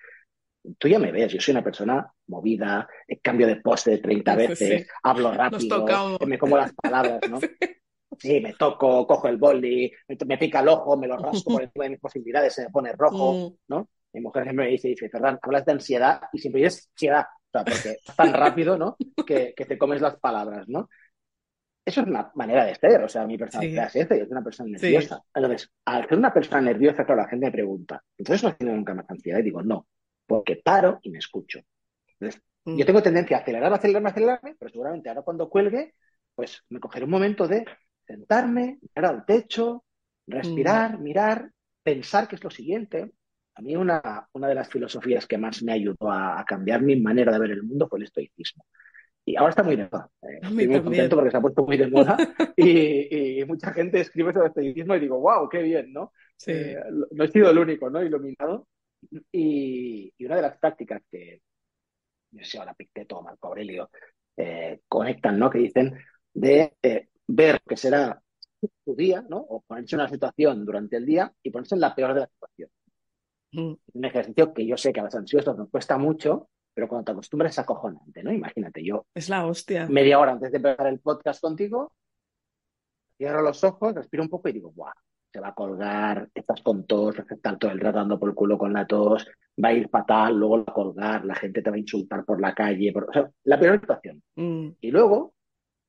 Tú 0.78 0.88
ya 0.88 1.00
me 1.00 1.12
ves, 1.12 1.34
yo 1.34 1.42
soy 1.42 1.54
una 1.54 1.64
persona 1.64 2.12
movida, 2.28 2.88
eh, 3.08 3.20
cambio 3.20 3.48
de 3.48 3.58
pose 3.58 3.98
30 3.98 4.32
Sí. 4.36 4.38
veces, 4.48 4.88
hablo 5.04 5.30
Nos 5.30 5.38
rápido, 5.38 5.80
tocamos. 5.80 6.20
me 6.28 6.38
como 6.38 6.58
las 6.58 6.74
palabras, 6.74 7.22
¿no? 7.30 7.40
Sí, 8.20 8.40
me 8.42 8.54
toco, 8.54 9.08
cojo 9.08 9.28
el 9.30 9.38
boli, 9.38 9.92
me, 10.28 10.38
pica 10.38 10.60
el 10.60 10.68
ojo, 10.68 10.96
me 10.98 11.08
lo 11.08 11.18
rasco 11.18 11.50
por 11.54 11.64
encima 11.64 11.86
de 11.86 11.92
mis 11.92 12.00
posibilidades, 12.02 12.54
se 12.54 12.64
me 12.66 12.70
pone 12.70 12.92
rojo, 12.94 13.34
Mm. 13.34 13.54
¿no? 13.70 13.90
Mi 14.14 14.22
mujer 14.22 14.44
siempre 14.44 14.66
me 14.66 14.72
dice, 14.72 14.90
dice, 14.90 15.10
Ferran, 15.10 15.40
hablas 15.42 15.66
de 15.66 15.72
ansiedad 15.72 16.22
y 16.34 16.38
siempre 16.38 16.62
dices 16.62 16.90
ansiedad, 16.94 17.26
o 17.26 17.50
sea, 17.52 17.64
porque 17.64 17.90
es 18.06 18.16
tan 18.16 18.34
rápido, 18.34 18.78
¿no? 18.78 18.98
Que, 19.26 19.54
que 19.56 19.66
te 19.66 19.78
comes 19.78 20.02
las 20.02 20.18
palabras, 20.20 20.68
¿no? 20.68 20.90
Eso 21.84 22.02
es 22.02 22.08
una 22.08 22.30
manera 22.36 22.66
de 22.66 22.76
ser, 22.76 23.02
o 23.02 23.08
sea, 23.10 23.26
mi 23.26 23.38
personalidad 23.38 23.90
Sí. 23.90 24.00
es 24.00 24.04
esta, 24.04 24.16
yo 24.18 24.26
soy 24.26 24.32
una 24.34 24.44
persona 24.44 24.78
Sí. 24.78 24.86
nerviosa. 24.86 25.24
Entonces, 25.34 25.72
al 25.86 26.08
ser 26.10 26.18
una 26.18 26.34
persona 26.34 26.62
nerviosa, 26.62 27.06
claro, 27.06 27.22
la 27.22 27.28
gente 27.30 27.46
me 27.48 27.52
pregunta, 27.52 28.04
entonces 28.18 28.44
no 28.44 28.54
tienes 28.56 28.76
nunca 28.76 28.94
más 28.94 29.10
ansiedad, 29.10 29.40
y 29.40 29.44
digo, 29.44 29.64
no, 29.64 29.88
porque 30.32 30.58
paro 30.64 31.00
y 31.04 31.10
me 31.12 31.20
escucho. 31.20 31.60
Entonces, 32.20 32.42
Mm. 32.66 32.78
yo 32.78 32.86
tengo 32.86 33.02
tendencia 33.02 33.38
a 33.38 33.40
acelerar, 33.42 33.74
acelerar, 33.74 34.06
acelerarme, 34.08 34.56
pero 34.60 34.70
seguramente 34.72 35.10
ahora 35.10 35.24
cuando 35.24 35.50
cuelgue, 35.50 35.96
pues 36.36 36.64
me 36.70 36.80
cogeré 36.80 37.06
un 37.06 37.12
momento 37.12 37.48
de 37.48 37.66
sentarme, 38.06 38.80
mirar 38.96 39.12
al 39.16 39.26
techo, 39.26 39.84
respirar, 40.28 41.00
mirar, 41.00 41.52
pensar 41.84 42.28
qué 42.28 42.36
es 42.36 42.44
lo 42.44 42.52
siguiente. 42.52 43.14
A 43.56 43.62
mí 43.64 43.76
una, 43.76 44.28
una 44.34 44.48
de 44.48 44.56
las 44.56 44.70
filosofías 44.70 45.26
que 45.28 45.38
más 45.40 45.64
me 45.64 45.74
ayudó 45.74 46.10
a, 46.12 46.40
a 46.40 46.46
cambiar 46.46 46.82
mi 46.84 46.96
manera 47.02 47.32
de 47.34 47.40
ver 47.40 47.52
el 47.52 47.64
mundo 47.64 47.88
fue 47.90 48.00
el 48.00 48.06
estoicismo. 48.06 48.64
Y 49.26 49.36
ahora 49.38 49.52
está 49.52 49.64
muy 49.64 49.76
de 49.76 49.86
moda. 49.92 50.10
Eh, 50.24 50.40
estoy 50.44 50.68
muy 50.68 50.82
también. 50.82 50.84
contento 50.84 51.16
porque 51.16 51.32
se 51.32 51.38
ha 51.38 51.42
puesto 51.42 51.66
muy 51.66 51.78
de 51.78 51.88
moda 51.90 52.18
y, 52.58 53.42
y 53.42 53.46
mucha 53.46 53.72
gente 53.74 54.02
escribe 54.02 54.34
sobre 54.34 54.48
estoicismo 54.48 54.96
y 54.96 55.00
digo, 55.00 55.20
wow, 55.20 55.48
qué 55.50 55.62
bien, 55.62 55.94
¿no? 55.94 56.12
Sí. 56.38 56.52
Eh, 56.52 56.78
no 57.12 57.24
he 57.24 57.28
sido 57.30 57.50
el 57.52 57.58
único, 57.60 57.90
¿no? 57.90 58.04
Iluminado. 58.04 58.68
Y, 59.32 60.14
y 60.18 60.26
una 60.26 60.36
de 60.36 60.42
las 60.44 60.58
prácticas 60.58 61.02
que, 61.10 61.42
no 62.32 62.44
sé 62.44 62.58
ahora 62.58 62.74
Picteto 62.74 63.18
o 63.18 63.24
Marco 63.24 63.48
Aurelio 63.48 63.90
eh, 64.38 64.82
conectan, 64.88 65.38
¿no? 65.38 65.50
Que 65.50 65.60
dicen 65.60 65.98
de 66.34 66.76
eh, 66.82 67.10
ver 67.28 67.62
que 67.68 67.78
será 67.78 68.22
tu 68.86 68.96
día, 68.96 69.24
¿no? 69.28 69.38
O 69.38 69.62
ponerse 69.62 69.96
en 69.96 70.02
una 70.02 70.10
situación 70.10 70.66
durante 70.66 70.98
el 70.98 71.06
día 71.06 71.34
y 71.44 71.50
ponerse 71.52 71.76
en 71.76 71.82
la 71.82 71.96
peor 71.96 72.14
de 72.14 72.20
las 72.22 72.30
situaciones. 72.30 72.76
Mm. 73.54 73.74
Es 73.88 73.96
un 73.96 74.06
ejercicio 74.06 74.54
que 74.54 74.66
yo 74.66 74.78
sé 74.78 74.94
que 74.94 75.00
a 75.00 75.04
los 75.04 75.16
ansiosos 75.16 75.58
nos 75.58 75.70
cuesta 75.70 75.98
mucho, 75.98 76.50
pero 76.74 76.88
cuando 76.88 77.06
te 77.06 77.12
acostumbras 77.12 77.52
es 77.52 77.60
acojonante, 77.60 78.24
¿no? 78.24 78.32
Imagínate, 78.32 78.84
yo 78.84 79.06
Es 79.14 79.30
la 79.30 79.46
hostia. 79.46 79.88
media 79.88 80.20
hora 80.20 80.32
antes 80.32 80.52
de 80.52 80.58
empezar 80.58 80.88
el 80.88 81.00
podcast 81.00 81.42
contigo, 81.42 81.92
cierro 83.18 83.42
los 83.42 83.64
ojos, 83.64 83.94
respiro 83.94 84.24
un 84.24 84.30
poco 84.30 84.48
y 84.50 84.54
digo, 84.54 84.72
¡guau! 84.72 84.94
Se 85.34 85.40
va 85.40 85.50
a 85.50 85.54
colgar, 85.54 86.30
estás 86.34 86.62
con 86.62 86.86
tos, 86.86 87.16
estar 87.20 87.58
todo 87.58 87.72
el 87.72 87.80
rato 87.80 88.00
dando 88.00 88.20
por 88.20 88.30
el 88.30 88.36
culo 88.36 88.58
con 88.58 88.74
la 88.74 88.86
tos, 88.86 89.26
va 89.64 89.70
a 89.70 89.74
ir 89.74 89.90
fatal, 89.90 90.36
luego 90.38 90.58
va 90.58 90.64
a 90.68 90.74
colgar, 90.74 91.26
la 91.26 91.36
gente 91.36 91.62
te 91.62 91.70
va 91.70 91.76
a 91.78 91.80
insultar 91.80 92.26
por 92.26 92.42
la 92.42 92.54
calle, 92.54 92.92
por... 92.92 93.10
o 93.10 93.14
sea, 93.14 93.30
la 93.44 93.60
peor 93.60 93.80
situación. 93.80 94.22
Mm. 94.36 94.70
Y 94.82 94.92
luego 94.92 95.34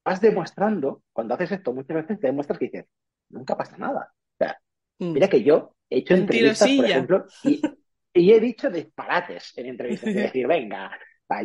vas 0.04 0.20
demostrando, 0.20 1.02
cuando 1.12 1.34
haces 1.34 1.52
esto 1.52 1.72
muchas 1.72 1.96
veces 1.96 2.20
te 2.20 2.28
demuestras 2.28 2.58
que 2.58 2.66
dices, 2.66 2.86
nunca 3.30 3.56
pasa 3.56 3.76
nada. 3.78 4.12
O 4.12 4.44
sea, 4.44 4.58
Mm. 4.98 5.12
mira 5.14 5.28
que 5.28 5.42
yo 5.42 5.74
he 5.90 5.98
hecho 5.98 6.14
entrevistas, 6.14 6.70
por 6.76 6.84
ejemplo, 6.84 7.24
y, 7.42 7.60
y 8.14 8.32
he 8.32 8.38
dicho 8.40 8.70
disparates 8.70 9.52
en 9.56 9.66
entrevistas. 9.66 10.10
Es 10.10 10.14
decir, 10.14 10.46
venga, 10.46 10.90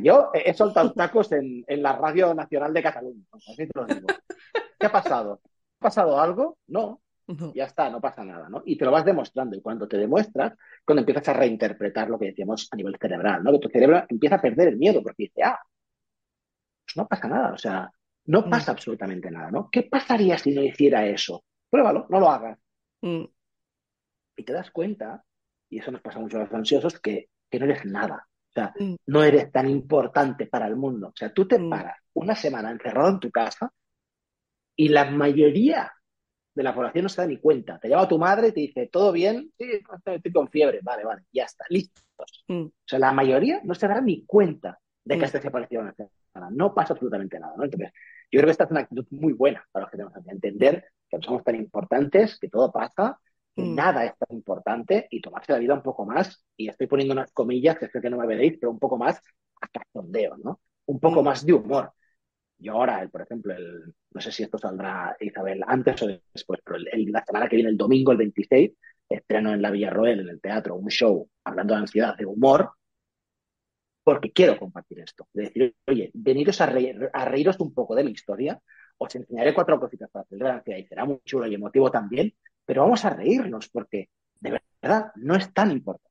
yo 0.03 0.31
he 0.33 0.53
soltado 0.53 0.93
tacos 0.93 1.31
en, 1.31 1.63
en 1.65 1.81
la 1.81 1.93
Radio 1.93 2.33
Nacional 2.33 2.73
de 2.73 2.83
Cataluña. 2.83 3.23
sea, 3.39 3.53
así 3.53 3.67
te 3.67 3.79
lo 3.79 3.85
digo. 3.85 4.07
¿Qué 4.79 4.85
ha 4.85 4.91
pasado? 4.91 5.41
¿Ha 5.79 5.83
pasado 5.85 6.19
algo? 6.19 6.57
No, 6.67 7.01
No. 7.27 7.51
ya 7.53 7.65
está, 7.65 7.89
no 7.89 7.99
pasa 7.99 8.23
nada, 8.23 8.47
¿no? 8.49 8.63
Y 8.65 8.77
te 8.77 8.85
lo 8.85 8.91
vas 8.91 9.03
demostrando. 9.03 9.55
Y 9.57 9.61
cuando 9.61 9.87
te 9.87 9.97
demuestras, 9.97 10.53
cuando 10.85 11.01
empiezas 11.01 11.27
a 11.29 11.33
reinterpretar 11.33 12.09
lo 12.09 12.17
que 12.17 12.27
decíamos 12.27 12.69
a 12.71 12.75
nivel 12.77 12.95
cerebral, 12.99 13.43
¿no? 13.43 13.51
Que 13.51 13.59
tu 13.59 13.69
cerebro 13.69 14.03
empieza 14.07 14.35
a 14.35 14.41
perder 14.41 14.69
el 14.69 14.77
miedo 14.77 15.03
porque 15.03 15.23
dice, 15.23 15.43
ah, 15.43 15.59
pues 16.85 16.95
no 16.97 17.07
pasa 17.07 17.27
nada, 17.27 17.51
o 17.53 17.57
sea, 17.57 17.91
no 18.25 18.41
Mm. 18.43 18.49
pasa 18.49 18.71
absolutamente 18.71 19.29
nada, 19.29 19.51
¿no? 19.51 19.69
¿Qué 19.69 19.83
pasaría 19.83 20.37
si 20.37 20.51
no 20.53 20.61
hiciera 20.63 21.05
eso? 21.05 21.43
Pruébalo, 21.69 22.05
no 22.09 22.19
lo 22.19 22.29
hagas. 22.29 22.57
Mm. 23.01 23.25
Y 24.37 24.43
te 24.43 24.53
das 24.53 24.71
cuenta, 24.71 25.23
y 25.69 25.79
eso 25.79 25.91
nos 25.91 26.01
pasa 26.01 26.19
mucho 26.19 26.37
a 26.37 26.41
los 26.41 26.53
ansiosos, 26.53 26.99
que, 26.99 27.29
que 27.49 27.59
no 27.59 27.65
eres 27.65 27.83
nada. 27.85 28.25
O 28.49 28.53
sea, 28.53 28.73
Mm. 28.79 28.95
no 29.07 29.23
eres 29.23 29.51
tan 29.51 29.69
importante 29.69 30.45
para 30.47 30.67
el 30.67 30.75
mundo. 30.77 31.07
O 31.09 31.13
sea, 31.15 31.33
tú 31.33 31.47
te 31.47 31.59
paras 31.59 31.97
una 32.13 32.35
semana 32.35 32.71
encerrado 32.71 33.09
en 33.09 33.19
tu 33.19 33.31
casa 33.31 33.71
y 34.75 34.89
la 34.89 35.09
mayoría 35.11 35.91
de 36.57 36.63
la 36.63 36.73
población 36.73 37.03
no 37.03 37.09
se 37.09 37.21
da 37.21 37.27
ni 37.27 37.37
cuenta. 37.37 37.79
Te 37.79 37.87
llama 37.87 38.07
tu 38.07 38.17
madre 38.17 38.47
y 38.47 38.51
te 38.51 38.59
dice, 38.61 38.87
¿todo 38.91 39.11
bien? 39.11 39.51
Sí, 39.59 39.79
estoy 40.05 40.31
con 40.31 40.49
fiebre. 40.49 40.79
Vale, 40.81 41.05
vale, 41.05 41.21
ya 41.31 41.43
está, 41.43 41.65
listos. 41.69 42.43
Mm. 42.47 42.63
O 42.65 42.71
sea, 42.83 42.97
la 42.97 43.11
mayoría 43.11 43.61
no 43.63 43.75
se 43.75 43.87
dará 43.87 44.01
ni 44.01 44.25
cuenta 44.25 44.79
de 45.05 45.15
que 45.15 45.21
Mm. 45.21 45.25
estés 45.25 45.41
desaparecido 45.41 45.81
una 45.83 45.93
semana. 45.93 46.49
No 46.51 46.73
pasa 46.73 46.93
absolutamente 46.93 47.39
nada, 47.39 47.53
¿no? 47.55 47.63
Entonces, 47.63 47.91
yo 48.31 48.39
creo 48.39 48.45
que 48.45 48.51
esta 48.51 48.63
es 48.63 48.71
una 48.71 48.79
actitud 48.81 49.05
muy 49.11 49.33
buena 49.33 49.63
para 49.71 49.83
los 49.83 49.91
que 49.91 49.97
tenemos 49.97 50.13
que 50.25 50.31
entender 50.31 50.85
que 51.09 51.17
no 51.17 51.23
somos 51.23 51.43
tan 51.43 51.55
importantes, 51.55 52.39
que 52.39 52.49
todo 52.49 52.71
pasa, 52.71 53.19
que 53.55 53.61
Mm. 53.63 53.75
nada 53.75 54.05
es 54.05 54.17
tan 54.17 54.35
importante 54.35 55.07
y 55.11 55.21
tomarse 55.21 55.51
la 55.51 55.59
vida 55.59 55.75
un 55.75 55.83
poco 55.83 56.05
más, 56.05 56.43
y 56.57 56.69
estoy 56.69 56.87
poniendo 56.87 57.13
unas 57.13 57.31
comillas 57.31 57.77
que 57.77 57.89
creo 57.89 58.01
que 58.01 58.09
no 58.09 58.17
me 58.17 58.25
veréis, 58.27 58.57
pero 58.59 58.71
un 58.71 58.79
poco 58.79 58.97
más 58.97 59.21
a 59.61 59.67
cachondeo, 59.67 60.37
¿no? 60.37 60.59
Un 60.87 60.99
poco 60.99 61.21
Mm. 61.21 61.25
más 61.25 61.45
de 61.45 61.53
humor. 61.53 61.91
Yo 62.59 62.73
ahora, 62.73 63.07
por 63.09 63.21
ejemplo, 63.21 63.53
el, 63.55 63.93
no 64.11 64.21
sé 64.21 64.31
si 64.31 64.43
esto 64.43 64.57
saldrá, 64.57 65.15
Isabel, 65.19 65.63
antes 65.67 66.01
o 66.01 66.07
después, 66.33 66.59
pero 66.63 66.77
el- 66.77 67.11
la 67.11 67.23
semana 67.25 67.47
que 67.47 67.55
viene, 67.57 67.69
el 67.71 67.77
domingo, 67.77 68.11
el 68.11 68.17
26, 68.17 68.71
estreno 69.09 69.53
en 69.53 69.61
la 69.61 69.71
Villarroel, 69.71 70.21
en 70.21 70.29
el 70.29 70.41
teatro, 70.41 70.75
un 70.75 70.89
show 70.89 71.29
hablando 71.43 71.73
de 71.75 71.79
ansiedad, 71.81 72.17
de 72.17 72.25
humor, 72.25 72.71
porque 74.03 74.31
quiero 74.31 74.57
compartir 74.57 74.99
esto. 74.99 75.27
De 75.33 75.43
decir, 75.43 75.75
oye, 75.87 76.11
veniros 76.13 76.61
a, 76.61 76.71
reír- 76.71 77.09
a 77.13 77.25
reíros 77.25 77.59
un 77.59 77.73
poco 77.73 77.95
de 77.95 78.03
mi 78.03 78.11
historia, 78.11 78.59
os 78.97 79.13
enseñaré 79.15 79.53
cuatro 79.53 79.79
cositas 79.79 80.09
para 80.09 80.23
hacer 80.23 80.39
la 80.39 80.55
ansiedad 80.55 80.79
y 80.79 80.85
será 80.87 81.05
muy 81.05 81.19
chulo 81.25 81.47
y 81.47 81.55
emotivo 81.55 81.91
también, 81.91 82.33
pero 82.65 82.83
vamos 82.83 83.03
a 83.05 83.09
reírnos 83.11 83.69
porque 83.69 84.09
de 84.39 84.59
verdad 84.81 85.11
no 85.15 85.35
es 85.35 85.53
tan 85.53 85.71
importante. 85.71 86.09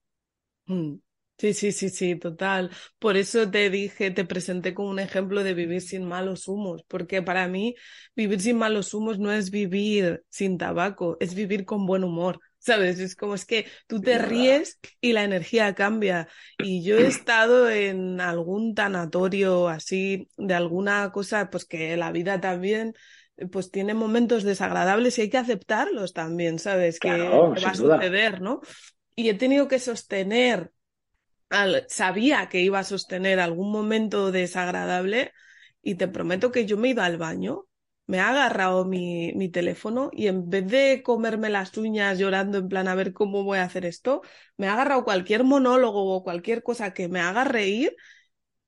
Mm. 0.66 0.96
Sí, 1.38 1.52
sí, 1.52 1.70
sí, 1.72 1.90
sí, 1.90 2.16
total. 2.16 2.70
Por 2.98 3.18
eso 3.18 3.50
te 3.50 3.68
dije, 3.68 4.10
te 4.10 4.24
presenté 4.24 4.72
como 4.72 4.88
un 4.88 4.98
ejemplo 4.98 5.44
de 5.44 5.52
vivir 5.52 5.82
sin 5.82 6.02
malos 6.06 6.48
humos, 6.48 6.82
porque 6.88 7.20
para 7.20 7.46
mí 7.46 7.74
vivir 8.14 8.40
sin 8.40 8.56
malos 8.56 8.94
humos 8.94 9.18
no 9.18 9.30
es 9.30 9.50
vivir 9.50 10.24
sin 10.30 10.56
tabaco, 10.56 11.18
es 11.20 11.34
vivir 11.34 11.66
con 11.66 11.84
buen 11.84 12.04
humor, 12.04 12.40
¿sabes? 12.58 12.98
Es 13.00 13.14
como 13.16 13.34
es 13.34 13.44
que 13.44 13.66
tú 13.86 14.02
te 14.02 14.16
ríes 14.16 14.78
y 15.02 15.12
la 15.12 15.24
energía 15.24 15.74
cambia. 15.74 16.26
Y 16.58 16.82
yo 16.82 16.96
he 16.96 17.06
estado 17.06 17.68
en 17.68 18.18
algún 18.22 18.74
tanatorio 18.74 19.68
así, 19.68 20.30
de 20.38 20.54
alguna 20.54 21.12
cosa, 21.12 21.50
pues 21.50 21.66
que 21.66 21.98
la 21.98 22.12
vida 22.12 22.40
también 22.40 22.94
pues 23.52 23.70
tiene 23.70 23.92
momentos 23.92 24.42
desagradables 24.42 25.18
y 25.18 25.22
hay 25.22 25.30
que 25.30 25.36
aceptarlos 25.36 26.14
también, 26.14 26.58
¿sabes? 26.58 26.98
Que, 27.00 27.30
Claro, 27.30 27.52
que 27.52 27.60
va 27.60 27.72
a 27.72 27.74
duda. 27.76 27.98
suceder, 28.00 28.40
¿no? 28.40 28.60
Y 29.14 29.28
he 29.30 29.34
tenido 29.34 29.68
que 29.68 29.78
sostener 29.78 30.72
sabía 31.88 32.48
que 32.48 32.60
iba 32.60 32.78
a 32.78 32.84
sostener 32.84 33.40
algún 33.40 33.70
momento 33.72 34.32
desagradable 34.32 35.32
y 35.82 35.94
te 35.96 36.08
prometo 36.08 36.52
que 36.52 36.66
yo 36.66 36.76
me 36.76 36.88
he 36.88 36.90
ido 36.92 37.02
al 37.02 37.18
baño, 37.18 37.66
me 38.06 38.20
ha 38.20 38.30
agarrado 38.30 38.84
mi, 38.84 39.32
mi 39.34 39.48
teléfono 39.48 40.10
y 40.12 40.28
en 40.28 40.48
vez 40.48 40.66
de 40.68 41.02
comerme 41.04 41.50
las 41.50 41.76
uñas 41.76 42.18
llorando 42.18 42.58
en 42.58 42.68
plan 42.68 42.88
a 42.88 42.94
ver 42.94 43.12
cómo 43.12 43.44
voy 43.44 43.58
a 43.58 43.64
hacer 43.64 43.84
esto, 43.84 44.22
me 44.56 44.68
ha 44.68 44.74
agarrado 44.74 45.04
cualquier 45.04 45.44
monólogo 45.44 46.14
o 46.14 46.22
cualquier 46.22 46.62
cosa 46.62 46.92
que 46.94 47.08
me 47.08 47.20
haga 47.20 47.44
reír 47.44 47.96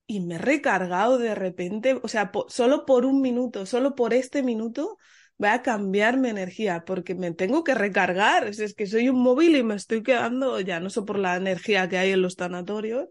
y 0.07 0.21
me 0.21 0.37
he 0.37 0.39
recargado 0.39 1.19
de 1.19 1.35
repente, 1.35 2.01
o 2.03 2.09
sea, 2.09 2.33
solo 2.49 2.87
por 2.87 3.05
un 3.05 3.21
minuto, 3.21 3.67
solo 3.67 3.95
por 3.95 4.15
este 4.15 4.43
minuto 4.43 4.99
voy 5.39 5.49
a 5.49 5.63
cambiar 5.63 6.19
mi 6.19 6.29
energía 6.29 6.85
porque 6.85 7.15
me 7.15 7.33
tengo 7.33 7.65
que 7.65 7.75
recargar. 7.75 8.47
Es, 8.47 8.59
es 8.59 8.75
que 8.75 8.87
soy 8.87 9.09
un 9.09 9.21
móvil 9.23 9.57
y 9.57 9.63
me 9.63 9.75
estoy 9.75 10.03
quedando 10.03 10.61
ya 10.61 10.81
no 10.81 10.91
sé 10.91 11.03
por 11.03 11.19
la 11.19 11.37
energía 11.37 11.89
que 11.89 11.99
hay 11.99 12.11
en 12.13 12.23
los 12.23 12.37
tanatorios. 12.37 13.07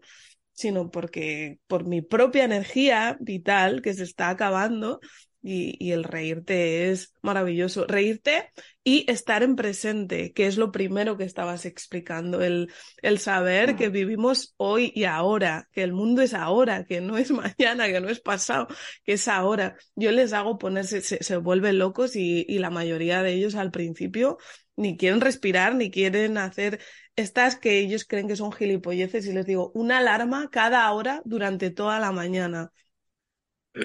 sino 0.52 0.90
porque 0.90 1.60
por 1.68 1.86
mi 1.86 2.02
propia 2.02 2.44
energía 2.44 3.16
vital 3.20 3.80
que 3.82 3.94
se 3.94 4.02
está 4.04 4.30
acabando 4.30 5.00
y, 5.42 5.92
el 5.92 6.04
reírte 6.04 6.90
es 6.90 7.14
maravilloso. 7.22 7.86
Reírte 7.86 8.50
y 8.88 9.04
estar 9.06 9.42
en 9.42 9.54
presente, 9.54 10.32
que 10.32 10.46
es 10.46 10.56
lo 10.56 10.72
primero 10.72 11.18
que 11.18 11.24
estabas 11.24 11.66
explicando, 11.66 12.40
el, 12.40 12.72
el 13.02 13.18
saber 13.18 13.76
que 13.76 13.90
vivimos 13.90 14.54
hoy 14.56 14.92
y 14.94 15.04
ahora, 15.04 15.68
que 15.72 15.82
el 15.82 15.92
mundo 15.92 16.22
es 16.22 16.32
ahora, 16.32 16.86
que 16.86 17.02
no 17.02 17.18
es 17.18 17.30
mañana, 17.30 17.86
que 17.88 18.00
no 18.00 18.08
es 18.08 18.20
pasado, 18.20 18.66
que 19.04 19.12
es 19.12 19.28
ahora. 19.28 19.76
Yo 19.94 20.10
les 20.10 20.32
hago 20.32 20.56
ponerse, 20.56 21.02
se, 21.02 21.22
se 21.22 21.36
vuelven 21.36 21.78
locos 21.78 22.16
y, 22.16 22.46
y 22.48 22.60
la 22.60 22.70
mayoría 22.70 23.22
de 23.22 23.34
ellos 23.34 23.56
al 23.56 23.70
principio 23.70 24.38
ni 24.74 24.96
quieren 24.96 25.20
respirar, 25.20 25.74
ni 25.74 25.90
quieren 25.90 26.38
hacer 26.38 26.80
estas 27.14 27.56
que 27.56 27.80
ellos 27.80 28.06
creen 28.06 28.26
que 28.26 28.36
son 28.36 28.52
gilipolleces 28.52 29.26
y 29.26 29.32
les 29.34 29.44
digo, 29.44 29.70
una 29.74 29.98
alarma 29.98 30.48
cada 30.50 30.90
hora 30.92 31.20
durante 31.26 31.70
toda 31.70 32.00
la 32.00 32.10
mañana. 32.10 32.72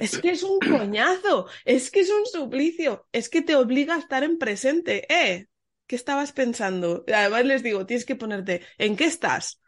Es 0.01 0.17
que 0.17 0.31
es 0.31 0.43
un 0.43 0.59
coñazo, 0.59 1.47
es 1.65 1.91
que 1.91 2.01
es 2.01 2.09
un 2.09 2.25
suplicio, 2.25 3.07
es 3.11 3.29
que 3.29 3.41
te 3.41 3.55
obliga 3.55 3.95
a 3.95 3.99
estar 3.99 4.23
en 4.23 4.37
presente. 4.37 5.05
¿Eh? 5.13 5.47
¿Qué 5.87 5.95
estabas 5.95 6.31
pensando? 6.31 7.03
Además 7.13 7.45
les 7.45 7.63
digo, 7.63 7.85
tienes 7.85 8.05
que 8.05 8.15
ponerte, 8.15 8.61
¿en 8.77 8.95
qué 8.95 9.05
estás? 9.05 9.61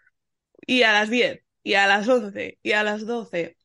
Y 0.66 0.84
a 0.84 0.94
las 0.94 1.10
10, 1.10 1.42
y 1.64 1.74
a 1.76 1.88
las 1.88 2.08
11, 2.08 2.60
y 2.64 2.72
a 2.72 2.84
las 2.84 3.06
12. 3.06 3.58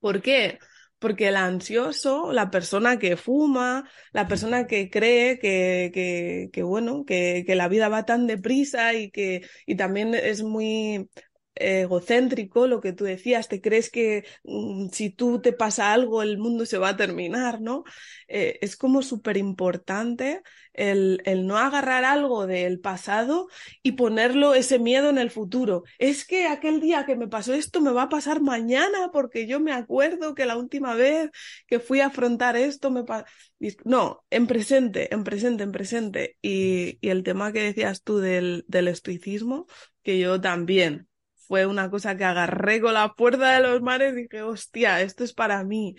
¿Por 0.00 0.22
qué? 0.22 0.58
Porque 0.98 1.28
el 1.28 1.36
ansioso, 1.36 2.32
la 2.32 2.50
persona 2.50 2.98
que 2.98 3.16
fuma, 3.16 3.90
la 4.12 4.28
persona 4.28 4.66
que 4.66 4.88
cree 4.88 5.38
que, 5.38 6.50
que, 6.52 6.62
bueno, 6.62 7.04
que, 7.04 7.44
que, 7.46 7.56
la 7.56 7.68
vida 7.68 7.88
va 7.88 8.04
tan 8.04 8.26
deprisa 8.26 8.94
y 8.94 9.10
que 9.10 9.42
y 9.66 9.76
también 9.76 10.14
es 10.14 10.42
muy 10.42 11.08
egocéntrico, 11.54 12.66
lo 12.66 12.80
que 12.80 12.92
tú 12.92 13.04
decías, 13.04 13.48
te 13.48 13.60
crees 13.60 13.90
que 13.90 14.24
mm, 14.44 14.88
si 14.90 15.10
tú 15.10 15.40
te 15.40 15.52
pasa 15.52 15.92
algo 15.92 16.22
el 16.22 16.38
mundo 16.38 16.66
se 16.66 16.78
va 16.78 16.90
a 16.90 16.96
terminar, 16.96 17.60
¿no? 17.60 17.84
Eh, 18.28 18.58
es 18.62 18.76
como 18.76 19.02
súper 19.02 19.36
importante 19.36 20.42
el, 20.72 21.20
el, 21.26 21.46
no 21.46 21.58
agarrar 21.58 22.04
algo 22.04 22.46
del 22.46 22.80
pasado 22.80 23.48
y 23.82 23.92
ponerlo 23.92 24.54
ese 24.54 24.78
miedo 24.78 25.10
en 25.10 25.18
el 25.18 25.30
futuro. 25.30 25.84
Es 25.98 26.24
que 26.24 26.46
aquel 26.46 26.80
día 26.80 27.04
que 27.04 27.16
me 27.16 27.28
pasó 27.28 27.52
esto 27.54 27.80
me 27.80 27.92
va 27.92 28.04
a 28.04 28.08
pasar 28.08 28.40
mañana 28.40 29.10
porque 29.12 29.46
yo 29.46 29.60
me 29.60 29.72
acuerdo 29.72 30.34
que 30.34 30.46
la 30.46 30.56
última 30.56 30.94
vez 30.94 31.30
que 31.66 31.78
fui 31.80 32.00
a 32.00 32.06
afrontar 32.06 32.56
esto 32.56 32.90
me 32.90 33.04
pasó. 33.04 33.26
No, 33.84 34.24
en 34.30 34.46
presente, 34.46 35.12
en 35.14 35.24
presente, 35.24 35.62
en 35.64 35.72
presente. 35.72 36.36
Y, 36.42 36.98
y 37.00 37.10
el 37.10 37.22
tema 37.22 37.52
que 37.52 37.62
decías 37.62 38.02
tú 38.02 38.18
del, 38.18 38.64
del 38.66 38.88
estoicismo, 38.88 39.66
que 40.02 40.18
yo 40.18 40.40
también 40.40 41.08
fue 41.52 41.66
una 41.66 41.90
cosa 41.90 42.16
que 42.16 42.24
agarré 42.24 42.80
con 42.80 42.94
la 42.94 43.12
puerta 43.12 43.52
de 43.54 43.60
los 43.60 43.82
mares 43.82 44.14
y 44.14 44.22
dije, 44.22 44.40
hostia, 44.40 45.02
esto 45.02 45.22
es 45.22 45.34
para 45.34 45.62
mí. 45.64 45.96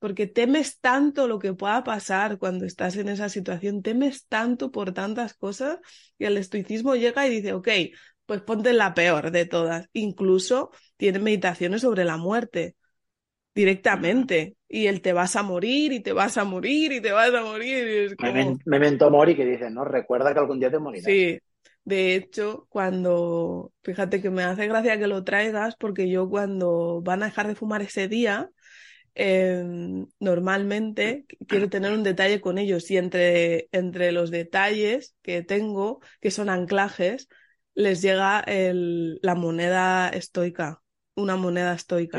Porque 0.00 0.26
temes 0.26 0.80
tanto 0.80 1.28
lo 1.28 1.38
que 1.38 1.54
pueda 1.54 1.84
pasar 1.84 2.36
cuando 2.36 2.64
estás 2.64 2.96
en 2.96 3.08
esa 3.08 3.28
situación, 3.28 3.80
temes 3.80 4.26
tanto 4.26 4.72
por 4.72 4.92
tantas 4.92 5.34
cosas 5.34 5.78
y 6.18 6.24
el 6.24 6.36
estoicismo 6.36 6.96
llega 6.96 7.28
y 7.28 7.30
dice, 7.30 7.52
ok, 7.52 7.68
pues 8.26 8.40
ponte 8.40 8.72
la 8.72 8.92
peor 8.92 9.30
de 9.30 9.46
todas. 9.46 9.88
Incluso 9.92 10.72
tiene 10.96 11.20
meditaciones 11.20 11.82
sobre 11.82 12.04
la 12.04 12.16
muerte 12.16 12.74
directamente. 13.54 14.56
Y 14.68 14.88
él 14.88 15.00
te 15.00 15.12
vas 15.12 15.36
a 15.36 15.44
morir 15.44 15.92
y 15.92 16.00
te 16.00 16.12
vas 16.12 16.36
a 16.38 16.44
morir 16.44 16.90
y 16.90 17.00
te 17.00 17.12
vas 17.12 17.32
a 17.32 17.42
morir. 17.44 18.16
Me 18.20 18.56
Memento 18.64 19.10
mori 19.10 19.36
que 19.36 19.44
dice, 19.44 19.70
¿no? 19.70 19.84
Recuerda 19.84 20.32
que 20.32 20.40
algún 20.40 20.58
día 20.58 20.72
te 20.72 20.80
morirás. 20.80 21.04
Sí, 21.04 21.38
de 21.88 22.14
hecho, 22.14 22.66
cuando, 22.68 23.72
fíjate 23.82 24.20
que 24.20 24.28
me 24.28 24.44
hace 24.44 24.68
gracia 24.68 24.98
que 24.98 25.06
lo 25.06 25.24
traigas, 25.24 25.74
porque 25.76 26.10
yo 26.10 26.28
cuando 26.28 27.00
van 27.02 27.22
a 27.22 27.26
dejar 27.26 27.48
de 27.48 27.54
fumar 27.54 27.80
ese 27.80 28.08
día, 28.08 28.50
em, 29.14 30.06
normalmente 30.20 31.24
quiero 31.46 31.70
tener 31.70 31.92
un 31.92 32.02
detalle 32.02 32.42
con 32.42 32.58
ellos 32.58 32.90
y 32.90 32.98
entre, 32.98 33.68
entre 33.72 34.12
los 34.12 34.30
detalles 34.30 35.16
que 35.22 35.42
tengo, 35.42 36.00
que 36.20 36.30
son 36.30 36.50
anclajes, 36.50 37.30
les 37.74 38.02
llega 38.02 38.40
el, 38.40 39.18
la 39.22 39.34
moneda 39.34 40.10
estoica, 40.10 40.82
una 41.14 41.36
moneda 41.36 41.72
estoica. 41.72 42.18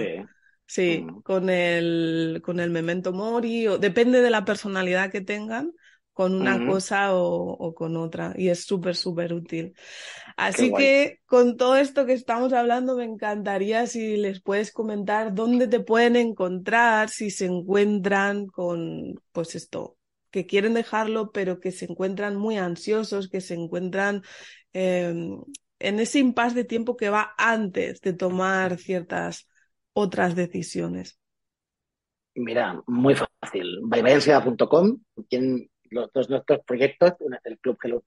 Sí. 0.66 1.04
Mm. 1.04 1.22
con 1.22 1.50
el, 1.50 2.42
con 2.44 2.60
el 2.60 2.72
memento 2.72 3.12
mori, 3.12 3.68
o 3.68 3.78
depende 3.78 4.22
de 4.22 4.30
la 4.32 4.46
personalidad 4.46 5.12
que 5.12 5.22
tengan, 5.22 5.74
con 6.20 6.36
una 6.36 6.68
cosa 6.68 7.16
o, 7.16 7.74
con 7.74 7.96
otra 7.96 8.34
y 8.36 8.50
es 8.50 8.66
súper, 8.66 8.98
súper 8.98 9.32
útil. 9.32 9.74
Así 10.36 10.70
que 10.74 11.22
con 11.26 11.56
todo 11.56 11.78
esto 11.78 12.06
que 12.06 12.12
estamos 12.12 12.52
hablando, 12.52 12.98
me 12.98 13.06
encantaría 13.06 13.88
si 13.88 14.18
les 14.18 14.42
puedes 14.42 14.74
comentar 14.74 15.34
dónde 15.34 15.70
te 15.70 15.80
pueden 15.80 16.18
encontrar, 16.18 17.08
si 17.08 17.32
se 17.32 17.46
encuentran 17.46 18.48
con, 18.48 19.16
pues 19.32 19.56
esto, 19.56 19.96
que 20.30 20.46
quieren 20.46 20.74
dejarlo, 20.74 21.32
pero 21.32 21.62
que 21.62 21.72
se 21.72 21.86
encuentran 21.86 22.36
muy 22.36 22.58
ansiosos, 22.58 23.30
que 23.30 23.40
se 23.40 23.54
encuentran 23.54 24.22
em, 24.74 25.42
en 25.80 26.00
ese 26.02 26.20
impasse 26.20 26.54
de 26.54 26.66
tiempo 26.66 26.98
que 26.98 27.10
va 27.10 27.34
antes 27.38 28.02
de 28.02 28.12
tomar 28.12 28.78
ciertas 28.78 29.48
otras 29.94 30.36
decisiones. 30.36 31.18
Mira, 32.36 32.84
muy 32.88 33.16
fácil. 33.16 33.80
Byebayansiedad.com, 33.86 35.00
quien 35.30 35.70
los 35.92 36.12
dos 36.14 36.30
nuestros 36.30 36.60
proyectos. 36.66 37.14
Uno 37.20 37.38
es 37.38 37.46
el 37.46 37.60
Club 37.60 37.78
Hello 37.84 38.04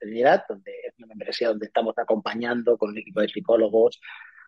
donde 0.48 0.72
es 0.86 0.94
una 0.98 1.06
membresía 1.08 1.48
donde 1.48 1.66
estamos 1.66 1.94
acompañando 1.98 2.76
con 2.76 2.90
un 2.90 2.98
equipo 2.98 3.20
de 3.20 3.28
psicólogos 3.28 4.00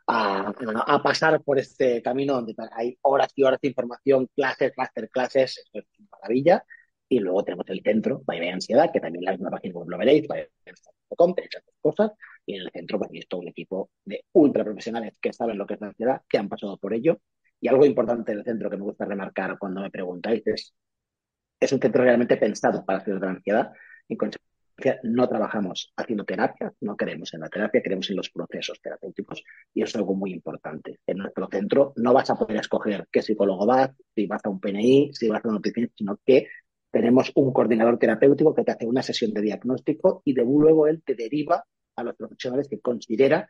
a, 0.06 0.52
a, 0.86 1.02
pasar 1.02 1.42
por 1.42 1.58
este 1.58 2.02
camino 2.02 2.34
donde 2.34 2.54
hay 2.72 2.98
horas 3.02 3.32
y 3.34 3.42
horas 3.42 3.60
de 3.60 3.68
información, 3.68 4.28
clases, 4.34 4.72
masterclasses, 4.76 5.58
eso 5.58 5.78
es 5.78 5.84
una 5.98 6.08
maravilla. 6.12 6.64
Y 7.08 7.20
luego 7.20 7.44
tenemos 7.44 7.68
el 7.68 7.82
centro, 7.82 8.22
Baile 8.24 8.50
Ansiedad, 8.50 8.90
que 8.92 9.00
también 9.00 9.24
la 9.24 9.32
misma 9.32 9.50
página 9.50 9.74
web 9.74 9.88
lo 9.88 9.98
veréis, 9.98 10.26
baileansiedad.com, 10.26 11.34
tenéis 11.34 11.54
esas 11.54 11.74
cosas. 11.80 12.12
Y 12.46 12.56
en 12.56 12.62
el 12.62 12.70
centro, 12.70 12.98
pues, 12.98 13.10
es 13.14 13.28
todo 13.28 13.40
un 13.40 13.48
equipo 13.48 13.90
de 14.04 14.24
ultra 14.32 14.64
profesionales 14.64 15.16
que 15.20 15.32
saben 15.32 15.58
lo 15.58 15.66
que 15.66 15.74
es 15.74 15.80
la 15.80 15.88
ansiedad, 15.88 16.22
que 16.28 16.38
han 16.38 16.48
pasado 16.48 16.76
por 16.78 16.94
ello. 16.94 17.20
Y 17.60 17.68
algo 17.68 17.84
importante 17.86 18.34
del 18.34 18.44
centro 18.44 18.68
que 18.70 18.76
me 18.76 18.82
gusta 18.82 19.04
remarcar 19.04 19.58
cuando 19.58 19.80
me 19.80 19.90
preguntáis 19.90 20.46
es 20.46 20.74
es 21.60 21.72
un 21.72 21.80
centro 21.80 22.02
realmente 22.02 22.36
pensado 22.36 22.84
para 22.84 22.98
hacer 22.98 23.14
de 23.14 23.26
la 23.26 23.32
ansiedad. 23.32 23.72
En 24.08 24.16
consecuencia, 24.16 25.00
no 25.04 25.28
trabajamos 25.28 25.92
haciendo 25.96 26.24
terapia, 26.24 26.72
no 26.80 26.96
queremos 26.96 27.32
en 27.34 27.40
la 27.40 27.48
terapia, 27.48 27.82
queremos 27.82 28.10
en 28.10 28.16
los 28.16 28.30
procesos 28.30 28.80
terapéuticos 28.82 29.42
y 29.72 29.82
eso 29.82 29.90
es 29.90 29.96
algo 29.96 30.14
muy 30.14 30.32
importante. 30.32 30.98
En 31.06 31.18
nuestro 31.18 31.48
centro 31.50 31.92
no 31.96 32.12
vas 32.12 32.28
a 32.30 32.34
poder 32.34 32.58
escoger 32.58 33.06
qué 33.10 33.22
psicólogo 33.22 33.66
vas, 33.66 33.90
si 34.14 34.26
vas 34.26 34.44
a 34.44 34.48
un 34.48 34.60
PNI, 34.60 35.12
si 35.14 35.28
vas 35.28 35.44
a 35.44 35.48
una 35.48 35.56
nutrición, 35.56 35.90
sino 35.96 36.18
que 36.24 36.48
tenemos 36.90 37.32
un 37.34 37.52
coordinador 37.52 37.98
terapéutico 37.98 38.54
que 38.54 38.62
te 38.62 38.72
hace 38.72 38.86
una 38.86 39.02
sesión 39.02 39.32
de 39.32 39.42
diagnóstico 39.42 40.22
y 40.24 40.32
de 40.32 40.44
luego 40.44 40.86
él 40.86 41.02
te 41.04 41.14
deriva 41.14 41.64
a 41.96 42.02
los 42.02 42.14
profesionales 42.16 42.68
que 42.68 42.80
considera 42.80 43.48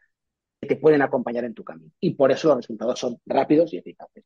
que 0.61 0.69
te 0.69 0.77
pueden 0.77 1.03
acompañar 1.03 1.45
en 1.45 1.55
tu 1.55 1.63
camino. 1.63 1.91
Y 2.01 2.15
por 2.15 2.33
eso 2.33 2.49
los 2.49 2.59
resultados 2.59 2.99
son 2.99 3.19
rápidos 3.27 3.73
y 3.73 3.79
eficaces. 3.79 4.25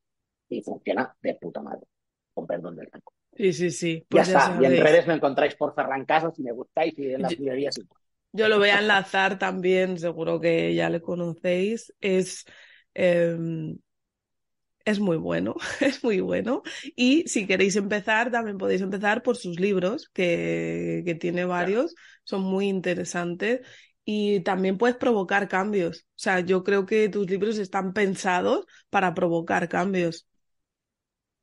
Y 0.48 0.62
funciona 0.62 1.14
de 1.20 1.34
puta 1.34 1.60
madre, 1.60 1.86
con 2.32 2.46
perdón 2.46 2.76
del 2.76 2.90
tiempo. 2.90 3.12
Sí, 3.36 3.52
sí, 3.52 3.70
sí. 3.70 4.06
Pues 4.08 4.28
ya, 4.28 4.38
está. 4.38 4.58
Y 4.60 4.64
en 4.64 4.82
redes 4.82 5.06
me 5.06 5.14
encontráis 5.14 5.54
por 5.54 5.74
Ferran 5.74 6.04
Casas 6.04 6.34
si 6.34 6.42
me 6.42 6.52
gustáis 6.52 6.98
y 6.98 7.12
en 7.12 7.22
las 7.22 7.38
librerías 7.38 7.76
yo, 7.76 7.82
yo 8.32 8.48
lo 8.48 8.58
voy 8.58 8.70
a 8.70 8.80
enlazar 8.80 9.38
también, 9.38 9.98
seguro 9.98 10.40
que 10.40 10.74
ya 10.74 10.90
le 10.90 11.00
conocéis. 11.00 11.94
Es, 12.00 12.44
eh, 12.94 13.36
es 14.88 15.00
muy 15.00 15.18
bueno, 15.18 15.54
es 15.80 16.02
muy 16.02 16.20
bueno. 16.20 16.62
Y 16.96 17.28
si 17.28 17.46
queréis 17.46 17.76
empezar, 17.76 18.30
también 18.30 18.58
podéis 18.58 18.80
empezar 18.80 19.22
por 19.22 19.36
sus 19.36 19.60
libros, 19.60 20.08
que, 20.12 21.02
que 21.04 21.14
tiene 21.14 21.44
varios, 21.44 21.94
son 22.24 22.42
muy 22.42 22.68
interesantes. 22.68 23.60
Y 24.04 24.40
también 24.40 24.78
puedes 24.78 24.96
provocar 24.96 25.48
cambios. 25.48 26.06
O 26.16 26.18
sea, 26.18 26.40
yo 26.40 26.64
creo 26.64 26.86
que 26.86 27.10
tus 27.10 27.28
libros 27.28 27.58
están 27.58 27.92
pensados 27.92 28.64
para 28.88 29.12
provocar 29.14 29.68
cambios. 29.68 30.26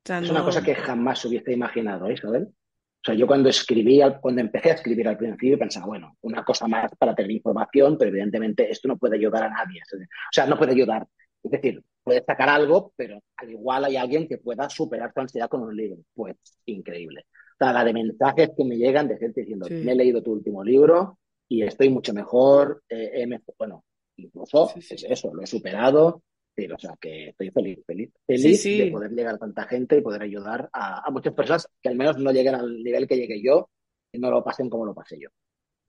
Es 0.08 0.30
una 0.30 0.44
cosa 0.44 0.62
que 0.62 0.76
jamás 0.76 1.26
hubiese 1.26 1.52
imaginado, 1.52 2.12
Isabel. 2.12 2.44
O 2.44 3.04
sea, 3.06 3.16
yo 3.16 3.26
cuando 3.26 3.50
escribí, 3.50 4.02
cuando 4.22 4.42
empecé 4.42 4.72
a 4.72 4.74
escribir 4.74 5.08
al 5.08 5.18
principio, 5.18 5.58
pensaba, 5.58 5.88
bueno, 5.88 6.18
una 6.22 6.44
cosa 6.44 6.68
más 6.68 6.92
para 6.98 7.16
tener 7.16 7.32
información, 7.32 7.98
pero 7.98 8.10
evidentemente 8.10 8.70
esto 8.70 8.88
no 8.88 8.98
puede 8.98 9.18
ayudar 9.18 9.44
a 9.44 9.50
nadie. 9.50 9.82
O 9.82 9.98
sea, 10.32 10.46
no 10.46 10.58
puede 10.58 10.74
ayudar. 10.74 11.08
Es 11.44 11.52
decir, 11.52 11.84
puede 12.04 12.24
sacar 12.24 12.50
algo, 12.50 12.94
pero 12.96 13.20
al 13.38 13.50
igual 13.50 13.86
hay 13.86 13.98
alguien 13.98 14.28
que 14.28 14.38
pueda 14.38 14.70
superar 14.70 15.12
su 15.14 15.20
ansiedad 15.22 15.50
con 15.50 15.62
un 15.62 15.76
libro. 15.76 16.02
Pues 16.14 16.36
increíble. 16.66 17.26
O 17.54 17.64
sea, 17.64 17.74
la 17.74 17.84
de 17.84 17.94
mensajes 17.94 18.52
que 18.56 18.66
me 18.66 18.78
llegan 18.78 19.08
de 19.08 19.18
gente 19.18 19.42
diciendo, 19.42 19.68
me 19.70 19.92
he 19.92 19.96
leído 19.96 20.22
tu 20.22 20.34
último 20.34 20.64
libro 20.64 21.20
y 21.48 21.64
estoy 21.64 21.90
mucho 21.90 22.14
mejor, 22.14 22.84
eh, 22.90 23.28
bueno, 23.58 23.86
incluso 24.18 24.72
es 24.76 25.04
eso, 25.08 25.34
lo 25.34 25.42
he 25.42 25.48
superado, 25.48 26.24
Sí, 26.56 26.68
o 26.72 26.80
sea, 26.80 26.96
que 27.00 27.30
estoy 27.30 27.52
feliz, 27.52 27.80
feliz, 27.86 28.10
feliz 28.26 28.64
de 28.64 28.88
poder 28.88 29.12
llegar 29.12 29.36
a 29.36 29.38
tanta 29.38 29.64
gente 29.64 29.98
y 29.98 30.02
poder 30.02 30.22
ayudar 30.22 30.70
a, 30.72 31.10
muchas 31.12 31.34
personas 31.34 31.68
que 31.82 31.90
al 31.90 31.96
menos 31.96 32.18
no 32.18 32.32
lleguen 32.32 32.56
al 32.56 32.82
nivel 32.82 33.08
que 33.08 33.18
llegué 33.18 33.42
yo 33.44 33.70
y 34.12 34.20
no 34.20 34.32
lo 34.32 34.42
pasen 34.42 34.70
como 34.70 34.86
lo 34.86 34.94
pasé 34.94 35.20
yo. 35.20 35.30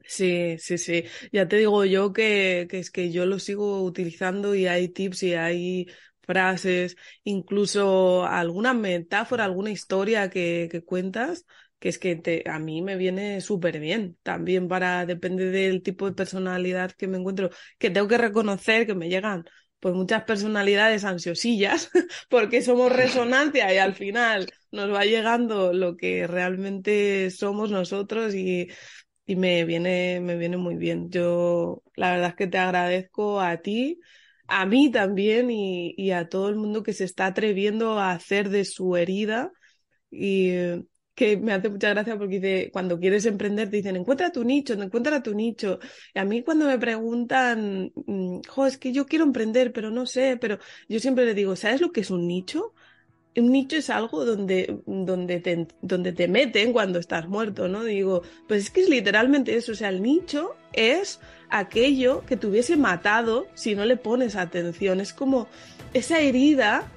Sí, 0.05 0.57
sí, 0.59 0.79
sí. 0.79 1.05
Ya 1.33 1.47
te 1.47 1.57
digo 1.57 1.85
yo 1.85 2.13
que, 2.13 2.67
que, 2.69 2.81
es 2.81 2.91
que 2.91 3.13
yo 3.13 3.27
lo 3.27 3.39
sigo 3.39 3.83
utilizando 3.85 4.55
y 4.57 4.67
hay 4.67 4.89
tips 4.89 5.23
y 5.23 5.35
hay 5.35 5.87
frases, 6.23 6.97
incluso 7.23 8.25
alguna 8.27 8.75
metáfora, 8.75 9.45
alguna 9.45 9.71
historia 9.71 10.31
que, 10.31 10.69
que 10.71 10.85
cuentas, 10.85 11.47
que 11.79 11.89
es 11.89 11.99
que 11.99 12.17
te, 12.17 12.43
a 12.49 12.59
mí 12.59 12.83
me 12.83 12.97
viene 12.97 13.41
súper 13.41 13.79
bien. 13.79 14.19
También 14.23 14.67
para, 14.67 15.07
depende 15.07 15.51
del 15.51 15.83
tipo 15.83 16.07
de 16.07 16.17
personalidad 16.17 16.91
que 16.93 17.07
me 17.07 17.19
encuentro, 17.19 17.51
que 17.79 17.91
tengo 17.91 18.09
que 18.09 18.19
reconocer 18.19 18.87
que 18.87 18.95
me 18.95 19.09
llegan 19.09 19.45
pues 19.87 19.95
muchas 19.95 20.25
personalidades 20.25 21.05
ansiosillas, 21.05 21.91
porque 22.29 22.61
somos 22.61 22.91
resonancia 22.91 23.73
y 23.73 23.79
al 23.79 23.95
final 23.95 24.51
nos 24.73 24.93
va 24.93 25.05
llegando 25.05 25.73
lo 25.73 25.97
que 25.97 26.27
realmente 26.27 27.31
somos 27.31 27.71
nosotros 27.71 28.35
y, 28.35 28.67
y 29.27 29.37
me 29.37 29.65
viene, 29.65 30.19
me 30.21 30.37
viene 30.37 30.57
muy 30.57 30.75
bien. 30.75 31.09
Yo 31.11 31.85
la 31.95 32.11
verdad 32.11 32.31
es 32.31 32.35
que 32.35 32.49
te 32.49 32.59
agradezco 32.59 33.41
a 33.41 33.59
ti, 33.59 34.01
a 34.49 34.67
mí 34.67 34.91
también 34.91 35.53
y, 35.53 35.95
y 35.97 36.11
a 36.11 36.29
todo 36.29 36.49
el 36.49 36.57
mundo 36.57 36.83
que 36.83 36.93
se 36.93 37.05
está 37.05 37.27
atreviendo 37.27 38.01
a 38.01 38.11
hacer 38.11 38.49
de 38.51 38.65
su 38.65 38.97
herida 38.97 39.53
y 40.11 40.51
que 41.17 41.37
me 41.39 41.53
hace 41.55 41.71
mucha 41.71 41.89
gracia 41.91 42.19
porque 42.19 42.39
dice, 42.39 42.71
cuando 42.71 43.01
quieres 43.01 43.25
emprender 43.25 43.71
te 43.71 43.79
dicen, 43.79 43.97
encuentra 43.97 44.31
tu 44.31 44.45
nicho, 44.45 44.75
encuentra 44.75 45.23
tu 45.23 45.35
nicho. 45.35 45.81
Y 46.15 46.19
a 46.19 46.25
mí 46.25 46.43
cuando 46.43 46.67
me 46.67 46.79
preguntan, 46.79 47.91
mm, 48.07 48.41
jo, 48.47 48.67
es 48.67 48.77
que 48.77 48.93
yo 48.93 49.07
quiero 49.07 49.25
emprender, 49.25 49.73
pero 49.73 49.91
no 49.91 50.07
sé, 50.07 50.37
pero 50.39 50.59
yo 50.89 51.01
siempre 51.01 51.25
le 51.25 51.35
digo, 51.35 51.57
¿sabes 51.57 51.81
lo 51.81 51.91
que 51.91 52.03
es 52.03 52.11
un 52.11 52.29
nicho? 52.29 52.75
Un 53.35 53.51
nicho 53.51 53.77
es 53.77 53.89
algo 53.91 54.25
donde, 54.27 54.79
donde, 54.87 55.41
te, 55.41 55.67
donde 55.81 56.13
te 56.13 56.29
meten 56.29 56.73
cuando 56.73 56.99
estás 56.99 57.29
muerto, 57.29 57.67
¿no? 57.67 57.83
Digo, 57.85 58.23
pues 58.47 58.65
es 58.65 58.71
que 58.71 58.83
es 58.83 58.89
literalmente 58.91 59.57
eso, 59.57 59.73
o 59.73 59.75
sea, 59.75 59.89
el 59.89 60.03
nicho 60.03 60.55
es 60.75 61.21
aquello 61.49 62.25
que 62.27 62.37
te 62.37 62.47
hubiese 62.47 62.77
matado 62.77 63.47
si 63.55 63.75
no 63.75 63.87
le 63.87 63.97
pones 63.97 64.37
atención, 64.37 65.01
es 65.01 65.15
como 65.15 65.49
esa 65.95 66.21
herida 66.21 66.91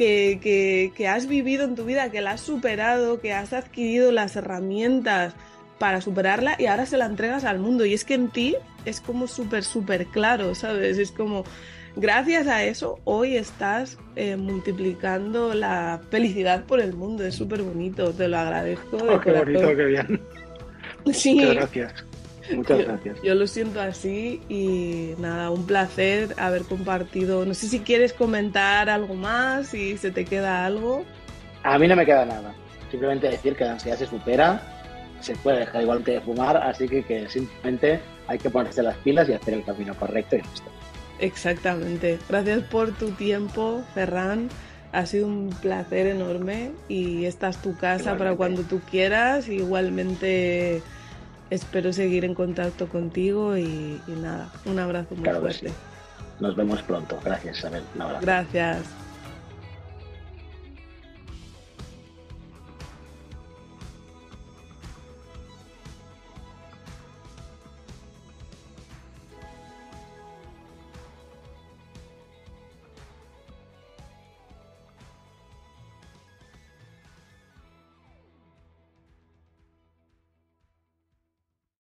que, 0.00 0.92
que, 0.96 1.08
has 1.08 1.26
vivido 1.26 1.64
en 1.64 1.74
tu 1.74 1.84
vida, 1.84 2.10
que 2.10 2.22
la 2.22 2.32
has 2.32 2.40
superado, 2.40 3.20
que 3.20 3.34
has 3.34 3.52
adquirido 3.52 4.12
las 4.12 4.34
herramientas 4.34 5.34
para 5.78 6.00
superarla 6.00 6.56
y 6.58 6.66
ahora 6.66 6.86
se 6.86 6.96
la 6.96 7.04
entregas 7.04 7.44
al 7.44 7.58
mundo. 7.58 7.84
Y 7.84 7.92
es 7.92 8.06
que 8.06 8.14
en 8.14 8.30
ti 8.30 8.56
es 8.86 9.02
como 9.02 9.26
súper, 9.26 9.62
súper 9.62 10.06
claro, 10.06 10.54
¿sabes? 10.54 10.96
Es 10.96 11.12
como, 11.12 11.44
gracias 11.96 12.46
a 12.46 12.64
eso, 12.64 12.98
hoy 13.04 13.36
estás 13.36 13.98
eh, 14.16 14.36
multiplicando 14.36 15.52
la 15.52 16.00
felicidad 16.10 16.64
por 16.64 16.80
el 16.80 16.94
mundo. 16.94 17.24
Es 17.26 17.34
súper 17.34 17.62
bonito, 17.62 18.10
te 18.14 18.26
lo 18.26 18.38
agradezco. 18.38 18.96
Oh, 18.96 19.20
qué 19.20 19.32
bonito, 19.32 19.76
qué 19.76 19.84
bien. 19.84 20.20
Sí. 21.12 21.34
Muchas 21.34 21.54
gracias. 21.54 22.09
Muchas 22.56 22.78
yo, 22.78 22.84
gracias. 22.86 23.22
Yo 23.22 23.34
lo 23.34 23.46
siento 23.46 23.80
así 23.80 24.40
y 24.48 25.14
nada, 25.18 25.50
un 25.50 25.66
placer 25.66 26.34
haber 26.38 26.62
compartido. 26.62 27.44
No 27.44 27.54
sé 27.54 27.68
si 27.68 27.80
quieres 27.80 28.12
comentar 28.12 28.88
algo 28.90 29.14
más, 29.14 29.68
si 29.68 29.96
se 29.96 30.10
te 30.10 30.24
queda 30.24 30.64
algo. 30.64 31.04
A 31.62 31.78
mí 31.78 31.86
no 31.88 31.96
me 31.96 32.06
queda 32.06 32.24
nada. 32.24 32.54
Simplemente 32.90 33.28
decir 33.28 33.54
que 33.54 33.64
la 33.64 33.72
ansiedad 33.72 33.98
se 33.98 34.06
supera, 34.06 34.62
se 35.20 35.36
puede 35.36 35.60
dejar 35.60 35.82
igual 35.82 36.02
que 36.02 36.20
fumar, 36.20 36.56
así 36.56 36.88
que, 36.88 37.02
que 37.02 37.28
simplemente 37.28 38.00
hay 38.26 38.38
que 38.38 38.50
ponerse 38.50 38.82
las 38.82 38.96
pilas 38.98 39.28
y 39.28 39.34
hacer 39.34 39.54
el 39.54 39.64
camino 39.64 39.94
correcto 39.94 40.36
y 40.36 40.42
listo. 40.42 40.70
Exactamente. 41.18 42.18
Gracias 42.28 42.62
por 42.64 42.92
tu 42.92 43.10
tiempo, 43.10 43.82
Ferran. 43.94 44.48
Ha 44.92 45.06
sido 45.06 45.28
un 45.28 45.50
placer 45.62 46.08
enorme 46.08 46.72
y 46.88 47.26
esta 47.26 47.48
es 47.48 47.58
tu 47.58 47.76
casa 47.76 48.00
Igualmente. 48.00 48.18
para 48.18 48.36
cuando 48.36 48.62
tú 48.62 48.80
quieras. 48.90 49.48
Igualmente 49.48 50.82
espero 51.50 51.92
seguir 51.92 52.24
en 52.24 52.34
contacto 52.34 52.88
contigo 52.88 53.56
y, 53.56 54.00
y 54.06 54.12
nada, 54.22 54.50
un 54.64 54.78
abrazo 54.78 55.14
muy 55.14 55.24
claro 55.24 55.40
fuerte. 55.40 55.68
Sí. 55.68 55.74
Nos 56.40 56.56
vemos 56.56 56.82
pronto. 56.82 57.18
Gracias, 57.22 57.58
Isabel. 57.58 57.82
Un 57.94 58.02
abrazo. 58.02 58.22
Gracias. 58.22 58.99